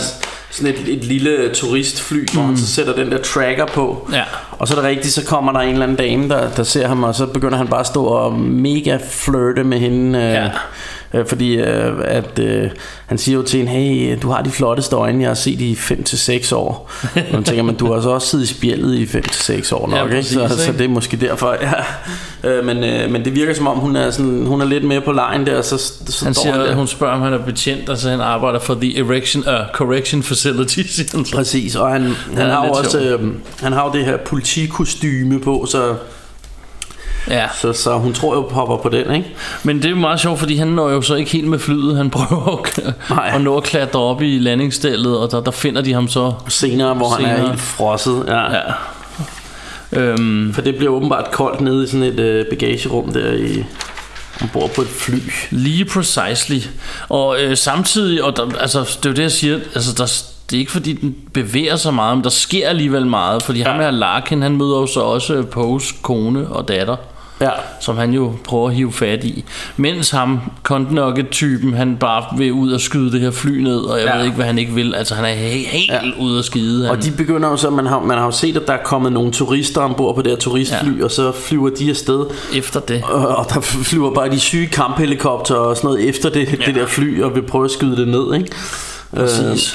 sådan 0.50 0.74
et, 0.74 0.88
et 0.88 1.04
lille 1.04 1.50
turistfly, 1.54 2.18
mm. 2.20 2.26
hvor 2.32 2.42
han 2.42 2.56
så 2.56 2.66
sætter 2.66 2.94
den 2.94 3.10
der 3.10 3.18
tracker 3.22 3.66
på. 3.66 4.08
Ja. 4.12 4.22
Og 4.50 4.68
så 4.68 4.74
er 4.74 4.80
det 4.80 4.88
rigtigt, 4.88 5.14
så 5.14 5.24
kommer 5.24 5.52
der 5.52 5.60
en 5.60 5.68
eller 5.72 5.82
anden 5.82 5.96
dame, 5.96 6.28
der, 6.28 6.50
der 6.50 6.62
ser 6.62 6.88
ham, 6.88 7.04
og 7.04 7.14
så 7.14 7.26
begynder 7.26 7.58
han 7.58 7.68
bare 7.68 7.80
at 7.80 7.86
stå 7.86 8.04
og 8.04 8.32
mega 8.38 8.98
flirte 9.10 9.64
med 9.64 9.78
hende. 9.78 10.18
Øh, 10.18 10.24
Ja. 10.24 10.50
Øh, 11.16 11.26
fordi 11.26 11.56
øh, 11.56 11.92
at, 12.04 12.38
øh, 12.38 12.70
han 13.06 13.18
siger 13.18 13.36
jo 13.36 13.42
til 13.42 13.58
hende, 13.58 13.72
hey, 13.72 14.18
du 14.22 14.28
har 14.28 14.42
de 14.42 14.50
flotteste 14.50 14.96
øjne, 14.96 15.22
jeg 15.22 15.30
har 15.30 15.34
set 15.34 15.60
i 15.60 15.74
5-6 15.74 16.54
år. 16.54 16.90
Og 17.14 17.20
man 17.32 17.44
tænker, 17.44 17.62
men 17.62 17.74
du 17.74 17.92
har 17.92 18.00
så 18.00 18.10
også 18.10 18.28
siddet 18.28 18.44
i 18.44 18.54
spjældet 18.54 18.94
i 18.94 19.04
5-6 19.04 19.74
år 19.74 19.88
nok, 19.88 19.98
Ja, 19.98 20.16
ikke? 20.16 20.28
Så, 20.28 20.40
præcis, 20.40 20.64
så 20.64 20.70
ikke? 20.70 20.78
det 20.78 20.84
er 20.84 20.88
måske 20.88 21.16
derfor, 21.16 21.56
ja. 21.60 21.72
Øh, 22.50 22.64
men, 22.64 22.84
øh, 22.84 23.10
men 23.10 23.24
det 23.24 23.34
virker 23.34 23.54
som 23.54 23.66
om, 23.66 23.78
hun 23.78 23.96
er, 23.96 24.10
sådan, 24.10 24.46
hun 24.46 24.60
er 24.60 24.64
lidt 24.64 24.84
mere 24.84 25.00
på 25.00 25.12
lejen 25.12 25.46
der, 25.46 25.62
så, 25.62 25.78
så 26.06 26.24
Han 26.24 26.34
siger, 26.34 26.56
der. 26.56 26.74
hun 26.74 26.86
spørger, 26.86 27.14
om 27.14 27.20
han 27.22 27.32
er 27.32 27.38
betjent, 27.38 27.88
og 27.88 27.98
så 27.98 28.10
han 28.10 28.20
arbejder 28.20 28.58
for 28.58 28.74
The 28.74 28.98
Erection, 28.98 29.44
uh, 29.48 29.54
Correction 29.72 30.22
Facility, 30.22 30.80
siger 30.94 31.08
han 31.16 31.24
så. 31.24 31.36
Præcis, 31.36 31.76
og 31.76 31.92
han, 31.92 32.02
han, 32.36 32.46
er 32.46 32.50
har 32.50 32.68
også 32.68 33.00
øh, 33.00 33.20
han 33.60 33.72
har 33.72 33.84
jo 33.86 33.92
det 33.92 34.04
her 34.04 34.16
politikostyme 34.16 35.40
på, 35.40 35.66
så, 35.70 35.94
Ja. 37.30 37.46
så, 37.60 37.72
så 37.72 37.98
hun 37.98 38.12
tror 38.14 38.34
jo 38.34 38.40
popper 38.42 38.76
på 38.76 38.88
den, 38.88 39.14
ikke? 39.14 39.34
Men 39.62 39.76
det 39.76 39.84
er 39.84 39.90
jo 39.90 39.96
meget 39.96 40.20
sjovt, 40.20 40.38
fordi 40.38 40.56
han 40.56 40.68
når 40.68 40.90
jo 40.90 41.02
så 41.02 41.14
ikke 41.14 41.30
helt 41.30 41.48
med 41.48 41.58
flyet. 41.58 41.96
Han 41.96 42.10
prøver 42.10 42.62
at, 42.78 42.94
Nej. 43.10 43.30
at 43.34 43.40
nå 43.40 43.56
at 43.56 43.62
klatre 43.62 44.00
op 44.00 44.22
i 44.22 44.38
landingsstellet, 44.38 45.18
og 45.18 45.30
der, 45.30 45.40
der 45.40 45.50
finder 45.50 45.82
de 45.82 45.92
ham 45.92 46.08
så. 46.08 46.32
Senere, 46.48 46.94
hvor 46.94 47.08
han 47.08 47.24
er 47.24 47.34
Senere. 47.36 47.48
helt 47.48 47.60
frosset. 47.60 48.24
Ja. 48.26 48.42
Ja. 48.54 48.60
Øhm, 49.92 50.52
For 50.54 50.62
det 50.62 50.76
bliver 50.76 50.92
åbenbart 50.92 51.30
koldt 51.30 51.60
nede 51.60 51.84
i 51.84 51.86
sådan 51.86 52.02
et 52.02 52.20
øh, 52.20 52.46
bagagerum 52.50 53.12
der 53.12 53.32
i 53.32 53.64
ombord 54.42 54.70
på 54.74 54.82
et 54.82 54.88
fly. 54.88 55.18
lige 55.50 55.84
precisely. 55.84 56.58
Og 57.08 57.42
øh, 57.42 57.56
samtidig, 57.56 58.24
og 58.24 58.36
der, 58.36 58.46
altså, 58.60 58.78
det 58.80 59.06
er 59.06 59.10
jo 59.10 59.14
det, 59.16 59.22
jeg 59.22 59.30
siger, 59.32 59.58
altså, 59.74 59.94
der, 59.96 60.22
det 60.50 60.56
er 60.56 60.60
ikke 60.60 60.72
fordi, 60.72 60.92
den 60.92 61.16
bevæger 61.32 61.76
sig 61.76 61.94
meget, 61.94 62.16
men 62.16 62.24
der 62.24 62.30
sker 62.30 62.68
alligevel 62.68 63.06
meget, 63.06 63.42
fordi 63.42 63.58
ja. 63.58 63.70
ham 63.70 63.80
her 63.80 63.90
Larkin, 63.90 64.42
han 64.42 64.56
møder 64.56 64.80
jo 64.80 64.86
så 64.86 65.00
også 65.00 65.42
Poes 65.42 65.94
kone 66.02 66.48
og 66.48 66.68
datter. 66.68 66.96
Ja. 67.40 67.50
som 67.80 67.96
han 67.96 68.12
jo 68.12 68.32
prøver 68.44 68.68
at 68.68 68.74
hive 68.74 68.92
fat 68.92 69.24
i. 69.24 69.44
Mens 69.76 70.10
ham, 70.10 70.40
Condnugget-typen, 70.62 71.74
han 71.74 71.96
bare 71.96 72.24
vil 72.38 72.52
ud 72.52 72.72
og 72.72 72.80
skyde 72.80 73.12
det 73.12 73.20
her 73.20 73.30
fly 73.30 73.60
ned, 73.62 73.78
og 73.78 73.98
jeg 73.98 74.06
Ja. 74.06 74.16
ved 74.16 74.24
ikke, 74.24 74.36
hvad 74.36 74.46
han 74.46 74.58
ikke 74.58 74.72
vil. 74.72 74.94
Altså, 74.94 75.14
han 75.14 75.24
er 75.24 75.28
helt, 75.28 75.66
helt 75.66 75.90
Ja. 75.90 76.00
ude 76.20 76.38
at 76.38 76.44
skide. 76.44 76.86
Han, 76.86 76.96
Og 76.96 77.04
de 77.04 77.10
begynder 77.10 77.48
jo 77.48 77.56
så, 77.56 77.70
man 77.70 77.86
har, 77.86 78.00
man 78.00 78.18
har 78.18 78.24
jo 78.24 78.30
set, 78.30 78.56
at 78.56 78.66
der 78.66 78.72
er 78.72 78.82
kommet 78.84 79.12
nogle 79.12 79.30
turister 79.32 79.80
ombord 79.80 80.14
på 80.14 80.22
det 80.22 80.30
her 80.30 80.38
turistfly, 80.38 80.98
ja. 80.98 81.04
og 81.04 81.10
så 81.10 81.32
flyver 81.32 81.70
de 81.70 81.90
afsted. 81.90 82.24
efter 82.54 82.80
det. 82.80 83.02
Og, 83.04 83.28
og 83.36 83.46
der 83.54 83.60
flyver 83.60 84.14
bare 84.14 84.30
de 84.30 84.40
syge 84.40 84.66
kamphelikopter 84.66 85.54
og 85.54 85.76
sådan 85.76 85.88
noget 85.88 86.08
efter 86.08 86.28
det, 86.30 86.52
ja. 86.60 86.66
det 86.66 86.74
der 86.74 86.86
fly, 86.86 87.22
og 87.22 87.34
vil 87.34 87.42
prøve 87.42 87.64
at 87.64 87.70
skyde 87.70 87.96
det 87.96 88.08
ned, 88.08 88.34
ikke? 88.34 88.50
Præcis. 89.16 89.74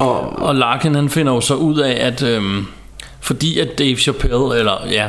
Øh, 0.00 0.06
og, 0.08 0.20
Og 0.38 0.54
Larkin, 0.54 0.94
han 0.94 1.08
finder 1.08 1.32
jo 1.32 1.40
så 1.40 1.54
ud 1.54 1.78
af, 1.78 2.06
at... 2.06 2.22
Øhm, 2.22 2.66
fordi 3.20 3.58
at 3.58 3.78
Dave 3.78 3.96
Chappelle, 3.96 4.58
eller 4.58 4.86
ja, 4.90 5.08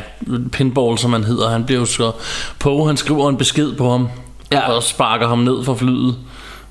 Pinball 0.51 0.97
som 0.97 1.13
han 1.13 1.23
hedder, 1.23 1.49
han 1.49 1.65
bliver 1.65 1.79
jo 1.79 1.85
så 1.85 2.11
på, 2.59 2.85
han 2.85 2.97
skriver 2.97 3.29
en 3.29 3.37
besked 3.37 3.75
på 3.75 3.91
ham, 3.91 4.07
ja. 4.51 4.71
og 4.71 4.83
sparker 4.83 5.27
ham 5.27 5.37
ned 5.37 5.63
fra 5.63 5.75
flyet. 5.75 6.15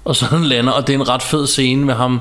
Og 0.04 0.16
så 0.16 0.24
han 0.24 0.44
lander, 0.44 0.72
og 0.72 0.86
det 0.86 0.94
er 0.94 0.98
en 0.98 1.08
ret 1.08 1.22
fed 1.22 1.46
scene 1.46 1.84
med 1.84 1.94
ham, 1.94 2.20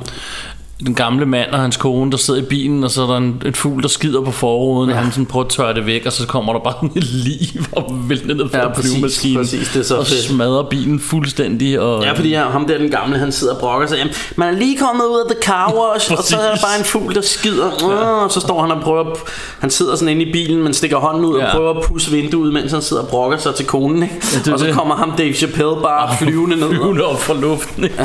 den 0.85 0.95
gamle 0.95 1.25
mand 1.25 1.51
og 1.51 1.59
hans 1.59 1.77
kone, 1.77 2.11
der 2.11 2.17
sidder 2.17 2.39
i 2.39 2.43
bilen, 2.43 2.83
og 2.83 2.91
så 2.91 3.01
er 3.03 3.07
der 3.07 3.17
en, 3.17 3.41
en 3.45 3.53
fugl, 3.53 3.81
der 3.83 3.87
skider 3.89 4.21
på 4.21 4.31
forruden, 4.31 4.89
ja. 4.89 4.95
og 4.95 5.03
han 5.03 5.11
sådan 5.11 5.25
prøver 5.25 5.45
at 5.45 5.51
tørre 5.51 5.73
det 5.73 5.85
væk, 5.85 6.05
og 6.05 6.11
så 6.13 6.27
kommer 6.27 6.53
der 6.53 6.59
bare 6.59 6.89
et 6.95 7.03
liv 7.03 7.63
og 7.71 7.95
vælter 8.09 8.33
ned 8.35 8.49
fra 8.49 8.57
Ja, 8.57 8.63
ja, 8.67 8.73
flyvemaskinen, 8.73 9.37
præcis, 9.43 9.69
det 9.73 9.79
er 9.79 9.83
så 9.83 9.95
og 9.97 10.07
fedt. 10.07 10.19
smadrer 10.23 10.63
bilen 10.63 10.99
fuldstændig. 10.99 11.79
Og, 11.79 12.03
Ja, 12.03 12.11
fordi 12.13 12.33
ham 12.33 12.65
der, 12.67 12.77
den 12.77 12.89
gamle, 12.91 13.17
han 13.17 13.31
sidder 13.31 13.53
og 13.53 13.59
brokker 13.59 13.87
sig. 13.87 13.97
Jamen, 13.97 14.13
man 14.35 14.53
er 14.53 14.57
lige 14.59 14.77
kommet 14.77 15.03
ud 15.05 15.19
af 15.29 15.35
the 15.35 15.43
car 15.43 15.73
wash, 15.77 16.11
og 16.11 16.23
så 16.23 16.35
er 16.37 16.41
der 16.41 16.49
bare 16.61 16.79
en 16.79 16.85
fugl, 16.85 17.15
der 17.15 17.21
skider. 17.21 17.69
Ja. 17.81 17.95
Og 17.95 18.31
så 18.31 18.39
står 18.39 18.61
han 18.61 18.71
og 18.71 18.81
prøver, 18.81 18.99
at- 19.11 19.17
han 19.59 19.69
sidder 19.69 19.95
sådan 19.95 20.09
inde 20.09 20.29
i 20.29 20.31
bilen, 20.31 20.63
men 20.63 20.73
stikker 20.73 20.97
hånden 20.97 21.25
ud 21.25 21.35
og 21.35 21.41
Ja. 21.41 21.51
prøver 21.51 21.69
at 21.73 21.83
pusse 21.85 22.11
vinduet, 22.11 22.53
mens 22.53 22.71
han 22.71 22.81
sidder 22.81 23.01
og 23.03 23.07
brokker 23.09 23.37
sig 23.37 23.55
til 23.55 23.65
konen. 23.65 24.03
Ikke? 24.03 24.15
Ja, 24.33 24.39
det 24.45 24.53
og 24.53 24.59
så 24.59 24.65
det. 24.65 24.73
kommer 24.73 24.95
ham 24.95 25.11
Dave 25.17 25.33
Chappelle 25.33 25.75
bare 25.83 26.09
flyvende 26.19 26.55
ned. 26.55 26.69
flyvende 26.69 27.03
op 27.05 27.21
fra 27.21 27.33
luften. 27.33 27.83
Ikke? 27.83 27.95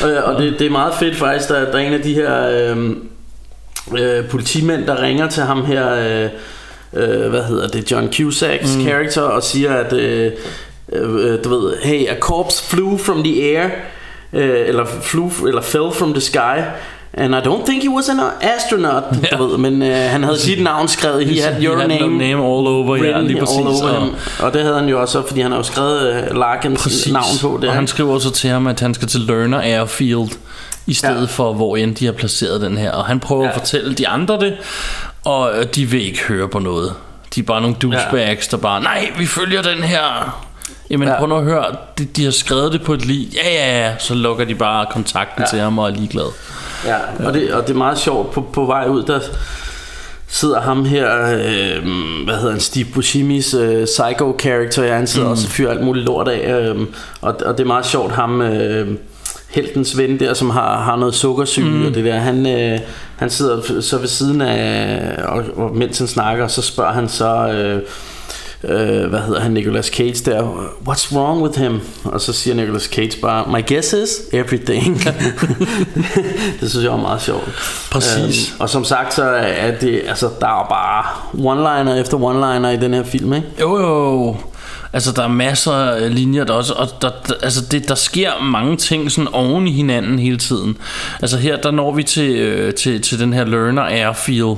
Ja, 0.00 0.08
øh, 0.08 0.22
og 0.34 0.42
det, 0.42 0.54
det 0.58 0.66
er 0.66 0.70
meget 0.70 0.94
fedt 0.98 1.16
faktisk, 1.16 1.48
der, 1.48 1.54
der 1.60 1.72
er 1.72 1.78
en 1.78 1.92
af 1.92 2.00
de 2.00 2.07
her 2.14 2.48
øh, 2.48 2.96
øh, 3.98 4.28
politimænd, 4.28 4.86
der 4.86 5.02
ringer 5.02 5.28
til 5.28 5.42
ham 5.42 5.64
her, 5.64 5.94
øh, 5.94 6.30
øh, 6.92 7.30
hvad 7.30 7.42
hedder 7.42 7.68
det, 7.68 7.90
John 7.90 8.12
Cusacks 8.12 8.76
mm. 8.76 8.82
character, 8.82 9.22
og 9.22 9.42
siger, 9.42 9.74
at 9.74 9.92
øh, 9.92 10.32
øh, 10.92 11.44
du 11.44 11.48
ved, 11.48 11.76
hey, 11.82 12.08
a 12.08 12.18
corpse 12.20 12.64
flew 12.64 12.96
from 12.98 13.24
the 13.24 13.58
air, 13.58 13.68
øh, 14.32 14.68
eller, 14.68 14.84
flew, 15.02 15.30
eller 15.46 15.62
fell 15.62 15.92
from 15.92 16.12
the 16.12 16.20
sky, 16.20 16.60
And 17.14 17.34
I 17.34 17.40
don't 17.40 17.64
think 17.64 17.82
he 17.82 17.88
was 17.88 18.08
an 18.08 18.20
astronaut, 18.40 19.04
ja. 19.32 19.36
du 19.36 19.46
ved, 19.46 19.58
men 19.58 19.82
øh, 19.82 19.96
han 19.96 20.24
havde 20.24 20.38
sit 20.38 20.62
navn 20.62 20.88
skrevet. 20.88 21.26
He 21.26 21.40
had 21.40 21.62
your 21.62 21.74
He 21.74 21.80
had 21.80 21.88
name, 21.88 22.18
name 22.18 22.34
all 22.34 22.66
over, 22.66 22.96
ja, 22.96 23.20
lige 23.20 23.40
præcis. 23.40 23.56
all 23.58 23.66
over 23.66 23.88
og, 23.88 24.04
him. 24.04 24.14
Og 24.40 24.52
det 24.52 24.62
havde 24.62 24.74
han 24.74 24.88
jo 24.88 25.00
også, 25.00 25.22
fordi 25.26 25.40
han 25.40 25.50
har 25.50 25.58
jo 25.58 25.64
skrevet 25.64 26.14
øh, 26.14 26.38
Larkins 26.38 26.82
præcis. 26.82 27.12
navn 27.12 27.24
på 27.42 27.58
det. 27.60 27.68
og 27.68 27.74
han 27.74 27.86
skriver 27.86 28.18
så 28.18 28.30
til 28.30 28.50
ham, 28.50 28.66
at 28.66 28.80
han 28.80 28.94
skal 28.94 29.08
til 29.08 29.20
Lerner 29.20 29.60
Airfield, 29.60 30.28
i 30.88 30.94
stedet 30.94 31.20
ja. 31.20 31.26
for, 31.26 31.52
hvor 31.52 31.76
end 31.76 31.94
de 31.94 32.04
har 32.04 32.12
placeret 32.12 32.60
den 32.60 32.76
her. 32.76 32.90
Og 32.90 33.04
han 33.04 33.20
prøver 33.20 33.42
ja. 33.44 33.48
at 33.48 33.54
fortælle 33.54 33.94
de 33.94 34.08
andre 34.08 34.40
det, 34.40 34.56
og 35.24 35.52
de 35.74 35.84
vil 35.84 36.06
ikke 36.06 36.22
høre 36.22 36.48
på 36.48 36.58
noget. 36.58 36.92
De 37.34 37.40
er 37.40 37.44
bare 37.44 37.60
nogle 37.60 37.76
douchebags, 37.82 38.48
der 38.48 38.56
bare, 38.56 38.82
nej, 38.82 39.12
vi 39.18 39.26
følger 39.26 39.62
den 39.62 39.82
her. 39.82 40.00
Jamen 40.90 41.08
Ja. 41.08 41.14
ja. 41.14 41.18
prøv 41.18 41.28
nu 41.28 41.36
at 41.36 41.44
høre, 41.44 41.64
de, 41.98 42.04
de 42.04 42.24
har 42.24 42.30
skrevet 42.30 42.72
det 42.72 42.82
på 42.82 42.94
et 42.94 43.06
lig. 43.06 43.28
Ja, 43.34 43.48
ja, 43.50 43.86
ja. 43.86 43.98
Så 43.98 44.14
lukker 44.14 44.44
de 44.44 44.54
bare 44.54 44.86
kontakten 44.90 45.42
ja. 45.42 45.46
til 45.46 45.58
ham 45.58 45.78
og 45.78 45.90
er 45.90 45.94
ligeglade. 45.94 46.30
Ja, 46.86 46.96
og 47.26 47.34
det, 47.34 47.52
og 47.52 47.62
det 47.62 47.70
er 47.70 47.78
meget 47.78 47.98
sjovt 47.98 48.32
på, 48.32 48.40
på 48.52 48.66
vej 48.66 48.86
ud, 48.88 49.02
der 49.02 49.20
sidder 50.28 50.60
ham 50.60 50.84
her, 50.84 51.22
øh, 51.22 51.86
hvad 52.24 52.34
hedder 52.36 52.50
han, 52.50 52.60
Steve 52.60 52.86
Buscemi's 52.96 53.56
øh, 53.56 53.84
psycho-character, 53.84 54.84
ja, 54.84 54.96
han 54.96 55.06
sidder 55.06 55.26
mm. 55.26 55.32
også 55.32 55.46
og 55.46 55.50
fyrer 55.50 55.70
alt 55.70 55.84
muligt 55.84 56.06
lort 56.06 56.28
af, 56.28 56.60
øh, 56.60 56.80
og, 57.20 57.36
og 57.46 57.58
det 57.58 57.60
er 57.60 57.66
meget 57.66 57.86
sjovt, 57.86 58.12
ham, 58.12 58.42
øh, 58.42 58.96
heltens 59.48 59.96
ven 59.98 60.20
der, 60.20 60.34
som 60.34 60.50
har, 60.50 60.82
har 60.82 60.96
noget 60.96 61.14
sukkersyge 61.14 61.70
mm. 61.70 61.86
og 61.86 61.94
det 61.94 62.04
der, 62.04 62.18
han, 62.18 62.46
øh, 62.46 62.78
han 63.16 63.30
sidder 63.30 63.80
så 63.80 63.98
ved 63.98 64.08
siden 64.08 64.40
af, 64.40 65.22
og, 65.24 65.44
og 65.56 65.76
mens 65.76 65.98
han 65.98 66.06
snakker, 66.06 66.48
så 66.48 66.62
spørger 66.62 66.92
han 66.92 67.08
så, 67.08 67.48
øh, 67.48 67.82
øh, 68.64 69.08
hvad 69.08 69.20
hedder 69.20 69.40
han, 69.40 69.52
Nicolas 69.52 69.86
Cage 69.86 70.30
der, 70.30 70.42
what's 70.88 71.16
wrong 71.16 71.42
with 71.42 71.60
him? 71.60 71.80
Og 72.04 72.20
så 72.20 72.32
siger 72.32 72.54
Nicolas 72.54 72.82
Cage 72.82 73.20
bare, 73.22 73.44
my 73.50 73.66
guess 73.66 73.92
is 73.92 74.08
everything. 74.32 75.00
det 76.60 76.70
synes 76.70 76.84
jeg 76.84 76.92
var 76.92 76.96
meget 77.00 77.22
sjovt. 77.22 77.44
Præcis. 77.90 78.50
Øhm, 78.50 78.60
og 78.60 78.70
som 78.70 78.84
sagt, 78.84 79.14
så 79.14 79.24
er 79.24 79.78
det, 79.78 80.02
altså, 80.08 80.28
der 80.40 80.46
er 80.46 80.66
bare 80.68 81.04
one-liner 81.34 82.00
efter 82.00 82.18
one-liner 82.18 82.68
i 82.68 82.76
den 82.76 82.94
her 82.94 83.02
film, 83.02 83.32
ikke? 83.32 83.48
Jo, 83.60 83.78
jo. 83.78 84.36
Altså, 84.92 85.12
der 85.12 85.22
er 85.22 85.28
masser 85.28 85.72
af 85.72 86.14
linjer, 86.14 86.44
der 86.44 86.52
også, 86.52 86.72
og 86.72 86.88
der, 87.02 87.10
der, 87.28 87.34
altså 87.42 87.60
det, 87.70 87.88
der 87.88 87.94
sker 87.94 88.42
mange 88.42 88.76
ting 88.76 89.12
sådan 89.12 89.28
oven 89.32 89.66
i 89.66 89.72
hinanden 89.72 90.18
hele 90.18 90.38
tiden. 90.38 90.76
Altså 91.22 91.38
her, 91.38 91.56
der 91.56 91.70
når 91.70 91.94
vi 91.94 92.02
til, 92.02 92.30
øh, 92.36 92.74
til, 92.74 93.02
til 93.02 93.20
den 93.20 93.32
her 93.32 93.44
Learner 93.44 93.82
Airfield. 93.82 94.56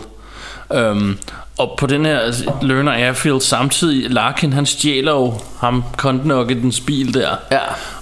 Øhm, 0.72 1.18
og 1.58 1.74
på 1.78 1.86
den 1.86 2.04
her 2.04 2.18
altså, 2.18 2.52
Learner 2.62 2.92
Airfield 2.92 3.40
samtidig, 3.40 4.10
Larkin 4.10 4.52
han 4.52 4.66
stjæler 4.66 5.12
jo 5.12 5.34
ham 5.58 5.84
Kontnuggets 5.96 6.80
bil 6.80 7.14
der. 7.14 7.36
Ja. 7.52 7.58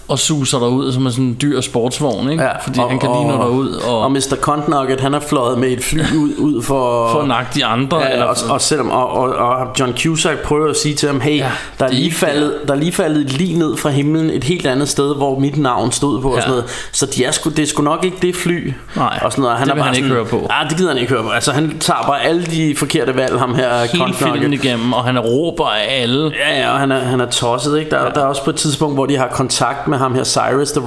Og 0.09 0.19
suser 0.19 0.59
derud 0.59 0.93
som 0.93 1.07
en 1.07 1.13
sådan 1.13 1.25
en 1.25 1.37
dyr 1.43 1.61
sportsvogn, 1.61 2.31
ikke? 2.31 2.45
Fordi 2.63 2.79
han 2.89 2.99
kan 2.99 3.11
lige 3.11 3.27
nå 3.29 3.33
derud. 3.43 3.69
Og, 3.89 4.01
og 4.01 4.13
Mr. 4.13 4.37
Contnugget, 4.41 5.01
han 5.01 5.15
er 5.15 5.21
fløjet 5.21 5.59
med 5.59 5.69
et 5.69 5.85
fly 5.85 6.01
ud, 6.17 6.31
ud 6.39 6.63
for... 6.63 7.09
For 7.13 7.21
at 7.21 7.29
nakke 7.29 7.51
de 7.55 7.65
andre, 7.65 7.99
Ja, 7.99 8.13
eller- 8.13 8.25
og, 8.27 8.37
og, 8.51 8.61
selvom, 8.61 8.91
og, 8.91 9.11
og, 9.13 9.29
og 9.35 9.67
John 9.81 9.93
Cusack 9.99 10.39
prøver 10.43 10.71
at 10.71 10.77
sige 10.77 10.95
til 10.95 11.09
ham, 11.09 11.21
hey, 11.21 11.39
ja, 11.39 11.51
der, 11.79 11.85
er 11.85 11.89
er 11.89 11.93
lige 11.93 12.05
ikke 12.05 12.17
faldet, 12.17 12.55
der 12.69 12.75
er 12.75 12.79
lige 12.79 12.93
faldet 12.93 13.21
et 13.25 13.33
lige 13.33 13.59
ned 13.59 13.77
fra 13.77 13.89
himlen 13.91 14.31
et 14.31 14.45
helt 14.45 14.67
andet 14.67 14.89
sted, 14.89 15.17
hvor 15.17 15.39
mit 15.39 15.57
navn 15.57 15.93
stod 15.93 16.21
på 16.23 16.29
og 16.29 16.35
Ja. 16.35 16.41
sådan 16.41 16.51
noget. 16.51 16.65
Så 16.93 17.07
de 17.07 17.25
er 17.25 17.31
sgu, 17.31 17.51
det 17.51 17.59
er 17.59 17.67
sgu 17.67 17.83
nok 17.83 18.05
ikke 18.05 18.17
det 18.23 18.37
fly. 18.37 18.73
Nej, 18.97 19.19
og 19.23 19.33
sådan 19.33 19.43
noget. 19.43 19.59
det 19.61 19.69
er 19.71 19.75
bare 19.75 19.85
han 19.85 19.95
ikke 19.97 20.09
sådan, 20.09 20.17
høre 20.31 20.41
på. 20.41 20.47
Ah, 20.51 20.69
det 20.71 20.79
gider 20.79 20.89
han 20.91 20.99
ikke 20.99 21.13
høre 21.13 21.23
på. 21.23 21.29
Altså, 21.31 21.53
han 21.53 21.79
tager 21.81 22.03
bare 22.07 22.23
alle 22.23 22.47
de 22.47 22.75
forkerte 22.77 23.17
valg, 23.17 23.39
ham 23.39 23.55
her 23.55 23.87
filmen 23.87 24.15
Contnugget. 24.15 24.53
igennem, 24.65 24.93
og 24.93 25.05
han 25.05 25.19
råber 25.19 25.67
af 25.67 26.03
alle. 26.03 26.33
Ja, 26.49 26.61
ja, 26.61 26.73
og 26.73 26.79
han 26.79 26.93
er, 26.93 26.99
han 26.99 27.21
er 27.21 27.27
tosset, 27.31 27.79
ikke? 27.79 27.91
Der, 27.91 28.03
ja. 28.03 28.09
der 28.15 28.21
er 28.21 28.25
også 28.27 28.45
på 28.45 28.51
et 28.51 28.57
tidspunkt, 28.57 28.95
hvor 28.97 29.07
de 29.07 29.17
har 29.17 29.29
kontakt 29.29 29.89
med 29.89 29.98
ham 29.99 30.15
her, 30.15 30.25
Cyrus 30.25 30.73
the 30.73 30.81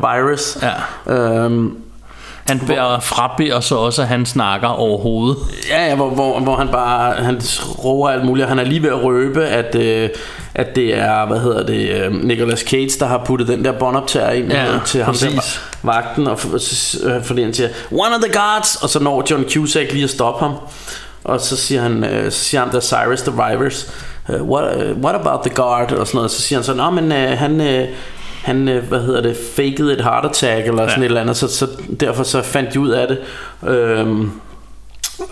Virus. 0.00 0.58
Ja. 1.06 1.12
Øhm, 1.14 1.76
Han 2.48 2.58
bærer, 2.66 3.00
frabeder 3.00 3.60
så 3.60 3.76
også, 3.76 4.02
at 4.02 4.08
han 4.08 4.26
snakker 4.26 4.68
overhovedet. 4.68 5.36
Ja, 5.70 5.86
ja 5.86 5.94
hvor, 5.94 6.10
hvor, 6.10 6.40
hvor 6.40 6.56
han 6.56 6.68
bare 6.68 7.12
han 7.14 7.40
råber 7.84 8.08
alt 8.08 8.24
muligt 8.24 8.44
og 8.44 8.48
Han 8.48 8.58
er 8.58 8.64
lige 8.64 8.82
ved 8.82 8.88
at 8.90 9.04
røbe 9.04 9.44
At, 9.46 9.74
øh, 9.74 10.08
at 10.54 10.76
det 10.76 10.98
er 10.98 11.26
Hvad 11.26 11.38
hedder 11.40 11.66
det 11.66 11.90
øh, 11.90 12.24
Nicolas 12.24 12.60
Cage 12.60 12.90
der 13.00 13.06
har 13.06 13.22
puttet 13.26 13.48
den 13.48 13.64
der 13.64 13.72
båndoptager 13.72 14.30
ind 14.30 14.52
Ja, 14.52 14.74
øh, 14.74 14.84
Til 14.84 15.04
ham 15.04 15.14
der 15.14 15.26
præcis. 15.30 15.60
vagten 15.82 16.26
Og 16.26 16.34
f- 16.38 16.58
så, 16.58 16.98
øh, 17.08 17.24
fordi 17.24 17.42
han 17.42 17.54
siger 17.54 17.68
One 17.90 18.14
of 18.16 18.22
the 18.22 18.32
guards 18.32 18.76
Og 18.76 18.88
så 18.88 19.00
når 19.02 19.24
John 19.30 19.44
Cusack 19.50 19.92
lige 19.92 20.04
at 20.04 20.10
stoppe 20.10 20.44
ham 20.44 20.54
Og 21.24 21.40
så 21.40 21.56
siger 21.56 21.82
han 21.82 22.04
øh, 22.04 22.32
Så 22.32 22.38
siger 22.44 22.60
han 22.64 22.72
der 22.72 22.80
Cyrus 22.80 23.22
the 23.22 23.32
Virus 23.32 23.86
uh, 24.28 24.34
what, 24.50 24.76
uh, 24.76 24.98
what 25.04 25.14
about 25.14 25.40
the 25.46 25.54
guard 25.54 25.92
Og 25.92 26.06
sådan 26.06 26.16
noget 26.18 26.30
Så 26.30 26.42
siger 26.42 26.58
han 26.58 26.64
så 26.64 26.74
Nå 26.74 26.90
men 26.90 27.12
øh, 27.12 27.38
han 27.38 27.60
øh, 27.60 27.88
han, 28.48 28.68
øh, 28.68 28.88
hvad 28.88 29.00
hedder 29.00 29.20
det, 29.20 29.36
faked 29.56 29.90
et 29.90 30.00
heart 30.04 30.24
attack 30.24 30.66
eller 30.66 30.88
sådan 30.88 31.00
Ja. 31.00 31.04
et 31.04 31.04
eller 31.04 31.20
andet, 31.20 31.36
så, 31.36 31.48
så 31.48 31.66
derfor 32.00 32.22
så 32.22 32.42
fandt 32.42 32.74
de 32.74 32.80
ud 32.80 32.88
af 32.90 33.08
det. 33.08 33.18
Øhm, 33.70 34.30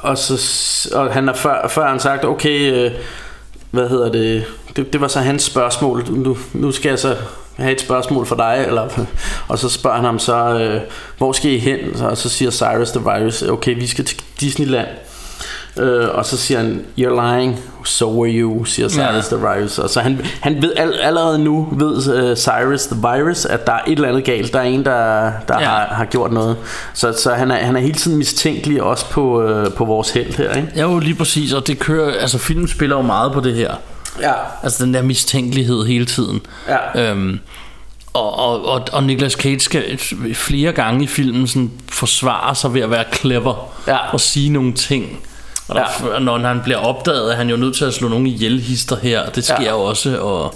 og, 0.01 0.19
så, 0.19 0.35
og 0.95 1.13
han 1.13 1.27
har 1.27 1.35
før, 1.35 1.69
før 1.69 1.89
han 1.89 2.01
sagt, 2.01 2.25
okay, 2.25 2.73
øh, 2.73 2.91
hvad 3.71 3.89
hedder 3.89 4.13
det, 4.13 4.45
det, 4.77 4.93
det 4.93 5.01
var 5.01 5.09
så 5.09 5.21
hans 5.21 5.43
spørgsmål, 5.43 6.05
nu, 6.11 6.37
nu 6.53 6.73
skal 6.73 6.89
jeg 6.89 6.99
så 6.99 7.17
have 7.57 7.73
et 7.73 7.81
spørgsmål 7.81 8.27
for 8.27 8.37
dig, 8.37 8.65
eller, 8.67 8.89
og 9.49 9.59
så 9.59 9.69
spørger 9.69 9.97
han 9.97 10.05
ham 10.05 10.19
så, 10.19 10.37
øh, 10.37 10.81
hvor 11.19 11.33
skal 11.33 11.51
I 11.51 11.59
hen? 11.59 11.79
Og 12.03 12.17
så 12.17 12.29
siger 12.29 12.51
Cyrus 12.51 12.91
the 12.91 13.01
Virus, 13.01 13.43
okay, 13.43 13.75
vi 13.75 13.87
skal 13.87 14.05
til 14.05 14.23
Disneyland. 14.41 14.89
Øh, 15.79 16.09
og 16.15 16.27
så 16.27 16.37
siger 16.37 16.59
han, 16.61 16.85
you're 16.99 17.37
lying, 17.37 17.61
so 17.85 18.21
were 18.21 18.31
you, 18.33 18.65
siger 18.65 18.89
Cyrus 18.89 19.33
Ja. 19.33 19.37
the 19.37 19.47
Virus. 19.47 19.79
Og 19.79 19.91
så 19.91 20.01
han, 20.01 20.21
han 20.41 20.63
ved 20.63 20.73
all, 20.77 20.95
allerede 21.01 21.39
nu, 21.39 21.69
ved 21.73 22.31
uh, 22.31 22.37
Cyrus 22.37 22.87
the 22.87 22.97
Virus, 23.01 23.45
at 23.45 23.67
der 23.67 23.73
er 23.73 23.81
et 23.87 23.93
eller 23.93 24.09
andet 24.09 24.25
galt. 24.25 24.53
Der 24.53 24.59
er 24.59 24.63
en, 24.65 24.85
der, 24.85 25.31
der 25.49 25.61
Ja. 25.61 25.65
har, 25.65 25.87
har 25.87 26.05
gjort 26.05 26.33
noget. 26.33 26.57
Så, 26.95 27.13
så 27.23 27.35
han, 27.35 27.51
er, 27.51 27.55
han 27.57 27.77
er 27.77 27.81
hele 27.81 27.95
tiden 27.95 28.19
mistænkelig 28.19 28.83
også 28.83 29.11
på, 29.11 29.43
uh, 29.45 29.73
på 29.73 29.85
vores 29.85 30.11
held 30.11 30.35
her, 30.37 30.53
ikke? 30.53 30.69
Ja, 30.77 30.83
jo 30.83 30.99
lige 30.99 31.15
præcis, 31.15 31.53
og 31.53 31.67
det 31.67 31.79
kører, 31.79 32.13
altså 32.21 32.39
filmen 32.39 32.69
spiller 32.69 32.97
jo 32.97 33.03
meget 33.03 33.33
på 33.33 33.41
det 33.41 33.55
her. 33.55 33.75
Ja. 34.21 34.33
Altså 34.63 34.85
den 34.85 34.95
der 34.95 35.03
mistænkelighed 35.03 35.85
hele 35.87 36.07
tiden. 36.07 36.41
Ja. 36.69 37.11
Øhm, 37.11 37.39
og, 38.13 38.39
og, 38.39 38.65
og, 38.69 38.83
og 38.93 39.03
Nicolas 39.05 39.33
Cage 39.33 39.61
skal 39.61 39.99
flere 40.35 40.73
gange 40.73 41.05
i 41.05 41.07
filmen 41.07 41.47
sådan 41.47 41.71
forsvare 41.89 42.55
sig 42.55 42.75
ved 42.75 42.81
at 42.81 42.91
være 42.91 43.05
clever 43.15 43.73
Ja. 43.89 43.97
og 44.13 44.21
sige 44.21 44.49
nogle 44.51 44.73
ting. 44.73 45.19
Og 45.69 45.75
der, 45.75 46.13
ja. 46.15 46.19
når 46.19 46.39
han 46.39 46.61
bliver 46.65 46.79
opdaget, 46.79 47.33
er 47.33 47.37
han 47.37 47.51
jo 47.51 47.57
nødt 47.57 47.77
til 47.77 47.85
at 47.85 47.95
slå 47.95 48.09
nogen 48.09 48.27
ihjel 48.27 48.61
hister 48.61 48.97
her. 48.97 49.27
Det 49.27 49.45
sker 49.45 49.63
Ja. 49.63 49.75
også. 49.75 50.19
Og, 50.21 50.55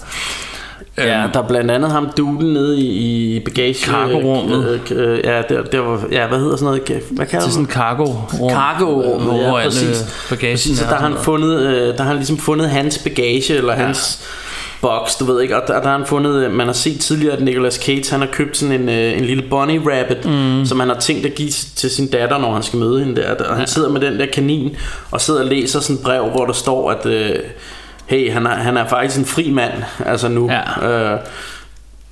Ja, 0.98 1.26
der 1.34 1.42
er 1.42 1.48
blandt 1.48 1.70
andet 1.70 1.90
ham 1.92 2.10
duden 2.16 2.52
nede 2.52 2.80
i, 2.80 3.36
i 3.36 3.40
bagage... 3.40 3.74
Cargorummet. 3.74 4.80
Øh, 4.90 5.12
øh, 5.12 5.20
ja, 5.24 5.42
der, 5.48 5.62
der 5.62 5.80
var, 5.80 6.00
ja, 6.12 6.26
hvad 6.26 6.38
hedder 6.38 6.56
sådan 6.56 6.64
noget? 6.64 7.02
Hvad 7.10 7.26
kalder 7.26 7.46
til 7.46 7.48
man 7.48 7.52
sådan 7.52 7.64
en 7.64 7.70
cargo-rum. 7.70 8.50
Cargo-rum, 8.50 9.22
hvor 9.22 9.58
ja, 9.58 9.64
præcis. 9.64 10.24
bagagen 10.30 10.54
præcis, 10.54 10.78
så 10.78 10.84
er 10.84 10.88
der 10.88 10.96
og 10.96 11.02
har 11.02 11.08
han 11.08 11.18
fundet, 11.24 11.60
øh, 11.60 11.88
der 11.96 12.02
har 12.02 12.04
han 12.04 12.16
ligesom 12.16 12.38
fundet 12.38 12.70
hans 12.70 12.98
bagage, 12.98 13.54
eller 13.54 13.72
ja. 13.72 13.78
hans 13.86 14.20
boks, 14.80 15.16
du 15.16 15.24
ved 15.24 15.42
ikke, 15.42 15.56
og 15.56 15.62
der, 15.68 15.80
der 15.80 15.88
har 15.88 15.98
han 15.98 16.06
fundet, 16.06 16.44
øh, 16.44 16.52
man 16.52 16.66
har 16.66 16.72
set 16.74 17.00
tidligere, 17.00 17.36
at 17.36 17.42
Nicolas 17.42 17.74
Cage, 17.74 18.10
han 18.10 18.20
har 18.20 18.28
købt 18.32 18.56
sådan 18.56 18.80
en, 18.80 18.88
øh, 18.88 19.18
en 19.18 19.24
lille 19.24 19.42
bunny 19.50 19.80
rabbit, 19.86 20.24
mm. 20.24 20.66
som 20.66 20.80
han 20.80 20.88
har 20.88 20.96
tænkt 21.00 21.26
at 21.26 21.34
give 21.34 21.50
til 21.50 21.90
sin 21.90 22.10
datter, 22.10 22.38
når 22.38 22.54
han 22.54 22.62
skal 22.62 22.78
møde 22.78 23.04
hende 23.04 23.20
der, 23.22 23.34
og 23.34 23.56
han 23.56 23.66
sidder 23.66 23.88
med 23.90 24.00
den 24.00 24.18
der 24.20 24.26
kanin, 24.26 24.76
og 25.10 25.20
sidder 25.20 25.40
og 25.40 25.46
læser 25.46 25.80
sådan 25.80 25.96
et 25.96 26.02
brev, 26.02 26.24
hvor 26.30 26.44
der 26.46 26.52
står, 26.52 26.90
at 26.90 27.06
øh, 27.06 27.34
hey, 28.06 28.32
han 28.32 28.46
er, 28.46 28.54
han 28.54 28.76
er 28.76 28.86
faktisk 28.88 29.18
en 29.18 29.24
fri 29.24 29.50
mand, 29.50 29.72
altså 30.06 30.28
nu, 30.28 30.50
Ja. 30.82 31.12
øh, 31.12 31.18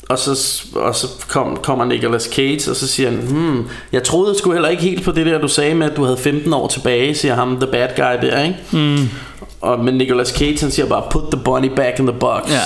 og 0.09 0.19
så, 0.19 0.63
og 0.75 0.95
så 0.95 1.07
kom, 1.29 1.59
kommer 1.63 1.85
Nicolas 1.85 2.23
Cage, 2.33 2.71
og 2.71 2.77
så 2.77 2.89
siger 2.89 3.11
han, 3.11 3.19
hmm, 3.19 3.69
jeg 3.93 4.03
troede 4.03 4.39
sgu 4.39 4.53
heller 4.53 4.69
ikke 4.69 4.83
helt 4.83 5.05
på 5.05 5.13
det 5.13 5.27
der, 5.27 5.39
du 5.39 5.49
sagde 5.49 5.75
med, 5.75 5.91
at 5.91 5.97
du 5.97 6.05
havde 6.05 6.17
15 6.19 6.53
år 6.53 6.69
tilbage, 6.69 7.15
siger 7.15 7.35
ham, 7.35 7.61
the 7.61 7.71
bad 7.71 7.89
guy 7.97 8.29
der, 8.29 8.43
ikke? 8.43 8.57
Mm. 8.73 9.09
Og, 9.61 9.85
men 9.85 9.95
Nicolas 9.95 10.29
Cage, 10.29 10.61
han 10.61 10.71
siger 10.71 10.87
bare, 10.87 11.03
put 11.11 11.23
the 11.33 11.41
bunny 11.45 11.69
back 11.77 11.99
in 11.99 12.07
the 12.07 12.17
box. 12.19 12.51
Ja. 12.51 12.61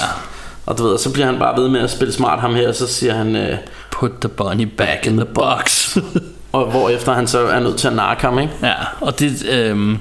Og 0.66 0.78
du 0.78 0.88
ved, 0.88 0.98
så 0.98 1.12
bliver 1.12 1.26
han 1.26 1.38
bare 1.38 1.62
ved 1.62 1.68
med 1.68 1.80
at 1.80 1.90
spille 1.90 2.12
smart 2.12 2.40
ham 2.40 2.54
her, 2.54 2.68
og 2.68 2.74
så 2.74 2.86
siger 2.86 3.14
han, 3.14 3.36
øh, 3.36 3.56
Put 3.90 4.10
the 4.20 4.28
bunny 4.28 4.68
back 4.76 5.06
in 5.06 5.16
the 5.16 5.26
box. 5.26 5.96
og 6.52 6.70
hvorefter 6.70 7.12
han 7.12 7.26
så 7.26 7.46
er 7.46 7.60
nødt 7.60 7.76
til 7.78 7.88
at 7.88 7.94
narke 7.94 8.22
ham, 8.22 8.38
ikke? 8.38 8.52
Ja, 8.62 8.74
og 9.00 9.18
det, 9.18 9.46
øhm, 9.50 9.98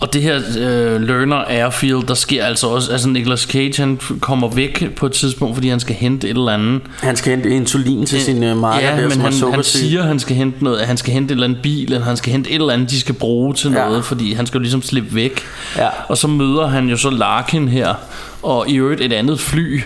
og 0.00 0.12
det 0.12 0.22
her 0.22 0.36
øh, 0.58 1.00
Learner 1.00 1.36
Airfield, 1.36 2.02
der 2.08 2.14
sker 2.14 2.44
altså 2.44 2.66
også, 2.66 2.92
altså 2.92 3.08
Nicolas 3.08 3.40
Cage, 3.40 3.72
han 3.82 4.00
kommer 4.20 4.48
væk 4.48 4.94
på 4.96 5.06
et 5.06 5.12
tidspunkt, 5.12 5.56
fordi 5.56 5.68
han 5.68 5.80
skal 5.80 5.94
hente 5.94 6.26
et 6.28 6.36
eller 6.36 6.52
andet. 6.52 6.80
Han 7.02 7.16
skal 7.16 7.30
hente 7.34 7.50
insulin 7.50 8.06
til 8.06 8.20
sin 8.20 8.42
øh, 8.44 8.56
marker 8.56 8.86
Ja, 8.86 8.96
der, 9.02 9.08
men 9.08 9.20
han, 9.20 9.32
han 9.52 9.64
siger, 9.64 10.02
han 10.02 10.18
skal 10.18 10.36
hente 10.36 10.64
noget, 10.64 10.80
han 10.80 10.96
skal 10.96 11.12
hente 11.12 11.32
et 11.32 11.36
eller 11.36 11.44
andet 11.46 11.62
bil, 11.62 11.92
eller 11.92 12.04
han 12.06 12.16
skal 12.16 12.32
hente 12.32 12.50
et 12.50 12.54
eller 12.54 12.72
andet, 12.72 12.90
de 12.90 13.00
skal 13.00 13.14
bruge 13.14 13.54
til 13.54 13.70
Ja. 13.72 13.84
noget, 13.88 14.04
fordi 14.04 14.32
han 14.32 14.46
skal 14.46 14.58
jo 14.58 14.62
ligesom 14.62 14.82
slippe 14.82 15.14
væk. 15.14 15.42
Ja. 15.76 15.88
Og 16.08 16.16
så 16.18 16.28
møder 16.28 16.66
han 16.66 16.88
jo 16.88 16.96
så 16.96 17.10
Larkin 17.10 17.68
her, 17.68 17.94
og 18.42 18.68
i 18.68 18.76
øvrigt 18.76 19.00
et 19.00 19.12
andet 19.12 19.40
fly, 19.40 19.80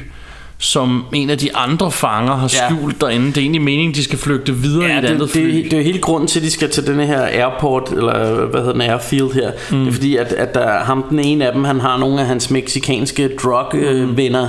som 0.59 1.05
en 1.13 1.31
af 1.31 1.39
de 1.39 1.57
andre 1.57 1.91
fanger 1.93 2.37
har 2.37 2.51
Ja. 2.55 2.69
skjult 2.77 3.01
derinde. 3.01 3.27
Det 3.27 3.37
er 3.37 3.41
egentlig 3.41 3.63
meningen, 3.63 3.95
de 3.95 4.05
skal 4.05 4.19
flygte 4.19 4.55
videre 4.55 4.89
i 4.89 4.93
et 4.97 5.03
det, 5.03 5.09
andet 5.09 5.21
det, 5.21 5.31
fly. 5.31 5.43
det, 5.63 5.71
det 5.71 5.79
er 5.79 5.83
hele 5.83 5.99
grunden 5.99 6.29
til, 6.29 6.39
at 6.41 6.45
de 6.45 6.51
skal 6.51 6.71
til 6.71 6.87
den 6.87 7.01
her 7.01 7.21
airport, 7.23 7.89
eller 7.97 8.35
hvad 8.47 8.61
hedder 8.61 8.73
den, 8.73 8.81
airfield 8.81 9.33
her. 9.33 9.51
Mm. 9.71 9.79
Det 9.79 9.89
er 9.89 9.93
fordi, 9.93 10.17
at, 10.17 10.27
at 10.33 10.55
der, 10.55 10.79
ham 10.79 11.03
den 11.11 11.19
ene 11.19 11.47
af 11.47 11.53
dem, 11.53 11.65
han 11.65 11.81
har 11.81 11.97
nogle 11.97 12.21
af 12.21 12.27
hans 12.27 12.51
meksikanske 12.51 13.29
drug-venner, 13.43 14.49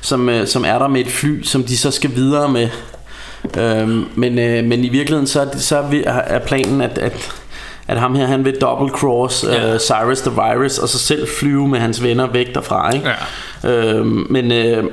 som, 0.00 0.28
øh, 0.28 0.46
som 0.46 0.64
er 0.64 0.78
der 0.78 0.88
med 0.88 1.00
et 1.00 1.08
fly, 1.10 1.42
som 1.42 1.62
de 1.64 1.76
så 1.76 1.90
skal 1.90 2.10
videre 2.14 2.48
med. 2.48 2.68
Øhm, 3.58 4.04
men, 4.14 4.38
øh, 4.38 4.64
men 4.64 4.84
i 4.84 4.88
virkeligheden, 4.88 5.26
så 5.26 5.48
så 5.58 5.84
er 6.06 6.38
planen, 6.38 6.80
at, 6.80 6.98
at 6.98 7.32
at 7.88 7.98
ham 8.00 8.14
her, 8.14 8.26
han 8.26 8.44
vil 8.44 8.54
double 8.60 8.88
cross 8.88 9.44
Ja. 9.44 9.70
ja. 9.72 9.78
Cyrus 9.78 10.20
the 10.20 10.30
Virus, 10.30 10.78
og 10.78 10.88
så 10.88 10.98
selv 10.98 11.28
flyve 11.40 11.68
med 11.68 11.78
hans 11.78 12.02
venner 12.02 12.26
væk 12.32 12.54
derfra, 12.54 12.92
ikke? 12.94 13.08
Ja. 13.64 13.70
Øhm, 13.70 14.26
men, 14.30 14.52
øh, 14.52 14.84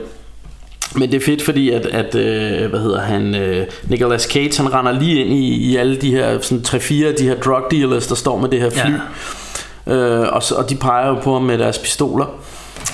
men 0.95 1.11
det 1.11 1.21
er 1.21 1.25
fedt, 1.25 1.41
fordi 1.41 1.69
at, 1.69 1.85
at 1.85 2.15
øh, 2.15 2.69
hvad 2.69 2.79
hedder 2.79 3.01
han, 3.01 3.35
øh, 3.35 3.67
Nicolas 3.83 4.21
Cage, 4.21 4.57
han 4.57 4.73
render 4.73 4.91
lige 4.91 5.25
ind 5.25 5.33
i, 5.33 5.71
i 5.71 5.77
alle 5.77 5.95
de 5.95 6.11
her, 6.11 6.41
sådan 6.41 6.63
3-4 6.67 7.05
af 7.05 7.13
de 7.15 7.23
her 7.23 7.35
drug 7.35 7.63
dealers, 7.71 8.07
der 8.07 8.15
står 8.15 8.37
med 8.37 8.49
det 8.49 8.61
her 8.61 8.69
fly. 8.69 8.91
Ja. 9.87 9.93
Øh, 9.95 10.33
og, 10.33 10.43
så, 10.43 10.55
og 10.55 10.69
de 10.69 10.75
peger 10.75 11.07
jo 11.07 11.15
på 11.23 11.33
ham 11.33 11.41
med 11.41 11.57
deres 11.57 11.79
pistoler. 11.79 12.25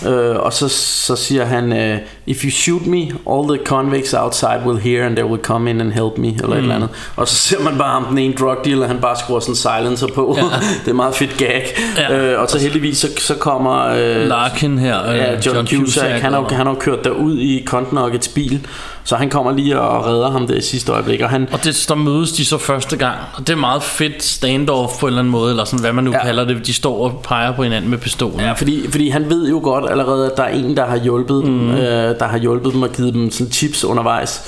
Øh, 0.08 0.36
og 0.36 0.54
så, 0.54 0.68
så 1.08 1.16
siger 1.16 1.46
han 1.46 1.74
øh, 1.74 1.98
If 2.28 2.44
you 2.46 2.52
shoot 2.52 2.86
me 2.86 2.98
All 3.30 3.48
the 3.58 3.66
convicts 3.66 4.14
outside 4.14 4.62
will 4.66 4.80
hear 4.80 5.06
And 5.06 5.16
they 5.16 5.26
will 5.26 5.42
come 5.42 5.70
in 5.70 5.82
and 5.82 5.92
help 5.92 6.18
me 6.18 6.28
Eller 6.28 6.46
mm. 6.48 6.52
et 6.54 6.58
eller 6.58 6.76
andet 6.76 6.90
Og 7.16 7.28
så 7.28 7.36
ser 7.36 7.64
man 7.64 7.78
bare 7.78 7.90
ham 7.92 8.06
Den 8.06 8.18
ene 8.18 8.34
drug 8.34 8.56
dealer 8.66 8.88
Han 8.88 8.98
bare 9.02 9.16
skruer 9.20 9.40
sådan 9.40 9.52
en 9.52 9.56
silencer 9.56 10.08
på 10.16 10.36
ja. 10.38 10.44
Det 10.86 10.92
er 10.92 10.96
meget 10.96 11.16
fedt 11.16 11.38
gag 11.38 11.66
Ja. 11.98 12.18
øh, 12.34 12.42
Og 12.42 12.50
så 12.50 12.60
heldigvis 12.60 12.98
så, 12.98 13.08
så 13.18 13.36
kommer 13.36 13.86
øh, 13.88 14.28
Larkin 14.28 14.78
her, 14.80 15.10
øh, 15.10 15.18
Ja, 15.18 15.32
John, 15.32 15.42
John 15.46 15.68
Cusack, 15.68 16.22
han 16.22 16.34
har, 16.34 16.40
jo- 16.40 16.48
han 16.56 16.66
har 16.68 16.74
kørt 16.76 17.04
derud 17.04 17.38
i 17.38 17.64
Contnuggets 17.66 18.28
bil 18.28 18.68
Så 19.10 19.16
han 19.16 19.30
kommer 19.30 19.52
lige 19.52 19.80
og 19.80 20.06
redder 20.06 20.32
ham 20.32 20.48
der 20.48 20.56
i 20.56 20.62
sidste 20.62 20.92
øjeblik 20.92 21.22
Og 21.22 21.30
han, 21.30 21.48
Og 21.52 21.64
det, 21.64 21.86
der 21.90 21.96
mødes 21.96 22.32
de 22.32 22.46
så 22.46 22.58
første 22.58 22.98
gang 22.98 23.18
Og 23.36 23.48
det 23.48 23.54
er 23.54 23.58
meget 23.58 23.84
fedt 23.84 24.24
standoff 24.24 25.00
på 25.00 25.06
en 25.06 25.10
eller 25.10 25.20
anden 25.20 25.32
måde 25.32 25.50
Eller 25.50 25.66
sådan 25.66 25.80
hvad 25.80 25.94
man 25.94 26.04
nu 26.04 26.12
ja. 26.12 26.26
Kalder 26.26 26.46
det 26.46 26.68
De 26.68 26.74
står 26.74 27.04
og 27.04 27.22
peger 27.24 27.56
på 27.56 27.64
hinanden 27.64 27.92
med 27.92 27.98
pistolen 27.98 28.40
Ja, 28.40 28.52
fordi, 28.52 28.92
fordi 28.92 29.10
han 29.10 29.30
ved 29.30 29.50
jo 29.50 29.60
godt 29.64 29.92
allerede, 29.92 30.32
at 30.32 30.38
der 30.38 30.44
er 30.44 30.50
en, 30.50 30.78
der 30.78 30.86
har 30.86 30.98
hjulpet 30.98 31.44
mm. 31.44 31.60
dem, 31.60 31.72
øh, 31.72 32.20
der 32.20 32.28
har 32.28 32.38
hjulpet 32.38 32.74
dem 32.74 32.82
og 32.82 32.90
givet 32.90 33.14
dem 33.14 33.32
sådan 33.32 33.54
chips 33.54 33.86
undervejs. 33.86 34.42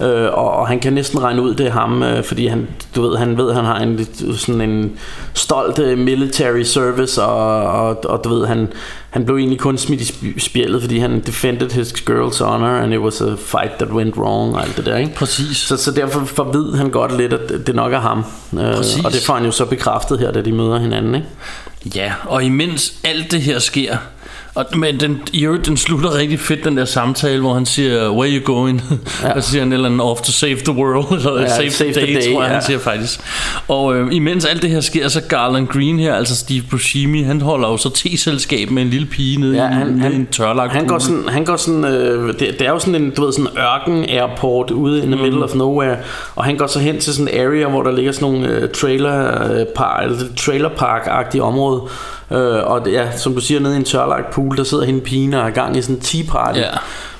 Øh, 0.00 0.32
og, 0.32 0.50
og 0.50 0.68
han 0.68 0.80
kan 0.80 0.92
næsten 0.92 1.22
regne 1.22 1.42
ud, 1.42 1.54
det 1.54 1.66
er 1.66 1.70
ham, 1.70 2.02
øh, 2.02 2.24
fordi 2.24 2.46
han, 2.46 2.68
du 2.96 3.02
ved, 3.08 3.16
han 3.18 3.36
ved, 3.38 3.52
han 3.52 3.64
har 3.64 3.78
en 3.78 3.96
lidt, 3.96 4.40
sådan 4.40 4.60
en 4.60 4.92
stolt 5.34 5.78
øh, 5.78 5.98
military 5.98 6.62
service, 6.62 7.22
og, 7.22 7.62
og, 7.62 8.04
og 8.04 8.24
du 8.24 8.28
ved, 8.28 8.46
han, 8.46 8.68
han 9.10 9.24
blev 9.24 9.36
egentlig 9.36 9.58
kun 9.58 9.78
smidt 9.78 10.00
i 10.00 10.04
sp- 10.04 10.38
spjældet, 10.38 10.80
fordi 10.82 10.98
han 10.98 11.20
defended 11.26 11.70
his 11.70 11.92
girl's 11.92 12.44
honor, 12.44 12.66
and 12.82 12.94
it 12.94 13.00
was 13.00 13.20
a 13.20 13.34
fight 13.38 13.72
that 13.72 13.90
went 13.90 14.16
wrong, 14.16 14.54
og 14.54 14.62
alt 14.62 14.76
det 14.76 14.86
der, 14.86 14.96
ikke? 14.96 15.14
Præcis 15.14 15.56
Så, 15.56 15.76
så 15.76 15.90
derfor 15.90 16.24
for 16.24 16.44
ved 16.44 16.74
han 16.76 16.90
godt 16.90 17.16
lidt, 17.16 17.32
at 17.32 17.66
det 17.66 17.74
nok 17.74 17.92
er 17.92 18.00
ham. 18.00 18.24
Øh, 18.54 18.76
og 19.04 19.12
det 19.12 19.22
får 19.26 19.34
han 19.34 19.44
jo 19.44 19.50
så 19.50 19.64
bekræftet 19.64 20.18
her, 20.18 20.32
da 20.32 20.40
de 20.40 20.52
møder 20.52 20.78
hinanden, 20.78 21.14
ikke? 21.14 21.26
Ja, 21.94 22.12
og 22.26 22.44
imens 22.44 22.94
alt 23.04 23.30
det 23.32 23.40
her 23.40 23.58
sker 23.58 23.96
og, 24.58 24.78
men 24.78 25.00
den, 25.00 25.20
i 25.32 25.44
øvrigt, 25.44 25.66
den 25.66 25.76
slutter 25.76 26.14
rigtig 26.14 26.40
fedt, 26.40 26.64
den 26.64 26.76
der 26.76 26.84
samtale, 26.84 27.40
hvor 27.40 27.54
han 27.54 27.66
siger, 27.66 28.10
where 28.10 28.30
you 28.32 28.44
going? 28.54 28.82
Ja. 29.22 29.32
og 29.32 29.42
så 29.42 29.50
siger 29.50 29.62
han 29.62 29.72
et 29.72 29.74
eller 29.76 29.88
andet, 29.88 30.00
off 30.02 30.20
to 30.20 30.32
save 30.32 30.56
the 30.56 30.72
world, 30.72 31.18
eller 31.26 31.40
Ja, 31.40 31.48
save, 31.56 31.70
save 31.70 31.92
the 31.92 32.00
the 32.00 32.06
day, 32.06 32.14
day, 32.26 32.32
tror 32.32 32.42
jeg, 32.42 32.48
ja. 32.48 32.54
han 32.54 32.62
siger 32.62 32.78
faktisk. 32.78 33.20
Og 33.68 33.96
øh, 33.96 34.08
imens 34.14 34.44
alt 34.44 34.62
det 34.62 34.70
her 34.70 34.80
sker, 34.80 35.08
så 35.08 35.20
Garland 35.28 35.66
Green 35.68 35.98
her, 35.98 36.14
altså 36.14 36.36
Steve 36.36 36.62
Buscemi, 36.70 37.22
han 37.22 37.40
holder 37.40 37.68
jo 37.68 37.76
så 37.76 37.90
te-selskab 37.90 38.70
med 38.70 38.82
en 38.82 38.88
lille 38.90 39.06
pige 39.06 39.40
nede 39.40 39.56
Ja, 39.56 39.68
i, 39.70 39.72
han- 39.72 39.86
nede 39.86 40.00
han- 40.00 40.12
i 40.12 40.16
en 40.16 40.26
tørlagt 40.26 40.72
Han 40.72 40.86
går 40.86 40.98
sådan, 40.98 41.24
han 41.28 41.44
går 41.44 41.56
sådan 41.56 41.84
øh, 41.84 42.28
det, 42.28 42.38
det 42.40 42.60
er 42.66 42.70
jo 42.70 42.78
sådan 42.78 42.94
en, 43.02 43.10
du 43.10 43.24
ved, 43.24 43.32
sådan 43.32 43.46
en 43.52 43.58
ørken 43.58 44.04
airport 44.10 44.70
ude 44.70 45.02
in 45.02 45.10
the 45.12 45.22
middle 45.22 45.44
of 45.44 45.54
nowhere, 45.54 45.96
og 46.36 46.44
han 46.44 46.56
går 46.56 46.66
så 46.66 46.78
hen 46.78 47.00
til 47.00 47.14
sådan 47.14 47.34
en 47.34 47.40
area, 47.40 47.68
hvor 47.68 47.82
der 47.82 47.92
ligger 47.92 48.12
sådan 48.12 48.28
nogle 48.32 48.48
øh, 48.48 48.68
trailer, 48.68 49.42
øh, 49.52 49.66
par, 49.76 50.00
eller 50.00 50.18
trailer 50.36 50.68
park-agtige 50.68 51.40
område, 51.42 51.82
øh, 52.30 52.38
og 52.70 52.88
ja, 52.90 53.16
som 53.16 53.34
du 53.34 53.40
siger, 53.40 53.60
nede 53.60 53.74
i 53.74 53.76
en 53.76 53.84
tørlagt 53.84 54.30
pool, 54.30 54.56
der 54.56 54.64
sidder 54.64 54.84
hende 54.84 55.00
pigen 55.00 55.34
og 55.34 55.46
er 55.46 55.50
gang 55.50 55.76
i 55.76 55.82
sådan 55.82 55.94
en 55.96 56.00
tea 56.00 56.22
party. 56.28 56.58
Ja. 56.58 56.70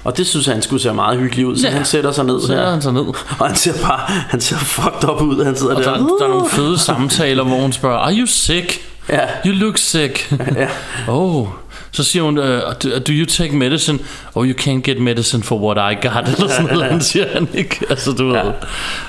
Og 0.05 0.17
det 0.17 0.27
synes 0.27 0.47
han 0.47 0.63
skulle 0.63 0.83
se 0.83 0.95
meget 0.95 1.19
hyggeligt 1.19 1.49
ud, 1.49 1.57
så 1.57 1.67
Ja. 1.69 1.73
han 1.75 1.85
sætter 1.85 2.13
sig 2.13 2.25
ned 2.25 2.41
Så 2.41 2.53
her. 2.53 2.61
er 2.61 2.71
han 2.71 2.83
så 2.83 2.91
ned. 2.91 3.03
Og 3.41 3.47
han 3.47 3.57
ser 3.57 3.73
bare, 3.83 4.01
han 4.07 4.41
ser 4.41 4.57
fucked 4.57 5.09
up 5.11 5.23
ud, 5.23 5.45
han 5.45 5.57
sidder 5.57 5.75
Og 5.77 5.83
der. 5.85 5.91
der, 5.91 5.99
der 6.19 6.25
er 6.25 6.29
nogle 6.29 6.49
fede 6.49 6.79
samtaler, 6.89 7.45
hvor 7.45 7.57
hun 7.57 7.73
spørger, 7.73 7.99
are 7.99 8.15
you 8.15 8.27
sick? 8.27 8.81
Ja. 9.09 9.21
You 9.47 9.53
look 9.55 9.79
sick. 9.79 10.33
Ja. 10.57 10.69
Oh. 11.09 11.47
Så 11.93 12.05
siger 12.05 12.23
hun, 12.23 12.39
uh, 12.39 12.45
do, 12.45 12.89
do 12.99 13.13
you 13.13 13.27
take 13.27 13.57
medicine? 13.57 13.99
Oh, 14.35 14.47
you 14.49 14.59
can't 14.61 14.81
get 14.81 15.01
medicine 15.01 15.43
for 15.43 15.59
what 15.75 15.93
I 15.93 16.07
got. 16.07 16.29
Eller 16.39 16.49
sådan 16.55 16.77
noget, 16.77 17.05
siger 17.05 17.27
han 17.33 17.49
ikke. 17.55 17.81
Altså, 17.91 18.13
du 18.13 18.35
ja. 18.35 18.43
ved. 18.45 18.53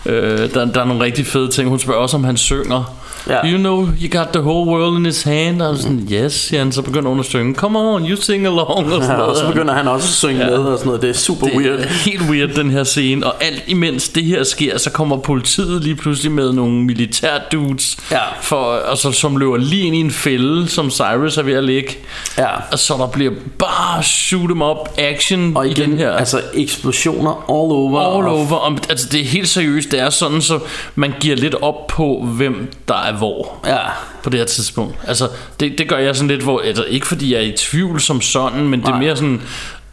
Øh, 0.05 0.53
der, 0.53 0.65
der 0.65 0.81
er 0.81 0.85
nogle 0.85 1.03
rigtig 1.03 1.25
fede 1.27 1.47
ting. 1.51 1.69
Hun 1.69 1.79
spørger 1.79 1.99
også, 2.01 2.17
om 2.17 2.23
han 2.23 2.37
synger. 2.37 2.95
Ja. 3.27 3.47
You 3.51 3.57
know 3.57 3.87
you 4.01 4.19
got 4.19 4.27
the 4.33 4.41
whole 4.41 4.71
world 4.71 4.97
in 4.97 5.05
his 5.05 5.23
hand? 5.23 5.61
Og 5.61 5.77
sådan, 5.77 6.07
yes, 6.11 6.33
siger 6.33 6.59
han. 6.59 6.71
Så 6.71 6.81
begynder 6.81 7.09
hun 7.09 7.19
at 7.19 7.25
synge. 7.25 7.55
Come 7.55 7.79
on, 7.79 8.05
you 8.09 8.15
sing 8.21 8.45
along. 8.45 8.69
Og 8.69 8.85
sådan 9.03 9.17
Ja, 9.19 9.21
og 9.21 9.35
så 9.37 9.47
begynder 9.47 9.73
han 9.73 9.87
også 9.87 10.05
at 10.07 10.13
synge 10.13 10.39
Ja. 10.39 10.45
med 10.49 10.57
og 10.57 10.77
sådan 10.77 10.87
noget. 10.87 11.01
Det 11.01 11.09
er 11.09 11.13
super 11.13 11.47
det 11.47 11.55
weird. 11.57 11.79
er 11.79 11.87
helt 11.87 12.21
weird 12.29 12.49
den 12.49 12.71
her 12.71 12.83
scene 12.83 13.25
Og 13.25 13.43
alt 13.43 13.63
imens 13.67 14.09
det 14.09 14.23
her 14.25 14.43
sker 14.43 14.77
Så 14.77 14.89
kommer 14.91 15.17
politiet 15.17 15.83
lige 15.83 15.95
pludselig 15.95 16.31
med 16.31 16.53
nogle 16.53 16.73
militær 16.83 17.29
dudes 17.51 17.97
Ja. 18.11 18.17
for, 18.41 18.73
altså, 18.89 19.11
Som 19.11 19.37
løber 19.37 19.57
lige 19.57 19.81
ind 19.85 19.95
i 19.95 19.99
en 19.99 20.11
fælde 20.11 20.67
Som 20.67 20.91
Cyrus 20.91 21.37
er 21.37 21.43
ved 21.43 21.53
at 21.53 21.63
ligge 21.63 21.97
Ja. 22.37 22.47
Og 22.71 22.79
så 22.79 22.93
der 22.97 23.07
bliver 23.07 23.31
bare 23.59 24.03
shoot 24.03 24.49
'em 24.51 24.63
up 24.63 24.77
action 24.97 25.51
Og 25.57 25.67
i 25.67 25.71
igen, 25.71 25.89
den 25.91 25.97
her 25.97 26.11
altså 26.11 26.41
eksplosioner 26.53 27.31
all 27.31 27.71
over. 27.71 27.99
All 27.99 28.27
og 28.27 28.33
over 28.37 28.55
om, 28.55 28.77
Altså 28.89 29.07
det 29.11 29.19
er 29.21 29.25
helt 29.25 29.47
seriøst 29.49 29.91
Det 29.91 29.99
er 29.99 30.09
sådan 30.09 30.41
så 30.41 30.59
man 30.95 31.13
giver 31.19 31.35
lidt 31.35 31.55
op 31.61 31.87
på 31.87 32.25
Hvem 32.37 32.71
der 32.87 32.93
er 33.09 33.17
hvor 33.17 33.59
Ja. 33.65 33.77
på 34.23 34.29
det 34.29 34.39
her 34.39 34.45
tidspunkt. 34.45 34.95
Altså, 35.07 35.27
det, 35.59 35.77
det 35.77 35.89
gør 35.89 35.97
jeg 35.97 36.15
sådan 36.15 36.27
lidt, 36.27 36.43
hvor, 36.43 36.61
altså, 36.65 36.83
ikke 36.83 37.07
fordi 37.07 37.33
jeg 37.33 37.39
er 37.39 37.45
i 37.45 37.51
tvivl 37.57 37.99
som 38.01 38.21
sådan, 38.21 38.67
men 38.67 38.79
det 38.79 38.87
er 38.87 38.91
Nej. 38.91 38.99
mere 38.99 39.15
sådan, 39.15 39.41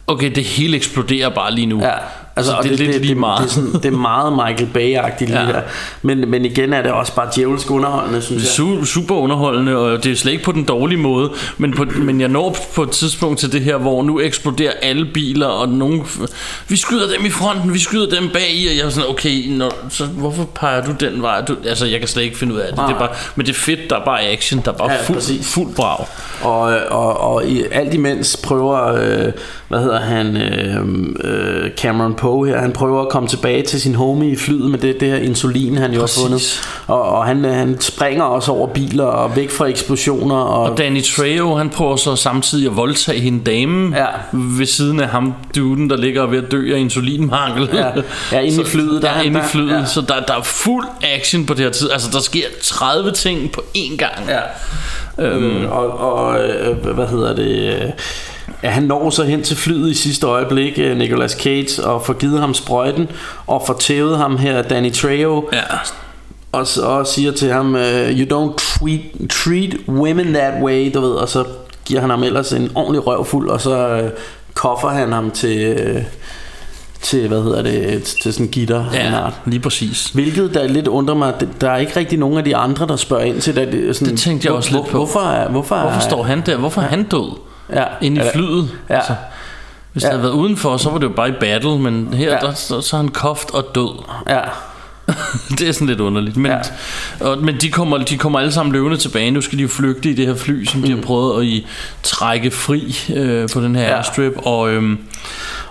okay, 0.07 0.31
det 0.35 0.43
hele 0.43 0.77
eksploderer 0.77 1.29
bare 1.29 1.53
lige 1.55 1.65
nu. 1.67 1.79
Ja, 1.81 1.93
altså, 2.37 2.51
det, 2.63 2.71
er 2.71 2.75
lidt 2.75 2.93
det, 2.93 3.01
lige 3.01 3.09
det, 3.09 3.17
meget. 3.17 3.41
Det, 3.43 3.49
er 3.49 3.53
sådan, 3.53 3.73
det 3.73 3.85
er 3.85 3.91
meget 3.97 4.33
Michael 4.33 4.69
Bay-agtigt 4.73 5.25
lige 5.25 5.39
Ja. 5.39 5.45
her. 5.45 5.61
Men, 6.01 6.29
men 6.31 6.45
igen 6.45 6.73
er 6.73 6.81
det 6.81 6.91
også 6.91 7.15
bare 7.15 7.29
djævelsk 7.35 7.71
underholdende, 7.71 8.21
synes 8.21 8.43
Det 8.43 8.59
jeg. 8.59 8.65
su- 8.81 8.85
super 8.85 9.15
underholdende, 9.15 9.77
og 9.77 10.03
det 10.03 10.11
er 10.11 10.15
slet 10.15 10.31
ikke 10.31 10.43
på 10.43 10.51
den 10.51 10.63
dårlige 10.63 10.97
måde, 10.99 11.29
men, 11.57 11.73
på, 11.73 11.85
men 11.95 12.21
jeg 12.21 12.29
når 12.29 12.57
på 12.75 12.83
et 12.83 12.91
tidspunkt 12.91 13.39
til 13.39 13.51
det 13.51 13.61
her, 13.61 13.77
hvor 13.77 14.03
nu 14.03 14.19
eksploderer 14.19 14.71
alle 14.81 15.05
biler, 15.13 15.47
og 15.47 15.69
nogen, 15.69 16.03
vi 16.67 16.75
skyder 16.77 17.07
dem 17.17 17.25
i 17.25 17.29
fronten, 17.29 17.73
vi 17.73 17.79
skyder 17.79 18.09
dem 18.19 18.29
bag 18.33 18.51
i, 18.55 18.67
og 18.67 18.75
jeg 18.77 18.85
er 18.85 18.89
sådan, 18.89 19.09
okay, 19.09 19.47
når, 19.49 19.71
så 19.89 20.05
hvorfor 20.05 20.43
peger 20.55 20.81
du 20.85 20.91
den 20.99 21.21
vej? 21.21 21.41
Du, 21.41 21.55
altså, 21.65 21.85
jeg 21.85 21.99
kan 21.99 22.07
slet 22.07 22.23
ikke 22.23 22.37
finde 22.37 22.53
ud 22.53 22.59
af 22.59 22.67
det, 22.73 22.83
det 22.87 22.93
er 22.95 22.99
bare, 22.99 23.09
men 23.35 23.45
det 23.45 23.51
er 23.51 23.57
fedt, 23.59 23.79
der 23.89 23.95
er 23.99 24.05
bare 24.05 24.21
action, 24.21 24.61
der 24.65 24.71
er 24.71 24.75
bare 24.77 24.91
Ja, 24.91 24.97
fuld, 25.03 25.17
præcis. 25.17 25.53
fuld 25.53 25.75
brag. 25.75 26.05
Og, 26.41 26.59
og, 26.89 27.19
og 27.33 27.45
i, 27.45 27.63
alt 27.71 27.93
imens 27.93 28.37
prøver, 28.43 28.93
øh, 28.93 29.31
hvad 29.67 29.79
hedder 29.79 29.99
han, 29.99 30.37
øh, 30.37 30.75
øh, 31.23 31.71
Cameron 31.77 32.13
Poe 32.27 32.47
her, 32.47 32.57
han 32.61 32.71
prøver 32.71 33.01
at 33.01 33.09
komme 33.09 33.29
tilbage 33.29 33.61
til 33.63 33.81
sin 33.81 33.95
homie 33.95 34.29
i 34.31 34.35
flyet 34.35 34.71
med 34.71 34.79
det, 34.79 34.99
det 34.99 35.07
her 35.09 35.17
insulin, 35.17 35.77
han 35.77 35.93
jo 35.93 36.01
Præcis. 36.01 36.17
har 36.17 36.23
fundet. 36.23 36.61
Og, 36.87 37.01
og 37.01 37.25
han, 37.25 37.45
øh, 37.45 37.53
han 37.53 37.81
springer 37.81 38.23
også 38.23 38.51
over 38.51 38.67
biler 38.67 39.03
og 39.05 39.35
væk 39.35 39.51
fra 39.51 39.65
eksplosioner. 39.65 40.35
Og, 40.35 40.63
Og 40.71 40.77
Danny 40.77 41.03
Trejo, 41.03 41.55
han 41.55 41.69
prøver 41.69 41.95
så 41.95 42.15
samtidig 42.15 42.69
at 42.69 42.75
voldtage 42.77 43.19
hende 43.19 43.43
dame 43.43 43.97
Ja. 43.97 44.05
ved 44.31 44.65
siden 44.65 44.99
af 44.99 45.07
ham, 45.07 45.33
duden, 45.55 45.89
der 45.89 45.97
ligger 45.97 46.25
ved 46.25 46.43
at 46.43 46.51
dø 46.51 46.75
af 46.75 46.79
insulinmangel. 46.79 47.69
Ja. 47.73 47.87
Ja, 48.31 48.39
inde 48.39 48.61
i 48.61 48.65
flyet, 48.75 49.01
der 49.01 49.09
er 49.09 49.13
er 49.17 49.21
inde 49.21 49.39
i 49.39 49.43
flyet, 49.51 49.69
ja. 49.71 49.77
ja. 49.79 49.85
så 49.85 50.01
der, 50.01 50.19
der 50.27 50.33
er 50.33 50.43
fuld 50.43 50.85
action 51.15 51.45
på 51.45 51.53
det 51.53 51.63
her 51.63 51.71
tid. 51.71 51.91
Altså, 51.91 52.09
der 52.11 52.19
sker 52.19 52.45
30 52.63 53.11
ting 53.11 53.51
på 53.51 53.61
én 53.77 53.95
gang. 53.97 54.27
Ja. 54.27 54.39
Øhm, 55.25 55.65
og, 55.65 55.99
og 55.99 56.39
øh, 56.43 56.77
hvad 56.95 57.07
hedder 57.07 57.35
det? 57.35 57.73
øh, 57.73 57.89
Ja, 58.63 58.69
han 58.69 58.83
når 58.83 59.09
så 59.09 59.23
hen 59.23 59.43
til 59.43 59.57
flyet 59.57 59.89
i 59.91 59.93
sidste 59.93 60.27
øjeblik, 60.27 60.73
øh, 60.79 60.97
Nicolas 60.97 61.31
Cage, 61.31 61.83
og 61.83 62.05
får 62.05 62.13
givet 62.13 62.39
ham 62.39 62.53
sprøjten, 62.53 63.07
og 63.47 63.63
får 63.67 63.73
tævet 63.73 64.17
ham 64.17 64.37
her, 64.37 64.61
Danny 64.61 64.93
Trejo, 64.93 65.49
Ja. 65.53 65.61
og, 66.51 66.67
så- 66.67 66.81
og 66.81 67.07
siger 67.07 67.31
til 67.31 67.51
ham, 67.51 67.75
øh, 67.75 68.19
you 68.19 68.25
don't 68.25 68.55
treat, 68.57 68.99
treat 69.29 69.75
women 69.87 70.25
that 70.33 70.53
way, 70.63 70.91
du 70.93 71.01
ved, 71.01 71.11
og 71.11 71.29
så 71.29 71.43
giver 71.85 72.01
han 72.01 72.09
ham 72.09 72.23
ellers 72.23 72.51
en 72.53 72.71
ordentlig 72.75 73.07
røvfuld, 73.07 73.49
og 73.49 73.61
så 73.61 73.87
øh, 73.87 74.09
koffer 74.53 74.89
han 74.89 75.11
ham 75.11 75.31
til, 75.31 75.57
øh, 75.59 76.01
til 77.01 77.27
hvad 77.27 77.43
hedder 77.43 77.61
det, 77.61 78.03
til 78.03 78.33
sådan 78.33 78.45
en 78.45 78.51
gitter. 78.51 78.85
Ja, 78.93 79.15
art. 79.15 79.33
lige 79.45 79.59
præcis. 79.59 80.05
Hvilket 80.13 80.53
der 80.53 80.67
lidt 80.67 80.87
undrer 80.87 81.15
mig, 81.15 81.33
der 81.61 81.69
er 81.71 81.77
ikke 81.77 81.95
rigtig 81.99 82.19
nogen 82.19 82.37
af 82.37 82.43
de 82.43 82.55
andre, 82.55 82.87
der 82.87 82.95
spørger 82.95 83.23
ind 83.23 83.41
til 83.41 83.55
det. 83.55 83.71
det, 83.71 83.95
sådan, 83.95 84.11
Det 84.13 84.19
tænkte 84.21 84.45
jeg 84.45 84.51
hvor- 84.51 84.57
også 84.57 84.71
lidt 84.71 84.81
hvor, 84.83 84.91
på. 84.91 84.97
Hvorfor, 84.97 85.47
hvorfor, 85.51 85.75
Hvorfor 85.81 85.99
står 85.99 86.23
han 86.23 86.41
der? 86.45 86.57
Hvorfor 86.57 86.81
er 86.81 86.85
han 86.87 87.03
død? 87.03 87.37
Ja, 87.73 87.83
Inde 88.01 88.21
i 88.21 88.23
flyet? 88.33 88.69
Ja. 88.89 88.95
Altså, 88.95 89.15
hvis 89.93 90.03
Ja. 90.03 90.07
det 90.07 90.13
havde 90.13 90.23
været 90.23 90.33
udenfor, 90.39 90.77
så 90.77 90.89
var 90.89 90.97
det 90.97 91.03
jo 91.07 91.13
bare 91.13 91.29
i 91.29 91.33
battle, 91.39 91.79
men 91.79 92.13
her, 92.13 92.31
Ja. 92.31 92.37
der, 92.47 92.53
så, 92.53 92.81
så 92.81 92.95
er 92.95 93.01
han 93.01 93.07
koft 93.09 93.51
og 93.51 93.65
død. 93.75 94.03
Ja, 94.29 94.39
det 95.59 95.67
er 95.67 95.71
sådan 95.71 95.87
lidt 95.87 95.99
underligt. 95.99 96.37
Men, 96.37 96.51
Ja. 96.51 96.59
og, 97.27 97.37
men 97.43 97.55
de, 97.61 97.71
kommer, 97.71 97.97
de 97.97 98.17
kommer 98.17 98.39
alle 98.39 98.51
sammen 98.51 98.73
løvende 98.73 98.97
tilbage. 98.97 99.31
Nu 99.31 99.41
skal 99.41 99.57
de 99.57 99.63
jo 99.63 99.69
flygte 99.69 100.09
i 100.09 100.13
det 100.13 100.27
her 100.27 100.35
fly, 100.35 100.65
som 100.65 100.81
de 100.81 100.95
har 100.95 101.01
prøvet 101.01 101.39
at 101.41 101.45
i, 101.47 101.67
trække 102.03 102.51
fri 102.51 102.95
øh, 103.15 103.49
på 103.53 103.61
den 103.61 103.75
her 103.75 103.83
Mm. 103.83 103.89
Ja. 103.89 103.95
airstrip. 103.95 104.33
Og 104.37 104.69
øhm, 104.69 104.97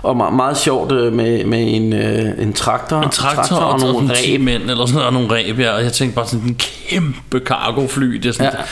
og 0.03 0.29
me- 0.29 0.31
meget 0.37 0.57
sjovt 0.57 0.93
øh, 0.93 1.13
med, 1.13 1.45
med 1.45 1.75
en, 1.75 1.93
øh, 1.93 2.33
en 2.43 2.53
traktor, 2.53 3.01
en 3.03 3.11
traktor, 3.11 3.57
og 3.57 3.81
nogle 3.81 4.09
ræb. 4.09 4.17
ræb. 4.27 4.41
mænd 4.41 4.63
eller 4.71 4.87
sådan 4.87 4.95
noget, 4.95 5.07
og 5.07 5.13
nogle 5.13 5.31
ræb, 5.35 5.59
ja. 5.59 5.71
Og 5.73 5.83
jeg 5.83 5.93
tænkte 5.93 6.15
bare 6.17 6.27
sådan 6.27 6.47
en 6.49 6.55
kæmpe 6.89 7.39
cargofly. 7.47 8.07
Det 8.17 8.27
er 8.27 8.33
sådan, 8.33 8.53
Ja. 8.55 8.63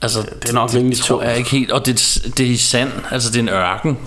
Ja. 0.00 0.04
Altså, 0.04 0.20
Det 0.42 0.48
er 0.50 0.54
nok 0.54 0.74
rimelig 0.74 0.98
tror 0.98 1.22
jeg 1.22 1.36
ikke 1.36 1.50
helt. 1.50 1.70
Og 1.70 1.86
det, 1.86 2.18
det 2.38 2.52
er 2.52 2.56
sand, 2.56 2.90
altså 3.10 3.30
det 3.30 3.36
er 3.36 3.42
en 3.42 3.48
ørken. 3.48 3.98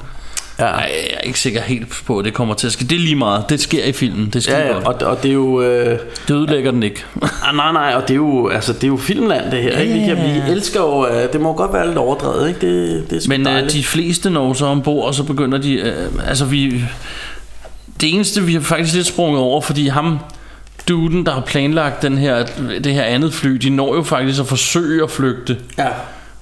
Ja. 0.60 0.66
Ej, 0.66 0.92
jeg 1.10 1.18
er 1.18 1.22
ikke 1.22 1.40
sikker 1.40 1.62
helt 1.62 2.04
på, 2.06 2.20
at 2.20 2.26
det 2.26 2.34
kommer 2.34 2.54
til 2.54 2.68
at 2.68 2.74
ske. 2.74 2.86
Det 2.86 2.96
er 2.96 3.00
lige 3.00 3.16
meget. 3.16 3.50
Det 3.50 3.60
sker 3.60 3.86
i 3.86 3.92
filmen. 3.92 4.30
Det 4.34 4.44
sker 4.44 4.58
Ja, 4.58 4.68
ja, 4.68 4.76
og, 4.76 4.96
og 5.02 5.24
det 5.24 5.30
er 5.30 5.34
jo... 5.34 5.62
Øh, 5.62 6.00
Det 6.28 6.34
ødelægger 6.34 6.72
den 6.72 6.84
ikke. 6.84 7.06
ah, 7.48 7.56
nej, 7.56 7.72
nej, 7.72 7.94
og 7.96 8.02
det 8.02 8.12
er 8.12 8.16
jo, 8.16 8.48
altså, 8.50 8.74
det 8.74 8.84
er 8.84 8.88
jo 8.88 8.98
filmland, 8.98 9.52
det 9.52 9.64
her. 9.64 9.80
Ikke? 9.80 10.16
Vi, 10.16 10.52
elsker 10.52 10.80
jo... 10.80 11.08
Øh, 11.08 11.34
det 11.34 11.42
må 11.42 11.54
godt 11.54 11.74
være 11.74 11.88
lidt 11.88 11.98
overdrevet, 11.98 12.48
ikke? 12.48 12.60
Det, 12.62 13.10
det 13.10 13.26
er 13.26 13.30
Men 13.30 13.48
øh, 13.48 13.72
de 13.72 13.84
fleste 13.84 14.30
når 14.30 14.54
så 14.54 14.66
ombord, 14.66 15.06
og 15.06 15.16
så 15.16 15.24
begynder 15.24 15.58
de... 15.58 15.74
Øh, 15.74 16.10
altså 16.28 16.46
vi... 16.46 16.84
Det 18.02 18.14
eneste, 18.14 18.44
vi 18.44 18.54
har 18.54 18.62
faktisk 18.62 18.96
lidt 18.96 19.08
sprunget 19.08 19.42
over, 19.42 19.62
fordi 19.62 19.88
ham, 19.88 20.20
duden, 20.92 21.26
der 21.26 21.32
har 21.32 21.42
planlagt 21.42 22.02
den 22.02 22.18
her, 22.18 22.46
det 22.84 22.94
her 22.94 23.04
andet 23.04 23.34
fly, 23.34 23.50
de 23.50 23.70
når 23.70 23.96
jo 23.96 24.04
faktisk 24.04 24.40
at 24.40 24.48
forsøge 24.48 25.04
at 25.04 25.12
flygte. 25.12 25.58
Ja. 25.78 25.88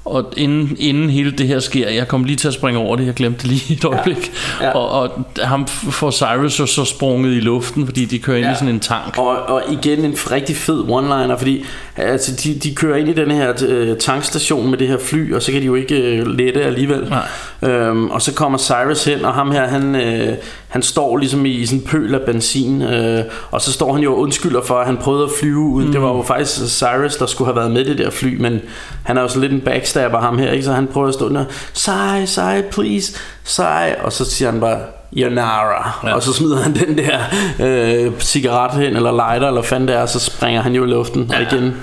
Og 0.10 0.34
inden, 0.38 0.76
inden 0.80 1.10
hele 1.10 1.32
det 1.32 1.48
her 1.48 1.60
sker, 1.60 1.90
jeg 1.90 2.08
kom 2.08 2.24
lige 2.24 2.36
til 2.36 2.48
at 2.48 2.54
springe 2.54 2.80
over 2.80 2.96
det, 2.96 3.06
jeg 3.06 3.14
glemte 3.14 3.42
det 3.42 3.48
lige 3.48 3.74
et 3.74 3.86
øjeblik. 3.86 4.32
Ja. 4.62 4.66
Ja. 4.66 4.72
Og, 4.72 4.90
og 4.90 5.26
ham 5.44 5.68
får 5.68 6.12
Cyrus 6.12 6.60
jo 6.60 6.66
så 6.66 6.86
sprunget 6.86 7.32
i 7.36 7.40
luften, 7.40 7.86
fordi 7.86 8.06
de 8.06 8.20
kører 8.20 8.38
ind 8.38 8.46
Ja. 8.46 8.52
i 8.52 8.56
sådan 8.56 8.74
en 8.74 8.80
tank. 8.80 9.18
Og, 9.18 9.28
og 9.28 9.62
igen 9.72 10.06
en 10.06 10.16
rigtig 10.32 10.56
fed 10.56 10.80
one-liner, 10.90 11.38
fordi 11.38 11.66
altså, 11.98 12.32
de, 12.44 12.60
de 12.60 12.76
kører 12.76 12.98
ind 12.98 13.10
i 13.10 13.14
den 13.14 13.32
her 13.32 13.54
øh, 13.68 13.98
tankstation 13.98 14.70
med 14.70 14.78
det 14.78 14.88
her 14.88 14.98
fly, 14.98 15.34
og 15.34 15.42
så 15.42 15.52
kan 15.52 15.62
de 15.62 15.66
jo 15.66 15.76
ikke 15.76 15.96
øh, 15.96 16.28
lette 16.28 16.62
alligevel. 16.62 17.10
Nej. 17.10 17.72
Øhm, 17.72 18.10
og 18.10 18.22
så 18.22 18.34
kommer 18.34 18.58
Cyrus 18.58 19.04
hen, 19.04 19.26
og 19.26 19.34
ham 19.34 19.52
her, 19.52 19.68
han, 19.68 19.96
øh, 19.96 20.34
han 20.68 20.82
står 20.82 21.18
ligesom 21.18 21.46
i 21.46 21.66
sådan 21.66 21.80
en 21.80 21.86
pøl 21.86 22.16
af 22.16 22.22
benzin, 22.22 22.82
øh, 22.82 23.24
og 23.52 23.62
så 23.62 23.72
står 23.72 23.94
han 23.94 24.04
jo 24.04 24.14
undskylder 24.16 24.62
for, 24.62 24.76
at 24.76 24.86
han 24.86 24.98
prøvede 24.98 25.24
at 25.24 25.30
flyve 25.40 25.60
ud. 25.60 25.84
Mm. 25.86 25.92
Det 25.92 26.02
var 26.02 26.16
jo 26.16 26.24
faktisk 26.24 26.76
Cyrus, 26.76 27.16
der 27.16 27.26
skulle 27.26 27.46
have 27.48 27.56
været 27.56 27.72
med 27.72 27.82
i 27.86 27.90
det 27.90 27.98
der 27.98 28.10
fly, 28.10 28.38
men 28.42 28.62
han 29.04 29.18
er 29.18 29.22
jo 29.22 29.28
så 29.28 29.40
lidt 29.40 29.52
en 29.52 29.62
backstabber 30.00 30.20
ham 30.20 30.38
her, 30.38 30.52
ikke? 30.52 30.66
så 30.66 30.74
han 30.74 30.88
prøver 30.88 31.08
at 31.08 31.14
stå 31.14 31.34
der, 31.34 31.46
Sai, 31.74 32.26
Sai, 32.26 32.62
please, 32.72 33.14
Sai, 33.44 33.94
og 34.04 34.14
så 34.14 34.26
siger 34.26 34.52
han 34.52 34.60
bare, 34.60 34.80
Yanara, 35.18 36.00
ja. 36.04 36.14
Og 36.14 36.24
så 36.24 36.34
smider 36.34 36.62
han 36.62 36.76
den 36.76 36.98
der 36.98 37.20
øh, 37.60 38.12
cigaret 38.20 38.82
hen, 38.82 38.96
eller 38.96 39.12
lighter, 39.12 39.48
eller 39.48 39.62
fanden 39.62 39.88
det 39.88 39.96
er, 39.96 40.02
og 40.02 40.10
så 40.10 40.20
springer 40.20 40.62
han 40.62 40.76
jo 40.76 40.86
i 40.86 40.88
luften, 40.88 41.30
ja. 41.32 41.38
og 41.38 41.42
igen, 41.42 41.76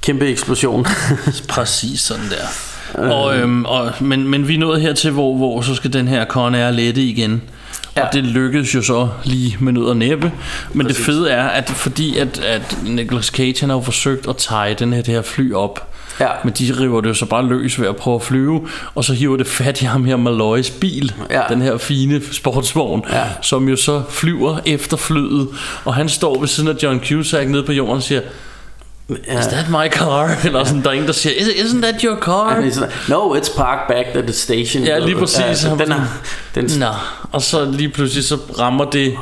kæmpe 0.00 0.26
eksplosion. 0.26 0.86
Præcis 1.48 2.00
sådan 2.00 2.24
der. 2.30 2.46
Og, 3.12 3.36
øhm, 3.36 3.64
og, 3.64 3.92
men, 4.00 4.28
men 4.28 4.48
vi 4.48 4.54
er 4.54 4.58
nået 4.58 4.80
hertil, 4.80 5.10
hvor, 5.10 5.36
hvor 5.36 5.60
så 5.60 5.74
skal 5.74 5.92
den 5.92 6.08
her 6.08 6.24
Con 6.24 6.54
Air 6.54 6.70
lette 6.70 7.00
igen. 7.02 7.42
Ja. 7.96 8.06
Og 8.06 8.12
det 8.12 8.24
lykkedes 8.24 8.74
jo 8.74 8.82
så 8.82 9.08
lige 9.24 9.56
med 9.60 9.72
nød 9.72 9.84
og 9.84 9.96
næppe. 9.96 10.32
Men 10.72 10.86
Præcis. 10.86 10.96
det 10.96 11.06
fede 11.06 11.30
er, 11.30 11.44
at 11.44 11.70
fordi 11.70 12.18
at, 12.18 12.38
at 12.38 12.78
Nicolas 12.84 13.26
Cage 13.26 13.60
han 13.60 13.68
har 13.68 13.76
jo 13.76 13.82
forsøgt 13.82 14.28
at 14.28 14.36
tage 14.36 14.74
den 14.74 14.92
her, 14.92 15.02
det 15.02 15.14
her 15.14 15.22
fly 15.22 15.52
op. 15.52 15.93
Ja. 16.20 16.28
Men 16.44 16.52
de 16.58 16.74
river 16.80 17.00
det 17.00 17.08
jo 17.08 17.14
så 17.14 17.26
bare 17.26 17.46
løs 17.46 17.80
ved 17.80 17.88
at 17.88 17.96
prøve 17.96 18.14
at 18.16 18.22
flyve 18.22 18.68
Og 18.94 19.04
så 19.04 19.12
hiver 19.14 19.36
det 19.36 19.46
fat 19.46 19.80
i 19.82 19.84
ham 19.84 20.04
her 20.04 20.16
Malloys 20.16 20.70
bil 20.70 21.12
Ja. 21.30 21.42
Den 21.48 21.62
her 21.62 21.76
fine 21.78 22.20
sportsvogn 22.32 23.04
Ja. 23.12 23.22
Som 23.42 23.68
jo 23.68 23.76
så 23.76 24.02
flyver 24.10 24.58
efter 24.66 24.96
flyet 24.96 25.48
Og 25.84 25.94
han 25.94 26.08
står 26.08 26.40
ved 26.40 26.48
siden 26.48 26.68
af 26.68 26.74
John 26.82 27.00
Cusack 27.08 27.48
nede 27.48 27.62
på 27.62 27.72
jorden 27.72 27.96
og 27.96 28.02
siger 28.02 28.20
Is 29.10 29.46
that 29.46 29.68
my 29.70 29.88
car? 29.90 30.36
Eller 30.46 30.64
sådan, 30.64 30.82
der 30.82 30.88
er 30.88 30.92
ingen, 30.92 31.06
der 31.06 31.12
siger 31.12 31.34
"Is- 31.34 31.48
Isn't 31.66 31.80
that 31.82 32.02
your 32.02 32.16
car? 32.16 32.60
No, 33.08 33.34
it's 33.34 33.56
parked 33.56 33.96
back 33.96 34.06
at 34.16 34.24
the 34.24 34.32
station. 34.32 34.84
Ja, 34.84 34.98
lige 34.98 35.16
præcis. 35.16 35.64
Ja, 35.64 35.70
den 35.70 35.92
er, 35.92 36.00
den, 36.54 36.70
Nå, 36.78 36.86
og 37.32 37.42
så 37.42 37.64
lige 37.64 37.88
pludselig 37.88 38.24
så 38.24 38.38
rammer 38.58 38.84
det 38.84 39.14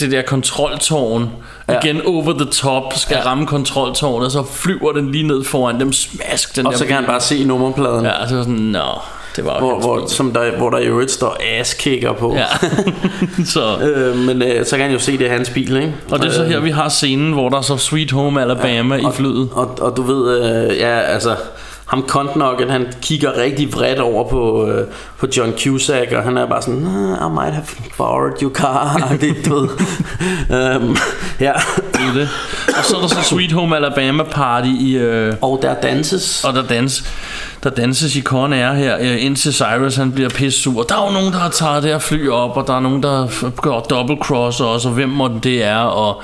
det 0.00 0.10
der 0.10 0.22
kontroltårn 0.22 1.30
Ja. 1.68 1.78
igen 1.84 2.00
over 2.06 2.32
the 2.32 2.44
top 2.50 2.82
skal 2.96 3.16
Ja. 3.24 3.30
ramme 3.30 3.46
kontroltårnet 3.46 4.26
og 4.26 4.32
så 4.32 4.44
flyver 4.52 4.92
den 4.92 5.12
lige 5.12 5.26
ned 5.26 5.44
foran 5.44 5.80
dem 5.80 5.92
smask 5.92 6.56
den 6.56 6.66
og 6.66 6.72
der 6.72 6.78
så 6.78 6.84
kan 6.86 6.94
han 6.94 7.04
bil. 7.04 7.08
bare 7.08 7.20
se 7.20 7.44
nummerpladen. 7.44 8.04
ja 8.04 8.28
så 8.28 8.28
sådan 8.28 8.54
nå 8.54 8.84
det 9.36 9.44
var 9.46 9.58
Hvor, 9.58 9.80
hvor, 9.80 10.06
som 10.06 10.32
der, 10.32 10.56
hvor 10.56 10.70
der 10.70 10.78
i 10.78 10.84
øvrigt 10.86 11.10
står 11.10 11.36
ass-kicker 11.60 12.12
på. 12.12 12.34
ja 12.34 12.44
så 13.44 13.76
Øh, 13.82 14.16
men 14.16 14.42
øh, 14.42 14.66
så 14.66 14.76
kan 14.76 14.84
han 14.84 14.92
jo 14.92 14.98
se, 14.98 15.18
det 15.18 15.26
er 15.26 15.32
hans 15.32 15.50
bil, 15.50 15.76
ikke? 15.76 15.94
og 16.10 16.18
det 16.18 16.26
er 16.26 16.32
så 16.32 16.42
Øh, 16.42 16.48
her 16.48 16.60
vi 16.60 16.70
har 16.70 16.88
scenen 16.88 17.32
hvor 17.32 17.48
der 17.48 17.56
er 17.56 17.62
så 17.62 17.76
Sweet 17.76 18.10
Home 18.10 18.42
Alabama 18.42 18.96
ja, 18.96 19.08
i 19.08 19.12
flyet 19.12 19.48
Og, 19.52 19.78
og 19.80 19.96
du 19.96 20.02
ved, 20.02 20.40
øh, 20.70 20.76
ja, 20.78 20.98
altså 21.00 21.36
ham 21.86 22.02
Kontnokken, 22.02 22.70
han 22.70 22.86
kigger 23.02 23.36
rigtig 23.38 23.72
vredt 23.72 23.98
over 23.98 24.28
på, 24.28 24.66
øh, 24.66 24.86
på 25.18 25.26
John 25.36 25.52
Cusack, 25.58 26.12
og 26.12 26.22
han 26.22 26.36
er 26.36 26.46
bare 26.46 26.62
sådan, 26.62 26.80
"Nah, 26.80 27.30
I 27.30 27.34
might 27.34 27.54
have 27.54 27.66
borrowed 27.96 28.42
your 28.42 28.52
car, 28.52 29.06
det 29.20 29.36
du 29.46 29.54
ved. 29.54 29.68
um, 30.76 30.96
ja. 31.40 31.52
det 31.92 32.00
er 32.08 32.12
det. 32.14 32.28
og 32.78 32.84
så 32.84 32.96
er 32.96 33.00
der 33.00 33.08
så 33.08 33.22
Sweet 33.22 33.52
Home 33.52 33.76
Alabama 33.76 34.22
party 34.22 34.68
i 34.68 34.96
øh, 34.96 35.34
Og 35.40 35.58
der 35.62 35.74
danses. 35.74 36.44
Og 36.44 36.54
der 36.54 36.62
dans, 36.62 37.04
der 37.62 37.70
danses 37.70 38.16
i 38.16 38.22
Con 38.22 38.52
Air 38.52 38.72
her, 38.72 38.96
øh, 39.00 39.24
indtil 39.24 39.52
Cyrus 39.52 39.96
han 39.96 40.12
bliver 40.12 40.28
pisse 40.28 40.60
sur. 40.60 40.82
Der 40.82 40.94
er 41.02 41.06
jo 41.06 41.12
nogen, 41.12 41.32
der 41.32 41.38
har 41.38 41.50
taget 41.50 41.82
det 41.82 41.90
her 41.90 41.98
fly 41.98 42.28
op, 42.28 42.56
og 42.56 42.66
der 42.66 42.76
er 42.76 42.80
nogen, 42.80 43.02
der 43.02 43.28
gør 43.62 43.80
double 43.80 44.16
cross 44.22 44.60
også, 44.60 44.88
og 44.88 44.94
hvem 44.94 45.08
må 45.08 45.30
det 45.42 45.64
er, 45.64 45.78
og 45.78 46.22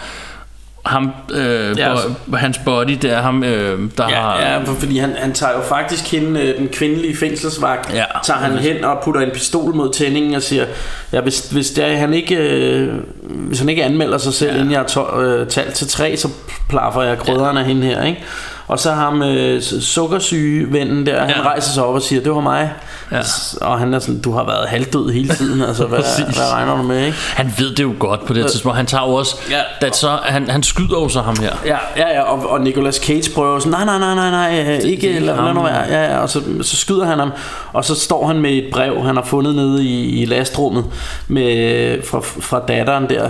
ham, 0.87 1.11
øh, 1.35 1.45
Ja, 1.45 1.73
ja, 1.77 1.91
altså. 1.91 2.09
hans 2.37 2.59
body 2.59 2.99
der, 3.03 3.23
ham, 3.23 3.45
øh, 3.45 3.91
der 3.99 4.03
har... 4.05 4.39
Ja, 4.41 4.53
ja, 4.53 4.59
for- 4.65 4.75
fordi 4.75 4.99
han, 4.99 5.15
han 5.19 5.33
tager 5.33 5.53
jo 5.53 5.61
faktisk 5.63 6.13
hende, 6.13 6.41
øh, 6.41 6.59
den 6.59 6.69
kvindelige 6.69 7.17
fængselsvagt, 7.17 7.95
Ja. 7.95 8.05
tager 8.25 8.39
han 8.41 8.59
hen 8.59 8.85
og 8.85 8.99
putter 9.05 9.21
en 9.21 9.31
pistol 9.35 9.75
mod 9.75 9.93
tændingen 9.93 10.35
og 10.35 10.43
siger, 10.43 10.65
ja, 11.13 11.21
hvis, 11.21 11.49
hvis, 11.51 11.71
det 11.71 11.85
er, 11.85 11.97
han 11.97 12.15
ikke, 12.15 12.35
øh, 12.37 12.95
hvis 13.29 13.59
han 13.61 13.69
ikke 13.69 13.85
anmelder 13.85 14.19
sig 14.19 14.33
selv, 14.35 14.51
ja. 14.51 14.57
inden 14.57 14.71
jeg 14.73 14.81
har 14.81 14.87
to, 14.87 15.21
øh, 15.21 15.49
talt 15.49 15.75
til 15.75 15.89
tre, 15.89 16.17
så 16.17 16.29
plaffer 16.69 17.03
jeg 17.03 17.19
krydderen 17.19 17.57
af 17.57 17.65
hende 17.65 17.87
her, 17.87 18.05
ikke? 18.05 18.25
Og 18.73 18.79
så 18.79 18.93
ham 18.93 19.23
øh, 19.23 19.63
sukkersyge 19.63 20.73
vennen 20.73 21.07
der, 21.07 21.15
ja. 21.15 21.33
han 21.33 21.45
rejser 21.45 21.73
sig 21.73 21.85
op 21.85 21.95
og 21.95 22.03
siger, 22.03 22.23
det 22.23 22.33
var 22.33 22.41
mig. 22.41 22.73
Ja. 23.13 23.21
Og 23.61 23.79
han 23.79 23.95
er 23.95 23.99
sådan, 23.99 24.21
du 24.21 24.33
har 24.33 24.45
været 24.45 24.69
halvdød 24.69 25.13
hele 25.13 25.35
tiden, 25.35 25.63
altså 25.63 25.87
hvad, 25.87 25.99
hvad 26.27 26.53
regner 26.53 26.77
du 26.77 26.83
med, 26.83 27.07
ikke? 27.07 27.19
Han 27.35 27.55
ved 27.59 27.71
det 27.71 27.83
jo 27.83 27.95
godt 27.99 28.27
på 28.27 28.33
det 28.33 28.43
her 28.43 28.51
tidspunkt. 28.51 28.77
Han 28.77 28.87
tager 28.87 29.09
jo 29.09 29.15
også... 29.15 29.37
Ja. 29.51 29.61
Ja. 29.83 29.93
så, 29.93 30.19
han, 30.23 30.51
han 30.51 30.63
skyder 30.63 31.01
jo 31.01 31.09
så 31.09 31.21
ham 31.21 31.37
her. 31.41 31.53
Ja, 31.65 31.77
ja, 31.97 32.09
ja 32.09 32.23
og, 32.23 32.51
og 32.51 32.61
Nicolas 32.61 32.97
Cage 32.97 33.31
prøver 33.35 33.59
sådan, 33.59 33.73
nej, 33.73 33.85
nej, 33.85 33.99
nej, 33.99 34.31
nej, 34.31 34.31
nej, 34.31 34.65
øh, 34.69 34.75
ikke, 34.75 35.09
ikke 35.09 35.21
lad, 35.21 35.37
lad 35.37 35.55
nu 35.55 35.63
være. 35.63 35.85
Ja, 35.89 36.13
ja, 36.13 36.19
og 36.19 36.31
så, 36.31 36.43
så 36.63 36.77
skyder 36.77 37.07
han 37.07 37.19
ham, 37.19 37.33
og 37.73 37.85
så 37.85 37.95
står 37.95 38.27
han 38.27 38.41
med 38.41 38.51
et 38.51 38.69
brev, 38.73 39.03
han 39.05 39.17
har 39.17 39.25
fundet 39.25 39.55
nede 39.55 39.85
i, 39.85 40.23
i 40.23 40.25
lastrummet 40.25 40.85
med, 41.29 42.03
fra, 42.03 42.21
fra 42.21 42.63
datteren 42.69 43.09
der. 43.09 43.29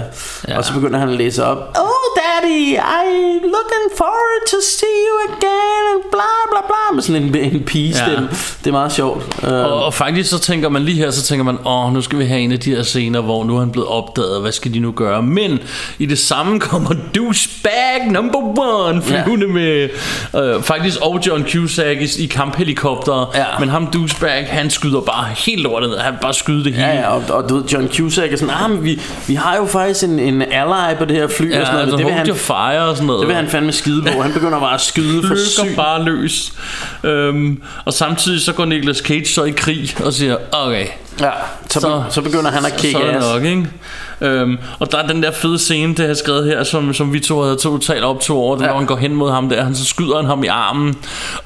Ja. 0.49 0.59
og 0.59 0.65
så 0.65 0.73
begynder 0.73 0.99
han 0.99 1.09
at 1.09 1.17
læse 1.17 1.45
op, 1.45 1.59
Oh, 1.59 2.22
daddy, 2.43 2.77
I 2.77 3.33
looking 3.43 3.87
forward 3.97 4.43
to 4.51 4.57
see 4.61 5.07
you 5.07 5.37
again, 5.37 5.83
and 5.95 6.03
bla 6.11 6.33
bla 6.51 6.61
bla, 6.67 6.95
med 6.95 7.03
sådan 7.03 7.23
en, 7.23 7.55
en 7.55 7.63
pigestemme. 7.63 8.29
Ja. 8.31 8.37
Det 8.65 8.67
er 8.67 8.73
meget 8.73 8.93
sjovt. 8.93 9.45
Og, 9.45 9.85
og 9.85 9.95
faktisk 9.95 10.31
så 10.31 10.39
tænker 10.39 10.69
man 10.69 10.83
lige 10.83 10.97
her, 10.99 11.11
så 11.11 11.23
tænker 11.23 11.45
man, 11.45 11.59
åh, 11.67 11.95
nu 11.95 12.03
skal 12.03 12.19
vi 12.19 12.25
have 12.25 12.41
en 12.41 12.53
af 12.53 12.61
de 12.61 12.75
her 12.75 12.83
scener, 12.83 13.21
hvor 13.21 13.45
nu 13.45 13.57
er 13.57 13.61
han 13.61 13.71
blevet 13.71 13.89
opdaget, 13.89 14.41
hvad 14.41 14.53
skal 14.53 14.75
de 14.75 14.79
nu 14.79 14.93
gøre? 14.93 15.23
Men 15.23 15.59
i 15.99 16.07
det 16.07 16.19
samme 16.19 16.61
kommer 16.61 16.91
douchebag 17.15 18.11
number 18.11 18.39
one 18.61 19.03
flyvende 19.03 19.47
ja. 19.47 19.53
med, 19.53 19.89
øh, 20.57 20.63
faktisk 20.63 20.99
og 21.03 21.21
John 21.27 21.45
Cusack 21.49 22.01
i, 22.01 22.23
i 22.23 22.27
kamphelikopter, 22.27 23.31
Ja. 23.35 23.45
men 23.61 23.69
ham 23.69 23.87
douchebag, 23.87 24.47
han 24.49 24.71
skyder 24.71 25.01
bare 25.01 25.27
helt 25.47 25.63
lortet 25.63 25.91
ned, 25.91 25.99
han 25.99 26.15
bare 26.23 26.35
skyder 26.35 26.63
det 26.63 26.75
hele. 26.75 26.89
Ja, 26.89 27.01
ja, 27.01 27.09
og, 27.15 27.23
og 27.31 27.49
du 27.49 27.55
ved, 27.55 27.65
John 27.65 27.89
Cusack 27.89 28.33
er 28.33 28.37
sådan, 28.37 28.55
ah, 28.65 28.71
men 28.71 28.85
vi, 28.85 29.01
vi 29.27 29.35
har 29.35 29.57
jo 29.57 29.67
faktisk 29.67 30.05
en, 30.05 30.19
en 30.19 30.43
ally 30.43 30.97
på 30.99 31.05
det 31.05 31.17
her 31.17 31.29
fly, 31.29 31.51
Ja, 31.53 31.61
og 31.61 31.67
sådan 31.67 31.73
noget, 31.75 31.83
altså, 31.83 31.97
det 31.97 32.07
vil 32.07 32.15
han, 32.15 32.27
your 32.33 32.39
fire 32.39 32.81
og 32.81 32.97
sådan 32.97 33.07
noget. 33.07 33.21
det 33.21 33.29
vil 33.29 33.37
han 33.37 33.49
fandme 33.49 33.73
skide 33.73 34.03
på. 34.03 34.23
Han 34.23 34.33
begynder 34.33 34.61
bare 34.61 34.75
at 34.75 34.81
skyde 34.81 35.27
for 35.29 35.37
syg. 35.49 35.77
Bare 35.77 36.05
løs 36.05 36.53
øhm, 37.05 37.63
Og 37.85 37.93
samtidig 37.93 38.41
så 38.41 38.53
går 38.53 38.65
Nicolas 38.65 38.97
Cage 38.97 39.27
så 39.27 39.45
i 39.45 39.51
krig 39.51 39.97
Og 40.05 40.13
siger 40.13 40.37
Okay 40.53 40.87
Ja, 41.21 41.31
så, 41.71 41.81
så, 41.81 42.03
så 42.11 42.23
begynder 42.23 42.51
han 42.51 42.65
at 42.67 42.77
kigge 42.77 43.01
så 43.01 43.05
er 43.07 43.17
ass. 43.17 43.27
nok, 43.27 43.43
ikke? 43.45 43.67
Øhm, 44.21 44.59
og 44.79 44.93
der 44.93 44.99
er 44.99 45.07
den 45.07 45.23
der 45.23 45.31
fede 45.31 45.59
scene, 45.59 45.95
det 45.95 46.07
har 46.07 46.15
skrevet 46.15 46.47
her, 46.47 46.65
som, 46.65 46.95
som 46.95 47.13
vi 47.13 47.21
to 47.21 47.41
havde 47.41 47.57
totalt 47.57 48.05
op 48.05 48.21
to 48.21 48.39
over, 48.39 48.57
det 48.57 48.63
ja. 48.63 48.69
når 48.69 48.77
han 48.77 48.87
går 48.87 48.97
hen 48.97 49.15
mod 49.15 49.31
ham 49.31 49.49
der, 49.49 49.65
han 49.65 49.75
så 49.75 49.85
skyder 49.85 50.17
han 50.17 50.27
ham 50.27 50.45
i 50.45 50.47
armen, 50.47 50.97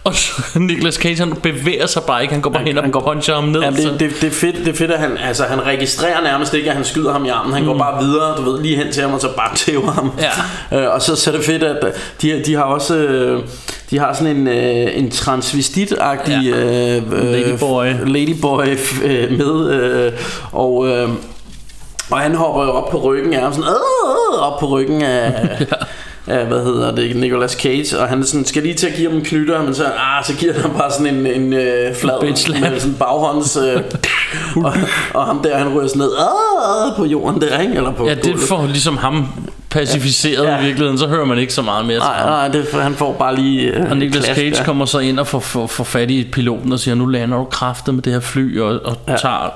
og 0.05 0.14
så, 0.14 0.43
Nicolas 0.59 0.95
Cage, 0.95 1.17
han 1.19 1.33
bevæger 1.43 1.87
sig 1.87 2.03
bare 2.03 2.23
ikke, 2.23 2.35
han 2.35 2.43
går 2.43 2.51
bare 2.51 2.62
hen 2.62 2.79
og 2.95 3.05
puncher 3.05 3.35
ham 3.35 3.45
ned. 3.45 3.61
Ja, 3.61 3.71
så- 3.71 3.89
det, 3.89 4.01
det, 4.01 4.11
det, 4.21 4.27
er 4.27 4.31
fedt, 4.31 4.57
det 4.57 4.69
er 4.69 4.75
fedt, 4.75 4.91
at 4.91 4.99
han, 5.01 5.17
altså, 5.19 5.45
han 5.45 5.67
registrerer 5.67 6.23
nærmest 6.23 6.55
ikke, 6.55 6.71
at 6.71 6.77
han 6.77 6.85
skyder 6.85 7.12
ham 7.12 7.25
i 7.25 7.29
armen. 7.29 7.53
Han 7.53 7.62
mm. 7.62 7.69
går 7.69 7.79
bare 7.79 8.05
videre, 8.05 8.37
du 8.37 8.51
ved, 8.51 8.62
lige 8.62 8.77
hen 8.77 8.93
til 8.93 9.03
ham, 9.03 9.12
og 9.14 9.21
så 9.21 9.29
bare 9.37 9.57
tæver 9.57 9.91
ham. 9.93 10.12
Ja. 10.73 10.79
Øh, 10.83 10.95
og 10.95 11.03
så, 11.03 11.17
så 11.17 11.31
er 11.31 11.37
det 11.37 11.45
fedt, 11.45 11.62
at 11.62 11.85
de, 12.23 12.43
de 12.47 12.55
har 12.55 12.62
også... 12.62 12.95
øh, 12.97 13.43
De 13.91 13.99
har 13.99 14.12
sådan 14.12 14.37
en, 14.37 14.49
øh, 14.49 14.99
en 14.99 15.11
transvestit-agtig 15.11 16.43
ja. 16.43 16.97
øh, 16.97 17.03
øh, 17.12 17.32
Ladyboy. 17.32 17.87
ladyboy 18.07 18.66
øh, 19.05 19.39
med, 19.39 19.70
øh, 19.70 20.12
og, 20.53 20.89
øh, 20.89 21.09
og 22.11 22.18
han 22.18 22.34
hopper 22.34 22.64
jo 22.64 22.70
op 22.70 22.91
på 22.91 22.99
ryggen 22.99 23.32
af 23.34 23.41
ham, 23.41 23.53
sådan, 23.53 23.68
øh, 23.68 24.41
op 24.41 24.61
på 24.61 24.66
ryggen 24.66 25.03
af, 25.03 25.32
af, 26.26 26.47
hvad 26.47 26.64
hedder 26.64 26.95
det, 26.95 27.16
Nicolas 27.16 27.53
Cage, 27.53 27.99
og 27.99 28.09
han 28.09 28.24
sådan, 28.24 28.45
skal 28.45 28.62
lige 28.62 28.74
til 28.74 28.87
at 28.87 28.95
give 28.95 29.09
ham 29.09 29.18
en 29.18 29.24
knytter, 29.24 29.62
men 29.62 29.74
så, 29.74 29.84
ah, 29.84 30.24
så 30.24 30.34
giver 30.34 30.53
han 30.53 30.70
bare 30.70 30.91
sådan 30.91 31.14
en, 31.14 31.26
en 31.26 31.53
øh, 31.53 31.95
flad, 31.95 32.22
med 32.22 32.37
sådan 32.37 32.91
en 32.91 32.97
baghånds, 32.99 33.57
øh, 33.57 33.82
og, 34.64 34.72
og 35.14 35.26
ham 35.26 35.41
der, 35.43 35.59
han 35.59 35.68
ryger 35.68 35.89
sådan 35.89 36.01
ned, 36.01 36.11
ah, 36.18 36.97
på 36.97 37.05
jorden 37.05 37.41
der, 37.41 37.61
ikke? 37.61 37.74
Eller 37.74 37.93
på 37.93 38.07
Ja, 38.09 38.14
det 38.14 38.39
får 38.39 38.66
ligesom 38.66 38.97
ham 38.97 39.26
pacificeret 39.79 40.45
ja. 40.47 40.59
I 40.61 40.64
virkeligheden, 40.64 40.99
så 40.99 41.07
hører 41.07 41.24
man 41.24 41.39
ikke 41.39 41.53
så 41.53 41.62
meget 41.62 41.85
mere 41.87 41.97
til 41.97 42.03
Nej, 42.03 42.18
ham. 42.18 42.29
nej, 42.29 42.49
det, 42.49 42.66
han 42.72 42.95
får 42.95 43.12
bare 43.12 43.37
lige 43.37 43.62
øh, 43.62 43.91
Og 43.91 43.97
Nicolas 43.97 44.24
klask 44.24 44.41
Cage 44.41 44.51
der. 44.55 44.64
kommer 44.64 44.85
så 44.85 44.99
ind 44.99 45.20
og 45.20 45.27
får, 45.27 45.41
får, 45.41 45.66
får 45.66 45.85
fat 45.85 46.11
i 46.11 46.29
piloten 46.33 46.72
og 46.72 46.81
siger, 46.81 46.95
nu 46.95 47.07
lander 47.07 47.37
du 47.39 47.45
kraftet 47.45 47.95
med 47.95 48.03
det 48.03 48.12
her 48.12 48.20
fly, 48.20 48.61
og, 48.61 48.81
og. 48.85 48.97
Ja. 49.09 49.16
tager 49.16 49.51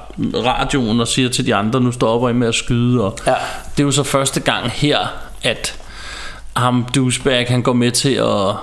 radioen 0.47 1.01
og 1.01 1.09
siger 1.09 1.29
til 1.29 1.47
de 1.47 1.55
andre, 1.55 1.81
nu 1.81 1.93
stopper 1.93 2.29
I 2.29 2.33
med 2.33 2.49
at 2.49 2.55
skyde. 2.55 3.05
Og 3.05 3.17
Ja. 3.27 3.35
Det 3.77 3.81
er 3.81 3.85
jo 3.85 3.91
så 3.91 4.03
første 4.03 4.41
gang 4.41 4.71
her, 4.71 4.99
at 5.43 5.75
ham 6.57 6.87
douchebag, 6.95 7.47
han 7.49 7.63
går 7.63 7.73
med 7.73 7.91
til 7.91 8.15
at 8.15 8.55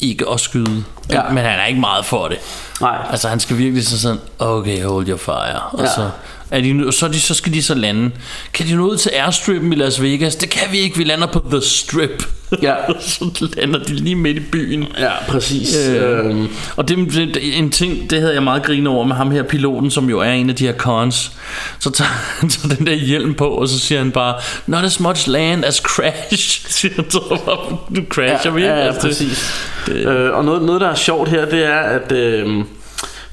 ikke 0.00 0.24
at 0.32 0.40
skyde. 0.40 0.84
Ja. 1.10 1.22
Men 1.28 1.38
han 1.44 1.58
er 1.60 1.64
ikke 1.66 1.80
meget 1.80 2.04
for 2.04 2.28
det. 2.28 2.38
Nej. 2.80 2.96
Altså 3.10 3.28
han 3.28 3.40
skal 3.40 3.58
virkelig 3.58 3.86
så 3.86 4.00
sådan, 4.00 4.18
okay, 4.38 4.84
hold 4.84 5.08
your 5.08 5.16
fire. 5.18 5.60
Og 5.72 5.80
Ja. 5.80 5.86
så, 5.86 6.08
er 6.50 6.60
de, 6.60 6.92
så, 6.92 7.08
de, 7.08 7.20
så 7.20 7.34
skal 7.34 7.52
de 7.54 7.62
så 7.62 7.74
lande. 7.74 8.10
Kan 8.52 8.66
de 8.66 8.74
nå 8.74 8.90
ud 8.90 8.96
til 8.96 9.10
Airstrippen 9.14 9.72
i 9.72 9.76
Las 9.76 10.02
Vegas? 10.02 10.36
Det 10.36 10.50
kan 10.50 10.72
vi 10.72 10.78
ikke, 10.78 10.96
vi 10.98 11.04
lander 11.04 11.26
på 11.26 11.44
The 11.50 11.60
Strip. 11.60 12.24
Ja. 12.62 12.74
så 13.00 13.48
lander 13.56 13.78
de 13.84 13.94
lige 13.94 14.14
midt 14.16 14.36
i 14.36 14.40
byen. 14.40 14.86
Ja, 14.98 15.10
præcis. 15.28 15.76
Øh, 15.76 15.96
Øh, 16.26 16.44
og 16.76 16.88
det, 16.88 16.98
det, 17.14 17.58
en 17.58 17.70
ting, 17.70 18.10
det 18.10 18.20
havde 18.20 18.34
jeg 18.34 18.42
meget 18.42 18.62
grine 18.62 18.90
over 18.90 19.04
med 19.04 19.16
ham 19.16 19.30
her 19.30 19.42
piloten, 19.42 19.90
som 19.90 20.10
jo 20.10 20.20
er 20.20 20.30
en 20.32 20.50
af 20.50 20.56
de 20.56 20.66
her 20.66 20.72
cons. 20.76 21.32
Så 21.78 21.90
tager 21.90 22.08
han 22.40 22.50
så 22.50 22.68
den 22.78 22.86
der 22.86 22.94
hjelm 22.94 23.34
på, 23.34 23.48
og 23.48 23.68
så 23.68 23.78
siger 23.78 23.98
han 23.98 24.10
bare, 24.10 24.34
not 24.66 24.84
as 24.84 25.00
much 25.00 25.28
land 25.28 25.64
as 25.64 25.76
crash, 25.76 26.66
siger 26.78 26.94
han 26.96 27.10
så 27.10 27.38
bare, 27.46 27.76
du 27.96 28.02
crasher 28.08 28.50
vi, 28.50 28.62
ja, 28.62 28.68
ja, 28.68 28.74
Altså, 28.86 29.08
det- 29.08 29.16
præcis. 29.16 29.50
Øh, 29.92 30.32
og 30.32 30.44
noget, 30.44 30.62
noget, 30.62 30.80
der 30.80 30.88
er 30.88 30.94
sjovt 30.94 31.28
her, 31.28 31.44
det 31.44 31.64
er, 31.66 31.78
at 31.78 32.12
øh, 32.12 32.64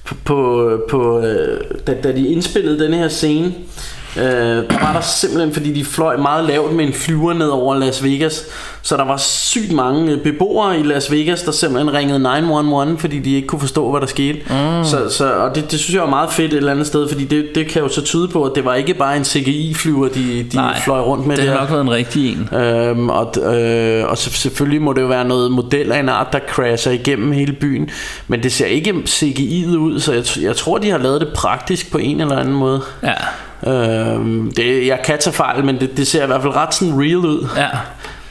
på, 0.03 0.15
på, 0.25 0.81
på 0.89 1.21
da, 1.87 1.93
da 2.03 2.11
de 2.11 2.27
indspillede 2.27 2.79
den 2.79 2.93
her 2.93 3.07
scene, 3.07 3.53
øh, 4.17 4.23
der 4.23 4.79
var 4.79 4.93
der 4.93 5.01
simpelthen, 5.01 5.53
fordi 5.53 5.73
de 5.73 5.85
fløj 5.85 6.17
meget 6.17 6.45
lavt 6.45 6.73
med 6.73 6.85
en 6.85 6.93
flyver 6.93 7.33
ned 7.33 7.47
over 7.47 7.75
Las 7.75 8.03
Vegas, 8.03 8.45
så 8.81 8.97
der 8.97 9.05
var 9.05 9.17
sygt 9.17 9.71
mange 9.71 10.11
øh, 10.11 10.23
beboere 10.23 10.79
i 10.79 10.83
Las 10.83 11.11
Vegas, 11.11 11.41
der 11.41 11.51
simpelthen 11.51 11.93
ringede 11.93 12.19
911, 12.19 12.99
fordi 12.99 13.19
de 13.19 13.35
ikke 13.35 13.47
kunne 13.47 13.59
forstå, 13.59 13.91
hvad 13.91 14.01
der 14.01 14.07
skete. 14.07 14.39
Mm. 14.49 14.83
Så, 14.83 15.09
så, 15.09 15.33
og 15.33 15.55
det, 15.55 15.71
det 15.71 15.79
synes 15.79 15.95
jeg 15.95 16.01
var 16.01 16.09
meget 16.09 16.31
fedt 16.31 16.53
et 16.53 16.57
eller 16.57 16.71
andet 16.71 16.87
sted, 16.87 17.07
fordi 17.07 17.25
det, 17.25 17.45
det 17.55 17.67
kan 17.67 17.81
jo 17.81 17.87
så 17.87 18.01
tyde 18.01 18.27
på, 18.27 18.43
at 18.43 18.51
det 18.55 18.65
var 18.65 18.75
ikke 18.75 18.93
bare 18.93 19.17
en 19.17 19.25
CGI-flyver, 19.25 20.07
de, 20.07 20.43
de 20.43 20.55
Nej, 20.55 20.81
fløj 20.81 20.99
rundt 20.99 21.27
med 21.27 21.37
det 21.37 21.47
har 21.47 21.59
nok 21.59 21.71
været 21.71 21.81
en 21.81 21.91
rigtig 21.91 22.31
en. 22.31 22.57
Øhm, 22.59 23.09
og, 23.09 23.33
øh, 23.55 24.09
og 24.09 24.17
så, 24.17 24.29
selvfølgelig 24.29 24.81
må 24.81 24.93
det 24.93 25.01
jo 25.01 25.07
være 25.07 25.25
noget 25.25 25.51
model 25.51 25.91
af 25.91 25.99
en 25.99 26.09
art, 26.09 26.33
der 26.33 26.39
crasher 26.49 26.91
igennem 26.91 27.31
hele 27.31 27.53
byen. 27.53 27.89
Men 28.27 28.43
det 28.43 28.51
ser 28.51 28.65
ikke 28.65 28.91
CGI'et 29.07 29.75
ud, 29.77 29.99
så 29.99 30.13
jeg, 30.13 30.43
jeg 30.43 30.55
tror, 30.55 30.77
de 30.77 30.89
har 30.89 30.97
lavet 30.97 31.21
det 31.21 31.29
praktisk 31.35 31.91
på 31.91 31.97
en 31.97 32.21
eller 32.21 32.37
anden 32.37 32.53
måde. 32.53 32.81
Ja, 33.03 33.13
Øhm, 33.67 34.51
det, 34.51 34.87
jeg 34.87 34.99
kan 35.05 35.17
tage 35.19 35.33
fejl, 35.33 35.65
men 35.65 35.79
det, 35.79 35.97
det 35.97 36.07
ser 36.07 36.23
i 36.23 36.27
hvert 36.27 36.41
fald 36.41 36.55
ret 36.55 36.73
sådan 36.75 36.93
real 36.99 37.15
ud. 37.17 37.47
ja. 37.57 37.67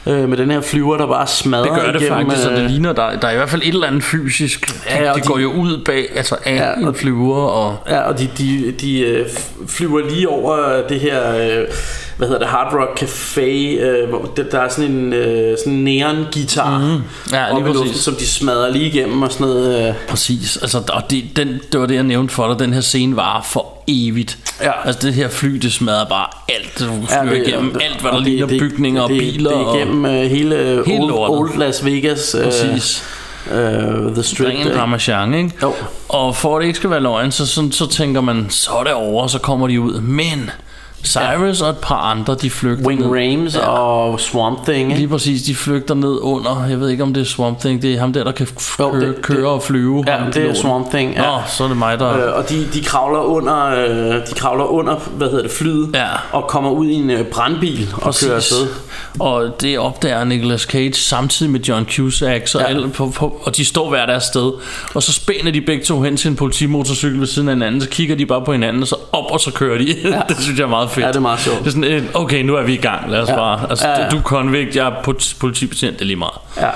Øh, 0.07 0.29
med 0.29 0.37
den 0.37 0.51
her 0.51 0.61
flyver, 0.61 0.97
der 0.97 1.07
bare 1.07 1.27
smadrer 1.27 1.63
Det 1.73 1.81
gør 1.83 1.91
det 1.91 2.01
igennem, 2.01 2.29
faktisk, 2.29 2.47
og 2.49 2.55
det 2.55 2.63
øh, 2.63 2.69
ligner, 2.69 2.93
der, 2.93 3.19
der 3.19 3.27
er 3.27 3.31
i 3.31 3.35
hvert 3.35 3.49
fald 3.49 3.61
et 3.61 3.67
eller 3.67 3.87
andet 3.87 4.03
fysisk. 4.03 4.85
Ja, 4.89 5.13
de, 5.13 5.19
de- 5.21 5.27
går 5.27 5.39
jo 5.39 5.51
ud 5.51 5.77
bag, 5.85 6.07
altså 6.15 6.35
af 6.45 6.55
Ja, 6.55 6.87
en 6.87 6.95
flyver, 6.95 7.35
og 7.37 7.77
Ja, 7.89 7.99
og 8.01 8.19
de, 8.19 8.29
de, 8.37 8.71
de 8.81 8.99
øh, 8.99 9.25
flyver 9.67 10.01
lige 10.09 10.29
over 10.29 10.81
det 10.89 10.99
her, 10.99 11.35
øh, 11.35 11.67
hvad 12.17 12.27
hedder 12.27 12.39
det, 12.41 12.47
Hard 12.49 12.73
Rock 12.73 13.01
Café, 13.03 13.41
øh, 13.81 14.09
hvor 14.09 14.31
der, 14.37 14.43
der 14.43 14.59
er 14.59 14.69
sådan 14.69 14.91
en 14.91 15.13
øh, 15.13 15.57
sådan 15.57 15.73
neon 15.73 16.25
guitar 16.33 16.77
Mhm. 16.79 17.01
Ja, 17.31 17.53
lige 17.59 17.73
luften, 17.73 17.93
som 17.93 18.15
de 18.15 18.27
smadrer 18.27 18.69
lige 18.69 18.85
igennem 18.85 19.21
og 19.21 19.31
sådan 19.31 19.47
noget. 19.47 19.87
Øh. 19.89 19.95
Præcis, 20.09 20.57
altså, 20.57 20.81
og 20.93 21.01
det, 21.09 21.23
den, 21.35 21.59
det 21.71 21.79
var 21.79 21.85
det 21.85 21.95
jeg 21.95 22.03
nævnte 22.03 22.33
for 22.33 22.47
dig 22.47 22.59
Den 22.59 22.73
her 22.73 22.81
scene 22.81 23.15
var 23.15 23.41
for 23.49 23.67
evigt 23.87 24.37
Ja. 24.61 24.71
Altså 24.85 25.07
det 25.07 25.13
her 25.13 25.29
fly 25.29 25.49
det 25.49 25.73
smadrer 25.73 26.05
bare 26.05 26.27
alt 26.49 26.79
Det 26.79 26.87
flyver 27.09 27.33
det- 27.35 27.47
igennem 27.47 27.71
det- 27.73 27.81
alt 27.81 28.01
hvad 28.01 28.11
der 28.11 28.17
og 28.17 28.23
ligner 28.23 28.47
bygninger 28.47 29.01
og 29.01 29.09
det, 29.09 29.17
biler 29.19 29.51
Det 29.51 29.59
er 29.61 29.75
igennem 29.75 30.05
øh, 30.05 30.11
hele, 30.11 30.83
Hele 30.85 31.03
old, 31.03 31.13
old 31.13 31.57
Las 31.57 31.85
Vegas. 31.85 32.35
Øh, 32.35 32.43
Præcis 32.43 33.03
øh, 33.51 34.13
The 34.13 34.23
Strip. 34.23 34.47
Ren? 34.47 34.77
Ramachan, 34.77 35.33
ikke? 35.33 35.51
Jo. 35.63 35.73
Og 36.09 36.35
for 36.35 36.57
at 36.57 36.61
det 36.61 36.67
ikke 36.67 36.77
skal 36.77 36.89
være 36.89 36.99
løgn 36.99 37.31
så, 37.31 37.45
så, 37.45 37.67
så 37.71 37.87
tænker 37.89 38.21
man 38.21 38.45
Så 38.49 38.71
er 38.71 38.83
det 38.83 38.93
over, 38.93 39.27
så 39.27 39.39
kommer 39.39 39.67
de 39.67 39.81
ud 39.81 40.01
Men 40.01 40.49
Cyrus 41.05 41.61
og 41.61 41.69
et 41.69 41.77
par 41.77 41.95
andre 41.95 42.35
De 42.41 42.49
flygter 42.49 42.85
Wing 42.87 42.99
ned. 43.01 43.07
Rames 43.09 43.55
Ja. 43.55 43.67
og 43.67 44.19
Swamp 44.19 44.65
Thing. 44.65 44.79
ikke? 44.89 44.95
Lige 44.95 45.07
præcis, 45.07 45.41
de 45.41 45.55
flygter 45.55 45.95
ned 45.95 46.17
under 46.21 46.65
Jeg 46.69 46.79
ved 46.79 46.89
ikke 46.89 47.03
om 47.03 47.13
det 47.13 47.21
er 47.21 47.25
Swamp 47.25 47.59
Thing 47.59 47.81
Det 47.81 47.93
er 47.93 47.99
ham 47.99 48.13
der 48.13 48.23
der 48.23 48.31
kan 48.31 48.47
Jo, 48.79 48.89
køre, 48.91 49.01
det- 49.07 49.21
køre 49.21 49.47
og 49.49 49.63
flyve 49.63 50.03
Ja, 50.07 50.17
det 50.33 50.49
er. 50.49 50.53
Swamp 50.53 50.89
Thing. 50.89 51.13
Ja. 51.13 51.21
Nå, 51.21 51.37
så 51.47 51.63
er 51.63 51.67
det 51.67 51.77
mig 51.77 51.99
der 51.99 52.27
Øh, 52.27 52.37
og 52.37 52.49
de, 52.49 52.67
de 52.73 52.83
kravler 52.83 53.19
under 53.19 53.65
øh, 53.65 54.15
de 54.27 54.33
kravler 54.35 54.63
under 54.65 54.95
hvad 55.17 55.27
hedder 55.29 55.41
det 55.43 55.51
flyet 55.51 55.89
Ja. 55.93 56.07
og 56.31 56.47
kommer 56.47 56.69
ud 56.71 56.87
i 56.87 56.93
en 56.93 57.09
øh, 57.09 57.25
brandbil 57.25 57.89
og 57.93 58.13
kører 58.21 58.35
afsted. 58.35 58.67
Og 59.19 59.61
det 59.61 59.79
opdager 59.79 60.23
Nicolas 60.23 60.61
Cage 60.61 60.93
samtidig 60.93 61.51
med 61.51 61.59
John 61.59 61.85
Cusack 61.95 62.47
så 62.47 62.59
Ja. 62.59 62.63
ja. 62.63 62.69
alle 62.69 62.89
på, 62.89 63.09
på, 63.15 63.41
Og 63.43 63.57
de 63.57 63.65
står 63.65 63.89
hver 63.89 64.05
deres 64.05 64.23
sted 64.23 64.51
Og 64.93 65.03
så 65.03 65.13
spænder 65.13 65.51
de 65.51 65.61
begge 65.61 65.83
to 65.85 66.01
hen 66.01 66.17
til 66.17 66.29
en 66.29 66.35
politimotorcykel 66.35 67.19
ved 67.19 67.27
siden 67.27 67.47
af 67.49 67.55
hinanden 67.55 67.81
Så 67.81 67.89
kigger 67.89 68.15
de 68.15 68.25
bare 68.25 68.41
på 68.45 68.51
hinanden 68.51 68.81
Og 68.81 68.87
så 68.87 68.95
op 69.11 69.31
og 69.31 69.39
så 69.39 69.51
kører 69.51 69.77
de 69.77 69.85
ja. 70.03 70.21
Det 70.29 70.37
synes 70.39 70.59
jeg 70.59 70.65
er 70.65 70.69
meget 70.69 70.89
fedt 70.93 71.03
Ja, 71.05 71.07
det 71.07 71.15
er 71.15 71.19
meget 71.19 71.39
sjovt. 71.39 71.59
Det 71.59 71.67
er 71.67 71.71
sådan, 71.71 71.83
øh, 71.83 72.03
okay 72.13 72.41
nu 72.43 72.55
er 72.55 72.63
vi 72.63 72.73
i 72.73 72.77
gang 72.77 73.11
Lad 73.11 73.21
os 73.21 73.29
Ja. 73.29 73.35
bare 73.35 73.69
altså, 73.69 73.87
Ja, 73.87 74.01
ja. 74.03 74.09
Du 74.09 74.17
er 74.17 74.21
konvikt, 74.21 74.75
jeg 74.75 74.87
er 74.87 74.93
politibetjent 75.39 75.93
Det 75.93 76.01
er 76.01 76.05
lige 76.05 76.17
meget 76.17 76.33
Ja. 76.57 76.69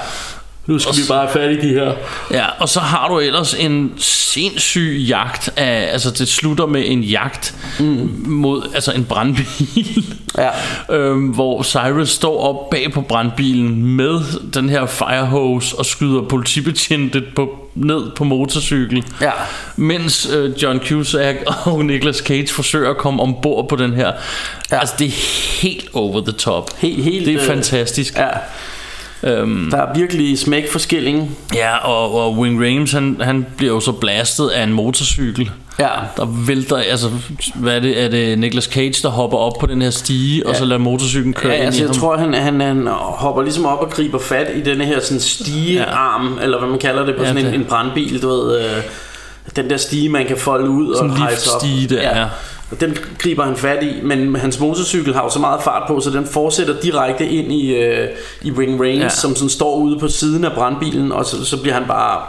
Nu 0.67 0.79
skal 0.79 0.95
vi 0.95 1.01
bare 1.07 1.27
have 1.27 1.31
fat 1.33 1.51
i 1.63 1.67
de 1.67 1.73
her. 1.73 1.93
Ja, 2.31 2.45
og 2.59 2.69
så 2.69 2.79
har 2.79 3.07
du 3.07 3.19
ellers 3.19 3.53
en 3.53 3.93
sindssyg 3.97 5.05
jagt 5.07 5.49
af, 5.55 5.89
altså 5.91 6.11
det 6.11 6.27
slutter 6.27 6.65
med 6.65 6.83
en 6.85 7.01
jagt 7.03 7.55
mm. 7.79 8.09
mod 8.25 8.63
altså 8.73 8.91
en 8.91 9.05
brandbil, 9.05 10.05
Ja. 10.37 10.49
øhm, 10.95 11.27
hvor 11.27 11.63
Cyrus 11.63 12.09
står 12.09 12.41
op 12.41 12.69
bag 12.69 12.91
på 12.93 13.01
brandbilen 13.01 13.83
med 13.95 14.19
den 14.53 14.69
her 14.69 14.85
firehose 14.85 15.75
og 15.79 15.85
skyder 15.85 16.21
politibetjente 16.21 17.23
på, 17.35 17.69
ned 17.75 18.11
på 18.15 18.23
motorcykel, 18.23 19.03
Ja. 19.21 19.31
mens 19.75 20.29
øh, 20.35 20.63
John 20.63 20.79
Cusack 20.79 21.37
og 21.65 21.85
Nicolas 21.85 22.17
Cage 22.17 22.47
forsøger 22.47 22.89
at 22.89 22.97
komme 22.97 23.21
ombord 23.23 23.69
på 23.69 23.75
den 23.75 23.93
her. 23.93 24.11
Ja. 24.71 24.79
Altså 24.79 24.95
det 24.99 25.07
er 25.07 25.61
helt 25.61 25.89
over 25.93 26.21
the 26.21 26.31
top. 26.31 26.69
Helt, 26.79 27.03
helt, 27.03 27.25
det 27.25 27.33
er 27.35 27.41
øh, 27.41 27.47
fantastisk. 27.47 28.15
Ja. 28.17 28.27
Øhm, 29.23 29.67
Der 29.71 29.77
er 29.77 29.93
virkelig 29.95 30.39
smæk 30.39 30.71
for 30.71 30.79
skillingen. 30.79 31.35
Ja, 31.55 31.77
og, 31.77 32.15
og 32.25 32.37
Wing 32.37 32.61
Rames, 32.65 32.91
han, 32.91 33.17
han 33.21 33.45
bliver 33.57 33.73
jo 33.73 33.79
så 33.79 33.91
blastet 33.91 34.47
af 34.47 34.63
en 34.63 34.73
motorcykel. 34.73 35.51
Ja. 35.79 35.87
Der 36.17 36.25
vælter, 36.47 36.77
altså, 36.77 37.09
hvad 37.55 37.75
er 37.75 37.79
det, 37.79 38.03
er 38.03 38.07
det 38.09 38.39
Nicolas 38.39 38.63
Cage, 38.63 38.93
der 39.03 39.09
hopper 39.09 39.37
op 39.37 39.53
på 39.59 39.65
den 39.65 39.81
her 39.81 39.89
stige, 39.89 40.41
ja. 40.45 40.49
og 40.49 40.55
så 40.55 40.65
lader 40.65 40.79
motorcyklen 40.81 41.33
køre 41.33 41.51
Ja, 41.51 41.57
ind 41.57 41.65
altså 41.65 41.79
i 41.79 41.83
jeg 41.83 41.89
ham? 41.89 41.95
tror 41.99 42.17
han, 42.17 42.33
han, 42.33 42.61
han 42.61 42.87
hopper 43.01 43.41
ligesom 43.41 43.65
op 43.65 43.79
og 43.79 43.89
griber 43.89 44.19
fat 44.19 44.47
i 44.55 44.61
denne 44.61 44.85
her 44.85 44.99
sådan 45.01 45.19
stigearm 45.21 46.39
Eller 46.41 46.59
hvad 46.59 46.69
man 46.69 46.79
kalder 46.79 47.05
det 47.05 47.15
på 47.15 47.21
Ja, 47.23 47.27
sådan 47.27 47.41
en, 47.45 47.51
det- 47.51 47.55
en 47.59 47.65
brandbil 47.65 48.21
Du 48.21 48.27
ved 48.29 48.59
øh, 48.59 48.71
Den 49.55 49.69
der 49.69 49.77
stige 49.77 50.09
man 50.09 50.25
kan 50.25 50.37
folde 50.37 50.69
ud 50.69 50.95
Sådan 50.95 51.09
og 51.09 51.15
en 51.15 51.21
hejse 51.21 51.49
op 51.55 51.61
liftstige 51.63 51.95
der, 51.95 52.19
ja. 52.19 52.25
Og 52.71 52.81
den 52.81 52.97
griber 53.19 53.43
han 53.43 53.55
fat 53.55 53.83
i 53.83 54.01
Men 54.03 54.35
hans 54.35 54.59
motorcykel 54.59 55.13
har 55.13 55.23
jo 55.23 55.29
så 55.29 55.39
meget 55.39 55.63
fart 55.63 55.83
på 55.87 55.99
Så 55.99 56.09
den 56.09 56.25
fortsætter 56.25 56.79
direkte 56.81 57.29
ind 57.29 57.51
i, 57.51 57.75
øh, 57.75 58.09
i 58.41 58.51
Ring 58.51 58.81
Range 58.81 58.97
Ja. 58.97 59.09
Som 59.09 59.35
sådan 59.35 59.49
står 59.49 59.75
ude 59.75 59.99
på 59.99 60.07
siden 60.07 60.43
af 60.43 60.51
brandbilen 60.51 61.11
Og 61.11 61.25
så, 61.25 61.45
så 61.45 61.61
bliver 61.61 61.73
han 61.73 61.87
bare 61.87 62.21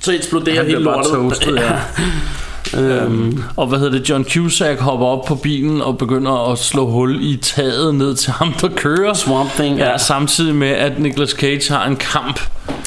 Så 0.00 0.12
eksploderer 0.12 0.56
Han 0.56 0.66
hele 0.66 0.78
lortet 0.78 1.12
toastet, 1.12 1.56
ja. 1.56 1.80
Øhm, 2.76 3.42
og 3.56 3.66
hvad 3.66 3.78
hedder 3.78 3.98
det, 3.98 4.10
John 4.10 4.24
Cusack 4.24 4.80
hopper 4.80 5.06
op 5.06 5.24
på 5.24 5.34
bilen 5.34 5.82
og 5.82 5.98
begynder 5.98 6.52
at 6.52 6.58
slå 6.58 6.86
hul 6.90 7.18
i 7.20 7.36
taget 7.36 7.94
ned 7.94 8.14
til 8.14 8.32
ham, 8.32 8.52
der 8.52 8.68
kører. 8.76 9.14
Swamp 9.14 9.50
Thing, 9.50 9.78
ja. 9.78 9.90
ja. 9.90 9.98
Samtidig 9.98 10.54
med, 10.54 10.68
at 10.68 10.98
Nicolas 10.98 11.30
Cage 11.30 11.72
har 11.74 11.86
en 11.86 11.96
kamp 11.96 12.40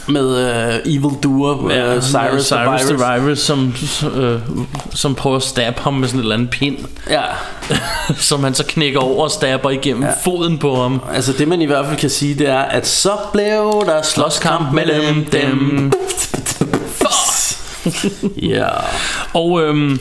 med 0.07 0.25
uh, 0.25 0.93
Evil 0.93 1.17
Doer, 1.23 1.71
Ja, 1.71 1.95
uh, 1.95 2.01
Cyrus, 2.03 2.45
Cyrus 2.45 2.51
og 2.51 2.79
the 2.79 2.95
Virus. 2.97 3.25
Virus, 3.25 3.39
som, 3.39 3.73
øh, 4.15 4.39
som 4.93 5.15
prøver 5.15 5.36
at 5.36 5.43
stabbe 5.43 5.82
ham 5.82 5.93
med 5.93 6.07
sådan 6.07 6.19
en 6.19 6.23
eller 6.23 6.36
anden 6.36 6.47
pind, 6.47 6.77
Ja, 7.09 7.21
som 8.29 8.43
han 8.43 8.53
så 8.53 8.63
knækker 8.67 8.99
over 8.99 9.23
og 9.23 9.32
stabber 9.32 9.69
igennem 9.69 10.03
ja. 10.03 10.09
foden 10.23 10.57
på 10.57 10.82
ham. 10.82 11.01
altså 11.13 11.34
det 11.34 11.47
man 11.47 11.61
i 11.61 11.65
hvert 11.65 11.86
fald 11.86 11.97
kan 11.97 12.09
sige, 12.09 12.34
det 12.36 12.49
er, 12.49 12.59
at 12.59 12.88
så 12.88 13.11
blev 13.34 13.84
der 13.86 14.01
slåskamp 14.01 14.73
mellem 14.73 15.25
dem. 15.25 15.91
Ja. 18.53 18.67
Og 19.34 19.61
øhm, 19.61 19.99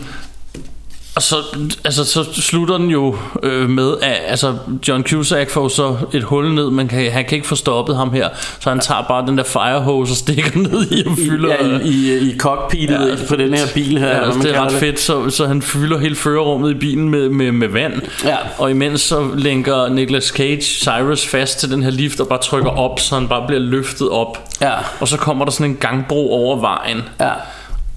og 1.17 1.23
så, 1.23 1.37
altså, 1.85 2.05
så 2.05 2.25
slutter 2.33 2.79
den 2.79 2.91
jo 2.91 3.17
øh, 3.43 3.71
med, 3.71 3.95
at 4.03 4.19
altså, 4.27 4.55
John 4.89 5.03
Cusack 5.03 5.51
får 5.51 5.69
så 5.69 5.97
et 6.13 6.23
hul 6.23 6.55
ned, 6.55 6.71
men 6.71 6.89
kan, 6.89 7.13
han 7.13 7.25
kan 7.25 7.37
ikke 7.37 7.47
få 7.47 7.55
stoppet 7.55 7.97
ham 7.97 8.13
her, 8.13 8.29
så 8.61 8.71
han 8.71 8.81
tager 8.81 9.03
bare 9.03 9.27
den 9.27 9.39
der 9.39 9.45
firehose 9.45 10.13
og 10.13 10.17
stikker 10.17 10.59
ned 10.69 10.87
i 10.91 11.07
og 11.07 11.13
fylder... 11.17 11.49
Ja, 11.49 11.79
i, 11.79 11.89
i, 11.89 12.31
i 12.31 12.39
cockpittet 12.39 13.19
ja, 13.21 13.27
på 13.29 13.37
den 13.37 13.55
her 13.55 13.67
bil 13.75 13.99
her. 13.99 14.09
Ja, 14.09 14.25
altså, 14.25 14.41
det 14.41 14.57
er 14.57 14.65
ret 14.65 14.73
fedt, 14.73 15.01
så, 15.01 15.31
så 15.31 15.47
han 15.47 15.63
fylder 15.63 15.99
hele 15.99 16.17
førerrummet 16.17 16.71
i 16.71 16.75
bilen 16.75 17.09
med, 17.09 17.29
med, 17.29 17.53
med 17.53 17.69
vand. 17.69 18.03
Ja. 18.25 18.37
Og 18.59 18.71
imens 18.71 19.01
så 19.01 19.29
lænker 19.35 19.89
Nicolas 19.89 20.25
Cage 20.25 20.63
Cyrus 20.63 21.27
fast 21.27 21.61
til 21.61 21.71
den 21.71 21.83
her 21.83 21.91
lift 21.91 22.21
og 22.21 22.29
bare 22.29 22.41
trykker 22.43 22.71
op, 22.71 23.01
så 23.01 23.15
han 23.15 23.29
bare 23.29 23.47
bliver 23.47 23.61
løftet 23.61 24.09
op. 24.09 24.49
Ja. 24.61 24.73
Og 25.01 25.09
så 25.09 25.17
kommer 25.17 25.45
der 25.45 25.53
sådan 25.53 25.71
en 25.71 25.77
gangbro 25.77 26.33
over 26.33 26.61
vejen, 26.61 27.03
Ja, 27.21 27.33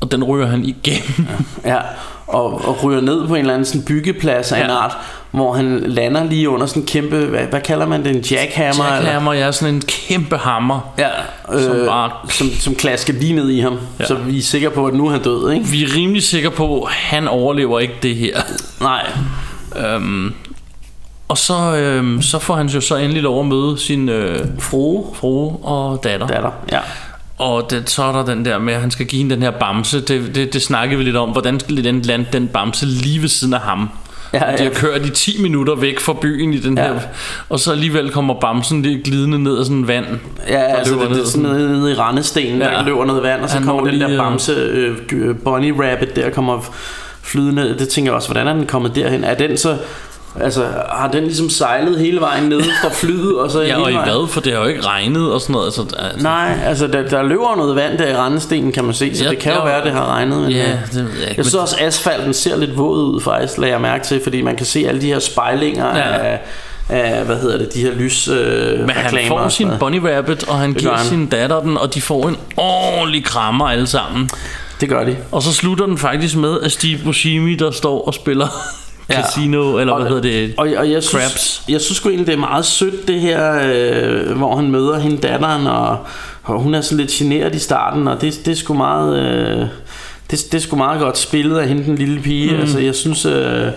og 0.03 0.11
den 0.11 0.23
ryger 0.23 0.47
han 0.47 0.65
igennem. 0.65 1.27
ja. 1.65 1.77
Og, 2.27 2.67
og 2.67 2.83
ryger 2.83 3.01
ned 3.01 3.27
på 3.27 3.33
en 3.35 3.39
eller 3.39 3.53
anden 3.53 3.65
sådan 3.65 3.81
byggeplads 3.85 4.51
af 4.51 4.59
ja. 4.59 4.63
en 4.65 4.69
art, 4.71 4.97
hvor 5.31 5.53
han 5.53 5.79
lander 5.85 6.23
lige 6.23 6.49
under 6.49 6.65
sådan 6.65 6.81
en 6.81 6.85
kæmpe, 6.87 7.17
hvad, 7.25 7.39
hvad 7.43 7.61
kalder 7.61 7.85
man 7.85 8.03
det, 8.05 8.15
en 8.15 8.21
jackhammer? 8.31 8.83
eller? 8.83 8.95
Jackhammer, 8.95 9.33
ja, 9.33 9.51
sådan 9.51 9.75
en 9.75 9.81
kæmpe 9.81 10.37
hammer. 10.37 10.93
Ja, 10.97 11.09
Som 11.63 11.71
øh, 11.75 11.87
bare- 11.87 12.11
som, 12.29 12.47
som 12.59 12.75
klasker 12.75 13.13
lige 13.13 13.33
ned 13.33 13.49
i 13.49 13.59
ham. 13.59 13.77
Ja. 13.99 14.05
så 14.05 14.15
vi 14.15 14.37
er 14.37 14.41
sikre 14.41 14.69
på, 14.69 14.85
at 14.87 14.93
nu 14.93 15.07
er 15.07 15.11
han 15.11 15.21
død, 15.23 15.51
ikke? 15.51 15.65
Vi 15.65 15.83
er 15.83 15.87
rimelig 15.95 16.23
sikre 16.23 16.51
på, 16.51 16.81
at 16.81 16.91
han 16.91 17.27
overlever 17.27 17.79
ikke 17.79 17.95
det 18.03 18.15
her. 18.15 18.41
Nej, 18.81 19.05
Øhm, 19.85 20.33
og 21.27 21.37
så, 21.37 21.75
øhm, 21.75 22.21
så 22.21 22.39
får 22.39 22.55
han 22.55 22.67
jo 22.67 22.81
så 22.81 22.95
endelig 22.95 23.23
lov 23.23 23.39
at 23.39 23.45
møde 23.45 23.77
sin 23.79 24.09
øh, 24.09 24.45
frue, 24.59 25.05
frue 25.15 25.57
og 25.65 26.03
datter. 26.03 26.27
datter, 26.27 26.51
ja. 26.71 26.79
Og 27.43 27.69
det, 27.71 27.89
så 27.89 28.03
er 28.03 28.11
der 28.11 28.25
den 28.25 28.45
der 28.45 28.57
med, 28.59 28.73
at 28.73 28.81
han 28.81 28.91
skal 28.91 29.05
give 29.05 29.17
hende 29.19 29.35
den 29.35 29.43
her 29.43 29.51
bamse. 29.51 30.01
Det, 30.01 30.35
det, 30.35 30.53
det 30.53 30.61
snakkede 30.61 30.97
vi 30.97 31.03
lidt 31.03 31.15
om. 31.15 31.29
Hvordan 31.29 31.59
skal 31.59 31.83
den 31.83 32.01
lande 32.01 32.25
den 32.33 32.47
bamse 32.47 32.85
lige 32.85 33.21
ved 33.21 33.29
siden 33.29 33.53
af 33.53 33.59
ham? 33.59 33.89
Ja, 34.33 34.51
ja. 34.51 34.57
De 34.57 34.63
har 34.63 34.69
kørt 34.71 35.05
i 35.05 35.09
10 35.09 35.41
minutter 35.41 35.75
væk 35.75 35.99
fra 35.99 36.13
byen 36.21 36.53
i 36.53 36.57
den 36.59 36.77
Ja. 36.77 36.83
her 36.83 36.99
Og 37.49 37.59
så 37.59 37.71
alligevel 37.71 38.09
kommer 38.09 38.33
bamsen 38.39 38.81
lige 38.81 39.01
glidende 39.03 39.39
ned 39.43 39.57
af 39.57 39.65
sådan 39.65 39.87
vand 39.87 40.05
Ja, 40.49 40.55
altså 40.61 40.93
det, 40.93 41.01
det 41.01 41.07
er 41.11 41.15
ned. 41.15 41.25
sådan 41.25 41.41
nede, 41.49 41.71
nede 41.79 41.91
i 41.91 41.95
rendestenen, 41.95 42.61
ja. 42.61 42.67
Der 42.67 42.83
løber 42.85 43.05
noget 43.05 43.23
vand, 43.23 43.41
og 43.41 43.49
så 43.49 43.55
Han 43.55 43.65
kommer 43.65 43.81
den 43.83 43.91
lige, 43.91 44.03
der 44.03 44.11
øh, 44.11 44.17
bamse 44.17 44.51
øh, 44.51 45.35
bunny 45.43 45.73
rabbit 45.79 46.15
der 46.15 46.29
kommer 46.29 46.59
flydende. 47.21 47.75
Det 47.79 47.89
tænker 47.89 48.11
jeg 48.11 48.15
også, 48.15 48.27
hvordan 48.27 48.47
er 48.47 48.53
den 48.53 48.65
kommet 48.65 48.95
derhen? 48.95 49.23
Er 49.23 49.33
den 49.33 49.57
så... 49.57 49.77
Altså, 50.41 50.65
har 50.89 51.09
den 51.11 51.23
ligesom 51.23 51.49
sejlet 51.49 51.99
hele 51.99 52.19
vejen 52.21 52.43
ned 52.43 52.61
fra 52.81 52.89
flyet, 52.93 53.39
og 53.39 53.51
så 53.51 53.61
Ja, 53.61 53.81
og 53.81 53.91
i 53.91 53.93
vejen? 53.93 54.09
hvad? 54.09 54.27
For 54.27 54.41
det 54.41 54.53
har 54.53 54.59
jo 54.59 54.65
ikke 54.67 54.81
regnet 54.86 55.31
og 55.34 55.41
sådan 55.41 55.53
noget 55.53 55.65
altså, 55.65 55.81
altså, 55.99 56.23
Nej, 56.23 56.59
altså 56.65 56.88
der, 56.88 57.09
der 57.09 57.23
løber 57.23 57.55
noget 57.55 57.75
vand 57.75 57.97
der 57.97 58.07
i 58.07 58.15
rendestenen, 58.15 58.71
kan 58.71 58.84
man 58.84 58.93
se, 58.93 59.15
så 59.17 59.23
Ja, 59.23 59.29
det 59.29 59.39
kan 59.39 59.53
jo 59.53 59.59
ja. 59.59 59.65
være, 59.65 59.84
det 59.84 59.91
har 59.91 60.05
regnet. 60.05 60.41
Men, 60.41 60.51
Ja, 60.51 60.71
øh, 60.71 60.77
det 60.93 60.95
ved 60.95 61.11
jeg 61.19 61.29
ikke 61.29 61.34
Jeg 61.38 61.45
synes 61.45 61.53
også, 61.55 61.75
asfalten 61.79 62.34
ser 62.34 62.57
lidt 62.57 62.77
våd 62.77 63.03
ud, 63.03 63.21
faktisk, 63.21 63.57
lader 63.57 63.73
jeg 63.73 63.81
mærke 63.81 64.03
til, 64.05 64.19
fordi 64.23 64.41
man 64.41 64.55
kan 64.55 64.65
se 64.65 64.86
alle 64.88 65.01
de 65.01 65.07
her 65.07 65.19
spejlinger 65.19 65.97
Ja. 65.97 66.17
af, 66.17 66.39
af, 66.89 67.25
hvad 67.25 67.36
hedder 67.41 67.57
det, 67.57 67.73
de 67.73 67.79
her 67.81 67.91
lys 67.93 68.27
øh, 68.27 68.79
Men 68.79 68.89
han 68.89 69.19
får 69.27 69.47
sin 69.49 69.69
bunny 69.79 69.99
rabbit 70.05 70.47
Og 70.49 70.57
han 70.59 70.69
Det 70.73 70.77
giver 70.81 70.95
han. 70.95 71.05
sin 71.05 71.25
datter 71.27 71.59
den 71.59 71.77
Og 71.77 71.93
de 71.93 72.01
får 72.01 72.27
en 72.27 72.38
ordentlig 72.57 73.25
krammer 73.25 73.69
alle 73.69 73.88
sammen 73.88 74.29
Det 74.81 74.89
gør 74.89 75.03
de. 75.03 75.15
Og 75.31 75.43
så 75.43 75.53
slutter 75.53 75.86
den 75.86 75.97
faktisk 75.97 76.36
med 76.38 76.61
At 76.61 76.71
Steve 76.71 76.99
Buscemi 77.03 77.55
der 77.55 77.71
står 77.71 78.07
og 78.07 78.13
spiller 78.13 78.47
Ja. 79.09 79.21
Casino 79.21 79.77
Eller 79.77 79.93
hvad 79.95 80.03
Og- 80.05 80.07
hedder 80.07 80.21
det 80.21 80.53
Og, 80.57 80.67
og 80.77 80.91
jeg 80.91 81.03
synes, 81.03 81.23
Crabs. 81.23 81.63
jeg 81.69 81.81
synes 81.81 81.97
sgu 81.97 82.09
egentlig, 82.09 82.27
det 82.27 82.33
er 82.33 82.37
meget 82.39 82.65
sødt 82.65 83.07
det 83.07 83.19
her, 83.21 83.59
øh, 83.65 84.37
hvor 84.37 84.55
han 84.55 84.71
møder 84.71 84.99
hende 84.99 85.17
datteren, 85.17 85.67
og, 85.67 85.97
og 86.43 86.59
hun 86.59 86.73
er 86.73 86.81
sådan 86.81 86.97
lidt 86.97 87.11
generet 87.11 87.55
i 87.55 87.59
starten, 87.59 88.07
og 88.07 88.21
det, 88.21 88.41
det 88.45 88.51
er 88.51 88.55
sgu 88.55 88.73
meget... 88.73 89.19
Øh, 89.19 89.57
det, 90.31 90.39
det 90.51 90.53
er 90.53 90.59
sgu 90.59 90.75
meget 90.75 90.99
godt 91.01 91.17
spillet 91.17 91.57
af 91.57 91.67
hende, 91.67 91.83
den 91.83 91.95
lille 91.95 92.19
pige. 92.21 92.53
Mm. 92.53 92.59
Altså, 92.59 92.79
jeg 92.79 92.95
synes... 92.95 93.25
Øh, 93.25 93.67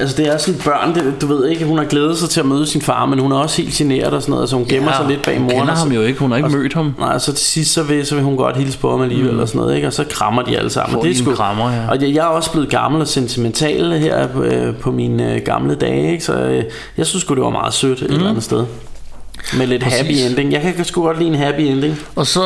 Altså 0.00 0.16
det 0.16 0.28
er 0.28 0.38
sådan 0.38 0.60
børn, 0.64 0.94
det, 0.94 1.20
du 1.20 1.26
ved 1.26 1.48
ikke, 1.48 1.64
hun 1.64 1.78
har 1.78 1.84
glædet 1.84 2.18
sig 2.18 2.28
til 2.30 2.40
at 2.40 2.46
møde 2.46 2.66
sin 2.66 2.82
far, 2.82 3.06
men 3.06 3.18
hun 3.18 3.32
er 3.32 3.36
også 3.36 3.62
helt 3.62 3.74
generet 3.74 4.12
og 4.12 4.22
sådan 4.22 4.32
noget, 4.32 4.48
så 4.48 4.56
hun 4.56 4.64
gemmer 4.68 4.90
Ja, 4.90 4.96
sig 4.96 5.06
lidt 5.08 5.22
bag 5.22 5.34
hun 5.36 5.42
moren. 5.42 5.56
kender 5.58 5.72
og 5.72 5.78
så- 5.78 5.84
ham 5.84 5.92
jo 5.92 6.02
ikke, 6.02 6.18
hun 6.18 6.30
har 6.30 6.36
ikke 6.36 6.48
mødt 6.50 6.72
ham. 6.74 6.94
Nej, 6.98 7.18
så 7.18 7.32
til 7.32 7.46
sidst 7.46 7.72
så 7.72 7.82
vil, 7.82 8.06
så 8.06 8.14
vil 8.14 8.24
hun 8.24 8.36
godt 8.36 8.56
hilse 8.56 8.78
på 8.78 8.90
ham 8.90 9.02
alligevel 9.02 9.32
mm. 9.32 9.38
og 9.38 9.48
sådan 9.48 9.60
noget, 9.60 9.74
ikke? 9.76 9.86
Og 9.86 9.92
så 9.92 10.04
krammer 10.10 10.42
de 10.42 10.58
alle 10.58 10.70
sammen. 10.70 10.92
Får 10.94 11.02
det 11.02 11.10
er 11.10 11.14
sgu, 11.14 11.34
krammer, 11.34 11.70
ja. 11.72 11.88
Og 11.90 12.02
jeg, 12.02 12.14
jeg 12.14 12.22
er 12.24 12.28
også 12.28 12.52
blevet 12.52 12.68
gammel 12.70 13.00
og 13.00 13.08
sentimental 13.08 13.92
her 13.92 14.26
på, 14.26 14.42
øh, 14.42 14.76
på 14.76 14.90
mine 14.90 15.34
øh, 15.34 15.40
gamle 15.44 15.74
dage, 15.74 16.12
ikke? 16.12 16.24
Så 16.24 16.32
øh, 16.32 16.64
jeg 16.96 17.06
synes 17.06 17.22
sgu, 17.22 17.34
det 17.34 17.42
var 17.42 17.50
meget 17.50 17.74
sødt 17.74 18.02
et 18.02 18.10
eller 18.10 18.28
andet 18.28 18.42
sted. 18.44 18.64
Med 19.58 19.66
lidt. 19.66 19.82
Præcis. 19.82 19.98
happy 19.98 20.12
ending. 20.12 20.52
Jeg 20.52 20.74
kan 20.76 20.84
sgu 20.84 21.02
godt 21.02 21.18
lide 21.18 21.28
en 21.28 21.34
happy 21.34 21.60
ending. 21.60 21.98
Og 22.16 22.26
så 22.26 22.40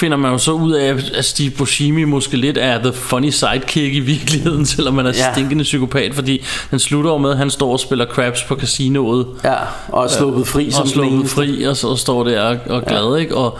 finder 0.00 0.16
man 0.16 0.32
jo 0.32 0.38
så 0.38 0.52
ud 0.52 0.72
af 0.72 0.94
At 1.14 1.24
Steve 1.24 1.50
Buscemi 1.50 2.04
måske 2.04 2.36
lidt 2.36 2.58
er 2.58 2.78
The 2.78 2.92
funny 2.92 3.30
sidekick 3.30 3.94
i 3.94 4.00
virkeligheden 4.00 4.66
Selvom 4.76 4.94
man 4.94 5.06
er 5.06 5.12
Ja. 5.16 5.24
ja. 5.26 5.32
stinkende 5.32 5.62
psykopat 5.64 6.14
Fordi 6.14 6.44
den 6.70 6.78
slutter 6.78 7.18
med 7.18 7.30
At 7.30 7.36
han 7.36 7.50
står 7.50 7.72
og 7.72 7.80
spiller 7.80 8.06
craps 8.06 8.42
på 8.42 8.56
casinoet 8.56 9.26
Ja, 9.44 9.54
og 9.88 10.04
er 10.04 10.08
sluppet 10.08 10.46
fri 10.46 10.70
som 10.70 10.82
og 10.82 10.88
sluppet 10.88 11.30
fri 11.30 11.62
Og 11.62 11.76
så 11.76 11.96
står 11.96 12.24
der 12.24 12.42
og, 12.42 12.58
og 12.66 12.84
glad 12.84 13.18
ikke? 13.20 13.36
Og, 13.36 13.58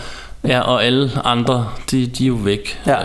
ja, 0.49 0.61
og 0.61 0.85
alle 0.85 1.11
andre 1.25 1.69
de, 1.91 2.07
de 2.07 2.25
er 2.25 2.29
jo 2.29 2.35
væk 2.35 2.79
Ja. 2.87 2.97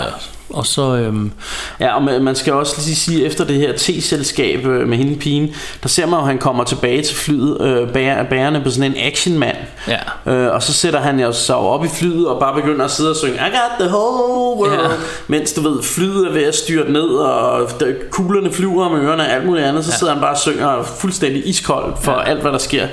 Og 0.53 0.65
så 0.65 0.95
øhm, 0.95 1.31
Ja, 1.79 1.95
og 1.95 2.03
man 2.03 2.35
skal 2.35 2.53
også 2.53 2.75
lige 2.85 2.95
sige, 2.95 3.25
efter 3.25 3.45
det 3.45 3.55
her 3.55 3.73
T-selskab 3.77 4.65
øh, 4.65 4.87
med 4.87 4.97
hende 4.97 5.15
pigen, 5.19 5.55
der 5.83 5.89
ser 5.89 6.05
man 6.05 6.13
jo, 6.19 6.21
at 6.21 6.27
han 6.27 6.37
kommer 6.37 6.63
tilbage 6.63 7.01
til 7.03 7.15
flyet, 7.15 7.61
øh, 7.61 7.89
bærer, 7.93 8.23
bærende 8.23 8.61
på 8.63 8.69
sådan 8.69 8.91
en 8.91 8.97
actionmand. 8.97 9.57
Ja. 9.87 10.31
Øh, 10.33 10.53
og 10.53 10.63
så 10.63 10.73
sætter 10.73 10.99
han 10.99 11.19
jo 11.19 11.31
sig 11.31 11.55
op 11.55 11.85
i 11.85 11.87
flyet 11.87 12.27
og 12.27 12.39
bare 12.39 12.55
begynder 12.61 12.85
at 12.85 12.91
sidde 12.91 13.09
og 13.09 13.15
synge 13.15 13.33
I 13.35 13.37
got 13.39 13.79
the 13.87 13.89
whole 13.97 14.57
world 14.59 14.81
Ja. 14.83 14.87
Mens 15.27 15.53
du 15.53 15.61
ved 15.61 15.83
flyet 15.83 16.27
er 16.27 16.31
ved 16.31 16.43
at 16.43 16.55
styrte 16.55 16.91
ned 16.91 17.03
Og 17.09 17.69
kuglerne 18.11 18.53
flyver 18.53 18.85
om 18.85 18.95
ørerne 18.95 19.23
og 19.23 19.29
alt 19.31 19.45
muligt 19.45 19.65
andet 19.65 19.85
Så 19.85 19.91
Ja. 19.91 19.97
sidder 19.97 20.13
han 20.13 20.21
bare 20.21 20.31
og 20.31 20.37
synger 20.37 20.67
er 20.67 20.83
fuldstændig 20.83 21.47
iskold 21.47 21.93
For 22.01 22.11
Ja. 22.11 22.23
alt 22.29 22.41
hvad 22.41 22.51
der 22.51 22.57
sker 22.57 22.87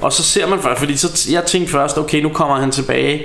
Og 0.00 0.12
så 0.12 0.22
ser 0.22 0.46
man 0.46 0.58
først 0.62 0.78
Fordi 0.78 0.96
så, 0.96 1.28
jeg 1.32 1.44
tænkte 1.44 1.72
først 1.72 1.98
Okay 1.98 2.20
nu 2.22 2.28
kommer 2.28 2.56
han 2.56 2.70
tilbage 2.70 3.22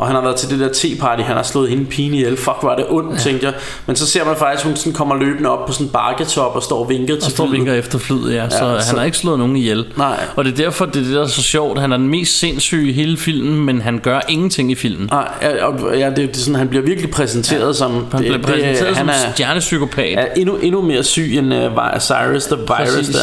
og 0.00 0.06
han 0.06 0.14
har 0.14 0.22
været 0.22 0.36
til 0.36 0.50
det 0.50 0.60
der 0.60 0.68
te-party 0.68 1.22
Han 1.22 1.36
har 1.36 1.42
slået 1.42 1.68
hende 1.70 1.84
pigen 1.84 2.14
ihjel 2.14 2.36
Fuck 2.36 2.56
var 2.62 2.76
det 2.76 2.84
ondt 2.88 3.12
ja. 3.12 3.18
tænkte 3.18 3.46
jeg 3.46 3.54
Men 3.86 3.96
så 3.96 4.06
ser 4.06 4.24
man 4.24 4.36
faktisk 4.36 4.64
Hun 4.66 4.76
sådan 4.76 4.92
kommer 4.92 5.14
løbende 5.16 5.50
op 5.50 5.66
på 5.66 5.72
sådan 5.72 5.86
en 5.86 5.92
bakketop 5.92 6.56
Og 6.56 6.62
står 6.62 6.78
og 6.78 6.88
vinker 6.88 7.14
og 7.16 7.22
til 7.22 7.32
står 7.32 7.44
og 7.44 7.48
flyet. 7.50 7.58
vinker 7.58 7.74
efter 7.74 7.98
flyet 7.98 8.34
ja, 8.34 8.48
Så 8.50 8.64
Ja, 8.64 8.70
han 8.72 8.82
så- 8.82 8.96
har 8.96 9.04
ikke 9.04 9.16
slået 9.18 9.38
nogen 9.38 9.56
ihjel 9.56 9.84
Nej. 9.96 10.20
Og 10.36 10.44
det 10.44 10.52
er 10.52 10.56
derfor 10.56 10.84
det 10.86 10.96
er 10.96 11.04
det 11.04 11.14
der 11.14 11.22
er 11.22 11.26
så 11.26 11.42
sjovt 11.42 11.80
Han 11.80 11.92
er 11.92 11.96
den 11.96 12.08
mest 12.08 12.38
sindssyge 12.38 12.90
i 12.90 12.92
hele 12.92 13.16
filmen 13.16 13.64
Men 13.64 13.80
han 13.80 13.98
gør 13.98 14.20
ingenting 14.28 14.72
i 14.72 14.74
filmen 14.74 15.08
Nej, 15.12 15.28
ja, 15.42 15.64
og- 15.66 15.98
ja, 15.98 16.08
det, 16.08 16.16
det 16.16 16.36
er 16.36 16.38
sådan, 16.40 16.54
han 16.54 16.68
bliver 16.68 16.84
virkelig 16.84 17.10
præsenteret 17.10 17.66
ja. 17.68 17.72
som 17.72 18.06
Han 18.12 18.20
bliver 18.20 18.38
præsenteret 18.42 18.86
han 18.86 18.94
som 18.96 19.08
er, 19.08 19.12
en 19.12 19.32
stjernepsykopat 19.32 20.18
er 20.18 20.26
endnu, 20.36 20.56
endnu 20.56 20.82
mere 20.82 21.04
syg 21.04 21.34
end 21.38 21.54
uh, 21.54 21.60
Cyrus 22.00 22.44
the 22.44 22.56
Virus 22.56 22.94
Præcis. 22.96 23.14
der. 23.14 23.20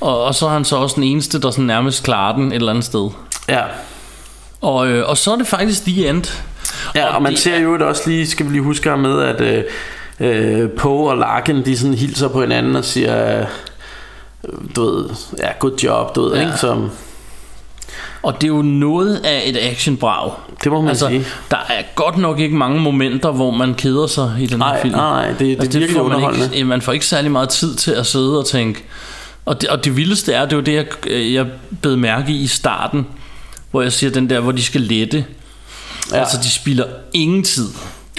Og, 0.00 0.24
og 0.24 0.34
så 0.34 0.46
er 0.46 0.50
han 0.50 0.64
så 0.64 0.76
også 0.76 0.94
den 0.96 1.04
eneste, 1.04 1.40
der 1.40 1.50
sådan 1.50 1.64
nærmest 1.64 2.02
klarer 2.04 2.36
den 2.36 2.46
et 2.48 2.54
eller 2.56 2.70
andet 2.70 2.84
sted. 2.84 3.10
Ja. 3.48 3.60
Og, 4.60 4.88
øh, 4.88 5.08
og 5.08 5.16
så 5.18 5.32
er 5.32 5.36
det 5.36 5.46
faktisk 5.46 5.84
the 5.84 6.08
end. 6.08 6.24
Ja, 6.94 7.06
og, 7.08 7.14
og 7.16 7.22
man 7.22 7.32
det- 7.32 7.40
ser 7.40 7.58
jo 7.58 7.88
også 7.88 8.02
lige, 8.10 8.26
skal 8.26 8.46
vi 8.46 8.50
lige 8.52 8.62
huske 8.62 8.96
med, 8.96 9.22
at 9.22 9.40
øh, 9.40 9.64
øh, 10.20 10.70
Poe 10.70 11.10
og 11.10 11.18
Larkin, 11.18 11.64
de 11.64 11.78
sådan 11.78 11.94
hilser 11.94 12.28
på 12.28 12.40
hinanden 12.40 12.76
og 12.76 12.84
siger, 12.84 13.40
øh, 13.40 13.46
du 14.76 14.84
ved, 14.84 15.04
ja, 15.38 15.48
good 15.58 15.78
job, 15.84 16.14
du 16.16 16.22
ved, 16.22 16.34
Ja. 16.34 16.40
ikke? 16.46 16.56
Som, 16.58 16.90
Og 18.22 18.34
det 18.34 18.44
er 18.44 18.48
jo 18.48 18.62
noget 18.62 19.16
af 19.24 19.42
et 19.46 19.56
actionbrag. 19.56 20.32
det 20.64 20.72
må 20.72 20.80
man 20.80 20.88
altså, 20.88 21.06
sige. 21.08 21.24
der 21.50 21.56
er 21.68 21.82
godt 21.94 22.16
nok 22.18 22.38
ikke 22.40 22.56
mange 22.56 22.80
momenter, 22.80 23.30
hvor 23.30 23.50
man 23.50 23.74
keder 23.74 24.06
sig 24.06 24.36
i 24.40 24.46
den 24.46 24.62
her 24.62 24.68
Nej, 24.68 24.82
film. 24.82 24.94
nej, 24.94 25.22
nej, 25.22 25.28
det, 25.30 25.38
det 25.40 25.56
er 25.56 25.60
Altså, 25.60 25.78
virkelig 25.78 25.96
får 26.00 26.08
man, 26.08 26.16
underholdende. 26.16 26.54
ikke, 26.56 26.64
man 26.68 26.82
får 26.82 26.92
ikke 26.92 27.06
særlig 27.06 27.30
meget 27.30 27.48
tid 27.48 27.74
til 27.74 27.90
at 27.90 28.06
sidde 28.06 28.38
og 28.38 28.46
tænke. 28.46 28.84
Og 29.46 29.60
det, 29.60 29.68
og 29.68 29.84
det 29.84 29.96
vildeste 29.96 30.32
er, 30.32 30.46
det 30.46 30.56
var 30.58 30.64
det, 30.64 30.74
jeg, 30.74 30.86
jeg 31.34 31.46
bed 31.82 31.96
mærke 31.96 32.32
i 32.32 32.42
i 32.42 32.46
starten, 32.46 33.06
hvor 33.70 33.82
jeg 33.82 33.92
siger 33.92 34.10
den 34.10 34.30
der, 34.30 34.40
hvor 34.40 34.52
de 34.52 34.62
skal 34.62 34.80
lette. 34.80 35.24
Ja. 36.12 36.18
Altså, 36.18 36.36
de 36.42 36.50
spilder 36.50 36.84
ingen 37.12 37.42
tid. 37.42 37.68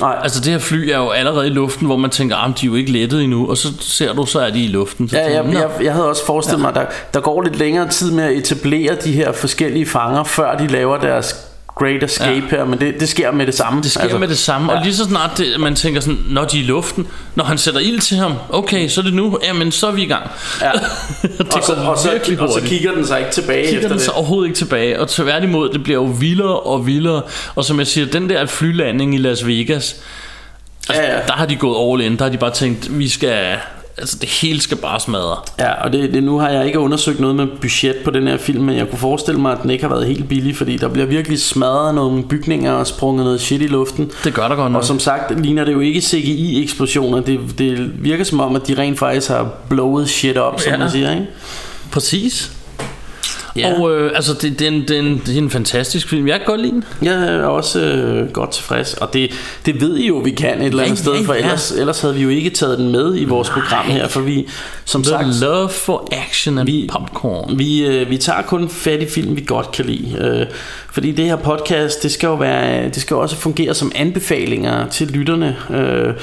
Nej, 0.01 0.19
Altså 0.23 0.39
det 0.39 0.51
her 0.51 0.59
fly 0.59 0.89
er 0.89 0.97
jo 0.97 1.09
allerede 1.09 1.47
i 1.47 1.49
luften 1.49 1.85
Hvor 1.85 1.97
man 1.97 2.09
tænker, 2.09 2.35
at 2.35 2.61
de 2.61 2.65
er 2.65 2.69
jo 2.69 2.75
ikke 2.75 2.91
lettet 2.91 3.23
endnu 3.23 3.49
Og 3.49 3.57
så 3.57 3.67
ser 3.79 4.13
du, 4.13 4.25
så 4.25 4.39
er 4.39 4.49
de 4.49 4.63
i 4.63 4.67
luften 4.67 5.09
så 5.09 5.17
Ja, 5.17 5.43
jeg, 5.43 5.53
jeg, 5.53 5.69
jeg 5.83 5.93
havde 5.93 6.09
også 6.09 6.25
forestillet 6.25 6.59
ja. 6.59 6.71
mig, 6.71 6.81
at 6.81 6.87
der, 6.87 6.95
der 7.13 7.19
går 7.19 7.41
lidt 7.41 7.55
længere 7.55 7.89
tid 7.89 8.11
med 8.11 8.23
at 8.23 8.31
etablere 8.31 8.95
de 9.03 9.11
her 9.11 9.31
forskellige 9.31 9.85
fanger, 9.85 10.23
før 10.23 10.57
de 10.57 10.67
laver 10.67 10.97
deres 10.97 11.35
Great 11.79 12.03
Escape 12.03 12.31
ja. 12.31 12.57
her, 12.57 12.65
men 12.65 12.79
det, 12.79 12.99
det 12.99 13.09
sker 13.09 13.31
med 13.31 13.45
det 13.45 13.55
samme. 13.55 13.81
Det 13.81 13.91
sker 13.91 14.01
altså, 14.01 14.17
med 14.17 14.27
det 14.27 14.37
samme, 14.37 14.71
ja. 14.71 14.77
og 14.77 14.85
lige 14.85 14.95
så 14.95 15.03
snart 15.03 15.37
det, 15.37 15.59
man 15.59 15.75
tænker 15.75 16.01
sådan, 16.01 16.19
når 16.29 16.45
de 16.45 16.57
er 16.59 16.63
i 16.63 16.65
luften, 16.65 17.07
når 17.35 17.43
han 17.43 17.57
sætter 17.57 17.79
ild 17.79 17.99
til 17.99 18.17
ham, 18.17 18.33
okay, 18.49 18.87
så 18.87 19.01
er 19.01 19.05
det 19.05 19.13
nu, 19.13 19.39
jamen 19.43 19.71
så 19.71 19.87
er 19.87 19.91
vi 19.91 20.01
i 20.01 20.07
gang. 20.07 20.29
Ja. 20.61 20.71
det 21.37 21.53
og, 21.53 21.63
så, 21.63 21.73
og, 21.73 21.97
så, 21.97 22.35
og 22.39 22.49
så 22.49 22.61
kigger 22.65 22.91
den 22.91 23.07
sig 23.07 23.19
ikke 23.19 23.31
tilbage 23.31 23.63
kigger 23.63 23.77
efter 23.77 23.89
den 23.89 23.97
det. 23.97 24.05
så 24.05 24.11
overhovedet 24.11 24.47
ikke 24.47 24.57
tilbage 24.57 24.99
Og 24.99 25.07
tværtimod, 25.07 25.69
det 25.69 25.83
bliver 25.83 25.99
jo 25.99 26.05
vildere 26.19 26.59
og 26.59 26.87
vildere 26.87 27.21
Og 27.55 27.65
som 27.65 27.79
jeg 27.79 27.87
siger, 27.87 28.07
den 28.07 28.29
der 28.29 28.45
flylanding 28.45 29.15
i 29.15 29.17
Las 29.17 29.47
Vegas 29.47 29.95
altså, 30.89 31.03
Ja, 31.03 31.13
ja. 31.13 31.19
Der 31.27 31.33
har 31.33 31.45
de 31.45 31.55
gået 31.55 31.93
all 31.93 32.11
in 32.11 32.17
Der 32.17 32.23
har 32.23 32.31
de 32.31 32.37
bare 32.37 32.51
tænkt, 32.51 32.99
vi 32.99 33.09
skal 33.09 33.57
Altså 33.99 34.17
det 34.21 34.29
hele 34.29 34.61
skal 34.61 34.77
bare 34.77 34.99
smadre 34.99 35.35
Ja, 35.59 35.83
og 35.83 35.93
det, 35.93 36.13
det, 36.13 36.23
nu 36.23 36.39
har 36.39 36.49
jeg 36.49 36.65
ikke 36.65 36.79
undersøgt 36.79 37.19
noget 37.19 37.35
med 37.35 37.47
budget 37.61 37.95
på 38.05 38.11
den 38.11 38.27
her 38.27 38.37
film, 38.37 38.63
men 38.63 38.77
jeg 38.77 38.89
kunne 38.89 38.99
forestille 38.99 39.41
mig, 39.41 39.51
at 39.51 39.57
den 39.63 39.69
ikke 39.69 39.83
har 39.83 39.89
været 39.89 40.07
helt 40.07 40.29
billig, 40.29 40.57
fordi 40.57 40.77
der 40.77 40.87
bliver 40.87 41.05
virkelig 41.05 41.41
smadret 41.41 41.95
nogle 41.95 42.23
bygninger 42.23 42.71
og 42.71 42.87
sprunget 42.87 43.25
noget 43.25 43.41
shit 43.41 43.61
i 43.61 43.67
luften. 43.67 44.11
Det 44.23 44.33
gør 44.33 44.47
der 44.47 44.55
godt 44.55 44.71
nok 44.71 44.79
Og 44.79 44.85
som 44.85 44.99
sagt, 44.99 45.41
ligner 45.41 45.65
det 45.65 45.73
jo 45.73 45.79
ikke 45.79 46.01
CGI-eksplosioner. 46.01 47.19
Det, 47.19 47.39
det 47.57 48.03
virker 48.03 48.23
som 48.23 48.39
om, 48.39 48.55
at 48.55 48.67
de 48.67 48.73
rent 48.77 48.99
faktisk 48.99 49.27
har 49.29 49.49
blowet 49.69 50.09
shit 50.09 50.37
op, 50.37 50.59
som 50.61 50.71
Ja. 50.71 50.77
man 50.77 50.91
siger, 50.91 51.11
ikke? 51.11 51.27
Præcis 51.91 52.51
Ja. 53.59 53.73
Og 53.79 53.95
øh, 53.97 54.11
altså 54.15 54.33
det, 54.41 54.59
det, 54.59 54.67
er 54.67 54.71
en, 54.71 54.81
det, 54.87 54.91
er 54.95 54.99
en, 54.99 55.21
det 55.25 55.33
er 55.33 55.37
en 55.41 55.49
fantastisk 55.49 56.09
film 56.09 56.27
Jeg 56.27 56.37
kan 56.39 56.45
godt 56.45 56.61
lide 56.61 56.71
den 56.71 56.83
Jeg 57.01 57.23
er 57.27 57.43
også 57.43 57.79
øh, 57.81 58.31
godt 58.31 58.51
tilfreds, 58.51 58.93
og 58.93 59.13
det, 59.13 59.31
det 59.65 59.81
ved 59.81 59.97
I 59.97 60.07
jo, 60.07 60.15
vi 60.17 60.31
kan 60.31 60.61
et 60.61 60.65
eller 60.67 60.83
andet 60.83 60.97
Ja, 60.97 61.01
sted, 61.03 61.25
for 61.25 61.33
ja. 61.33 61.39
ellers, 61.39 61.71
ellers 61.71 62.01
havde 62.01 62.15
vi 62.15 62.21
jo 62.21 62.29
ikke 62.29 62.49
taget 62.49 62.77
den 62.77 62.91
med 62.91 63.15
i 63.17 63.25
vores 63.25 63.49
program 63.49 63.85
her, 63.85 64.07
for 64.07 64.21
vi, 64.21 64.47
som 64.85 65.03
The 65.03 65.09
sagt, 65.09 65.41
love 65.41 65.69
for 65.69 66.07
action 66.27 66.57
and 66.57 66.65
Vi- 66.69 66.89
popcorn 66.91 67.59
Vi, 67.59 67.85
øh, 67.85 68.09
vi 68.09 68.17
tager 68.17 68.41
kun 68.41 68.69
fat 68.69 69.01
i 69.01 69.05
film, 69.05 69.35
vi 69.35 69.43
godt 69.47 69.71
kan 69.71 69.85
lide. 69.85 70.17
Øh, 70.21 70.45
fordi 70.91 71.11
det 71.11 71.25
her 71.25 71.35
podcast, 71.35 72.03
det 72.03 72.11
skal 72.11 72.27
jo 72.27 72.35
være, 72.35 72.85
det 72.85 73.01
skal 73.01 73.15
også 73.15 73.35
fungere 73.35 73.73
som 73.73 73.91
anbefalinger 73.95 74.87
til 74.87 75.07
lytterne. 75.07 75.55
Øh, 75.69 76.13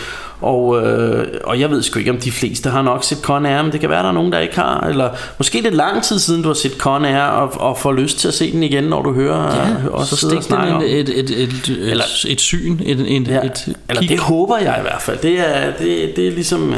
og, 0.41 0.83
øh, 0.87 1.27
og 1.45 1.61
jeg 1.61 1.71
ved 1.71 1.83
sgu 1.83 1.99
ikke, 1.99 2.11
om 2.11 2.17
de 2.19 2.33
fleste 2.33 2.71
har 2.71 2.83
nok 2.83 3.05
set 3.05 3.19
Con 3.23 3.47
Air, 3.47 3.63
men 3.63 3.73
det 3.73 3.81
kan 3.81 3.91
være, 3.91 4.03
der 4.03 4.09
er 4.09 4.13
nogen, 4.13 4.33
der 4.33 4.39
ikke 4.39 4.55
har. 4.57 4.81
Eller 4.81 5.11
måske 5.39 5.59
det 5.59 5.67
er 5.67 5.71
lang 5.71 6.03
tid 6.03 6.19
siden, 6.19 6.43
du 6.43 6.49
har 6.49 6.55
set 6.55 6.73
Con 6.79 7.05
Air, 7.05 7.23
og, 7.23 7.61
og 7.71 7.79
får 7.79 7.93
lyst 7.93 8.19
til 8.19 8.29
at 8.29 8.35
se 8.35 8.53
den 8.53 8.63
igen, 8.63 8.85
når 8.85 9.03
du 9.03 9.13
hører 9.13 9.57
Ja, 9.57 9.89
os 9.93 10.09
så 10.09 10.17
sidde 10.17 10.37
og 10.37 10.43
stik 10.43 10.49
snakke 10.53 10.75
om 10.75 10.83
et, 10.83 10.91
et, 10.91 11.09
et, 11.09 11.31
et, 11.31 11.49
et, 11.69 11.79
Eller- 11.91 12.05
et, 12.29 12.41
syn 12.41 12.81
et, 12.85 13.01
et, 13.01 13.29
Ja. 13.29 13.41
et 13.43 13.77
Eller 13.89 14.03
det 14.03 14.19
håber 14.21 14.57
jeg 14.59 14.77
i 14.79 14.83
hvert 14.83 15.03
fald. 15.03 15.19
Det 15.19 15.57
er, 15.57 15.71
det, 15.79 16.13
det 16.17 16.27
er 16.29 16.33
ligesom... 16.33 16.75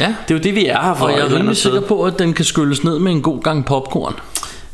Ja. 0.00 0.06
Det 0.28 0.34
er 0.34 0.38
jo 0.38 0.38
det, 0.38 0.54
vi 0.54 0.66
er 0.66 0.82
her 0.82 0.94
for. 0.94 1.04
Og 1.04 1.12
jeg 1.12 1.20
er 1.20 1.34
rimelig 1.36 1.56
sikker 1.56 1.80
på, 1.80 2.02
at 2.04 2.18
den 2.18 2.32
kan 2.32 2.44
skylles 2.44 2.84
ned 2.84 2.98
med 2.98 3.12
en 3.12 3.22
god 3.22 3.42
gang 3.42 3.66
popcorn. 3.66 4.14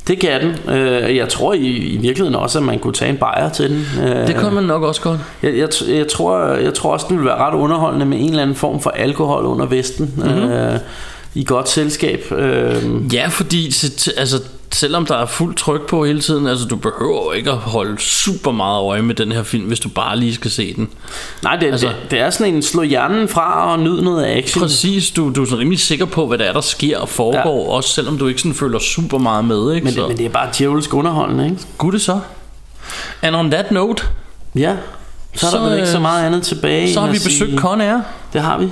Det 0.07 0.19
kan 0.19 0.41
den. 0.41 0.75
Øh, 0.75 1.17
Jeg 1.17 1.29
tror 1.29 1.55
i, 1.55 1.67
i 1.67 1.97
virkeligheden 1.97 2.35
også, 2.35 2.59
at 2.59 2.65
man 2.65 2.79
kunne 2.79 2.93
tage 2.93 3.11
en 3.11 3.17
bajer 3.17 3.49
til 3.49 3.71
den. 3.71 3.87
Øh, 4.05 4.27
Det 4.27 4.35
kan 4.37 4.53
man 4.53 4.65
nok 4.65 4.83
også 4.83 5.01
godt. 5.01 5.21
Jeg, 5.43 5.57
jeg, 5.59 5.69
jeg, 5.89 6.09
tror, 6.09 6.39
jeg 6.47 6.75
tror 6.75 6.93
også, 6.93 7.07
det 7.09 7.17
ville 7.17 7.27
være 7.29 7.39
ret 7.39 7.55
underholdende 7.55 8.07
med 8.07 8.19
en 8.21 8.29
eller 8.31 8.43
anden 8.43 8.57
form 8.57 8.81
for 8.81 8.91
alkohol 8.91 9.45
under 9.45 9.67
vesten. 9.67 10.13
Mhm. 10.17 10.27
Mm-hmm. 10.27 10.51
Øh, 10.53 10.79
I 11.35 11.45
godt 11.45 11.69
selskab. 11.69 12.33
Øh, 12.33 12.77
Ja, 13.15 13.27
fordi 13.27 13.67
altså, 14.17 14.37
selvom 14.75 15.07
der 15.07 15.15
er 15.17 15.27
fuld 15.27 15.55
tryk 15.57 15.87
på 15.87 16.05
hele 16.05 16.21
tiden, 16.21 16.47
altså 16.47 16.65
du 16.67 16.77
behøver 16.77 17.33
ikke 17.33 17.51
at 17.51 17.57
holde 17.57 18.01
super 18.01 18.51
meget 18.53 18.81
øje 18.83 19.03
med 19.03 19.15
den 19.15 19.33
her 19.33 19.43
film, 19.43 19.65
hvis 19.65 19.81
du 19.81 19.89
bare 19.89 20.17
lige 20.19 20.35
skal 20.35 20.51
se 20.51 20.75
den. 20.75 20.89
nej, 21.43 21.57
det, 21.57 21.67
Altså- 21.67 21.87
det, 21.87 21.97
det 22.11 22.19
er 22.21 22.31
sådan 22.31 22.55
en 22.55 22.63
slå 22.63 22.83
hjernen 22.83 23.29
fra 23.29 23.73
og 23.73 23.79
nyd 23.79 24.01
noget 24.03 24.25
action. 24.27 24.63
Præcis, 24.63 25.11
du, 25.11 25.33
du 25.35 25.43
er 25.43 25.47
sådan 25.47 25.59
rimelig 25.59 25.81
sikker 25.81 26.05
på, 26.05 26.27
hvad 26.27 26.39
der 26.39 26.45
er, 26.45 26.53
der 26.53 26.61
sker 26.61 26.99
og 26.99 27.09
foregår, 27.09 27.65
ja. 27.71 27.77
også 27.77 27.91
selvom 27.91 28.19
du 28.19 28.27
ikke 28.27 28.41
sådan 28.41 28.55
føler 28.55 28.79
super 28.79 29.19
meget 29.19 29.45
med, 29.45 29.73
ikke? 29.75 29.85
Men, 29.85 29.95
det, 29.95 30.09
men 30.09 30.19
det 30.19 30.27
er 30.27 30.31
bare 30.31 30.49
djævelsk 30.59 30.95
underholdende, 30.95 31.45
ikke? 31.45 31.57
Gud 31.79 31.93
det 31.93 32.01
så. 32.01 32.21
And 33.23 33.37
on 33.37 33.51
that 33.51 33.71
note, 33.71 34.05
Ja. 34.55 34.77
Så 35.37 35.47
er 35.47 35.51
Så, 35.51 35.57
der 35.59 35.65
vel 35.69 35.75
ikke 35.77 35.89
så 35.89 35.97
øh, 35.97 36.03
meget 36.03 36.27
andet 36.27 36.43
tilbage. 36.43 36.93
så 36.95 37.01
har 37.01 37.07
vi 37.07 37.19
besøgt 37.25 37.59
Con 37.59 37.81
Air, 37.81 38.01
Det 38.33 38.41
har 38.43 38.59
vi. 38.59 38.69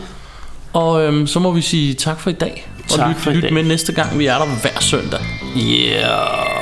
og 0.73 1.03
øhm, 1.03 1.27
så 1.27 1.39
må 1.39 1.51
vi 1.53 1.61
sige 1.61 1.95
tak 1.95 2.21
for 2.21 2.31
i 2.31 2.33
dag. 2.33 2.69
Og 2.93 3.09
lyt, 3.09 3.43
lyt 3.43 3.53
med 3.53 3.63
næste 3.63 3.93
gang, 3.93 4.19
vi 4.19 4.27
er 4.27 4.39
der 4.39 4.47
hver 4.47 4.81
søndag. 4.81 5.21
Yeah. 5.57 6.62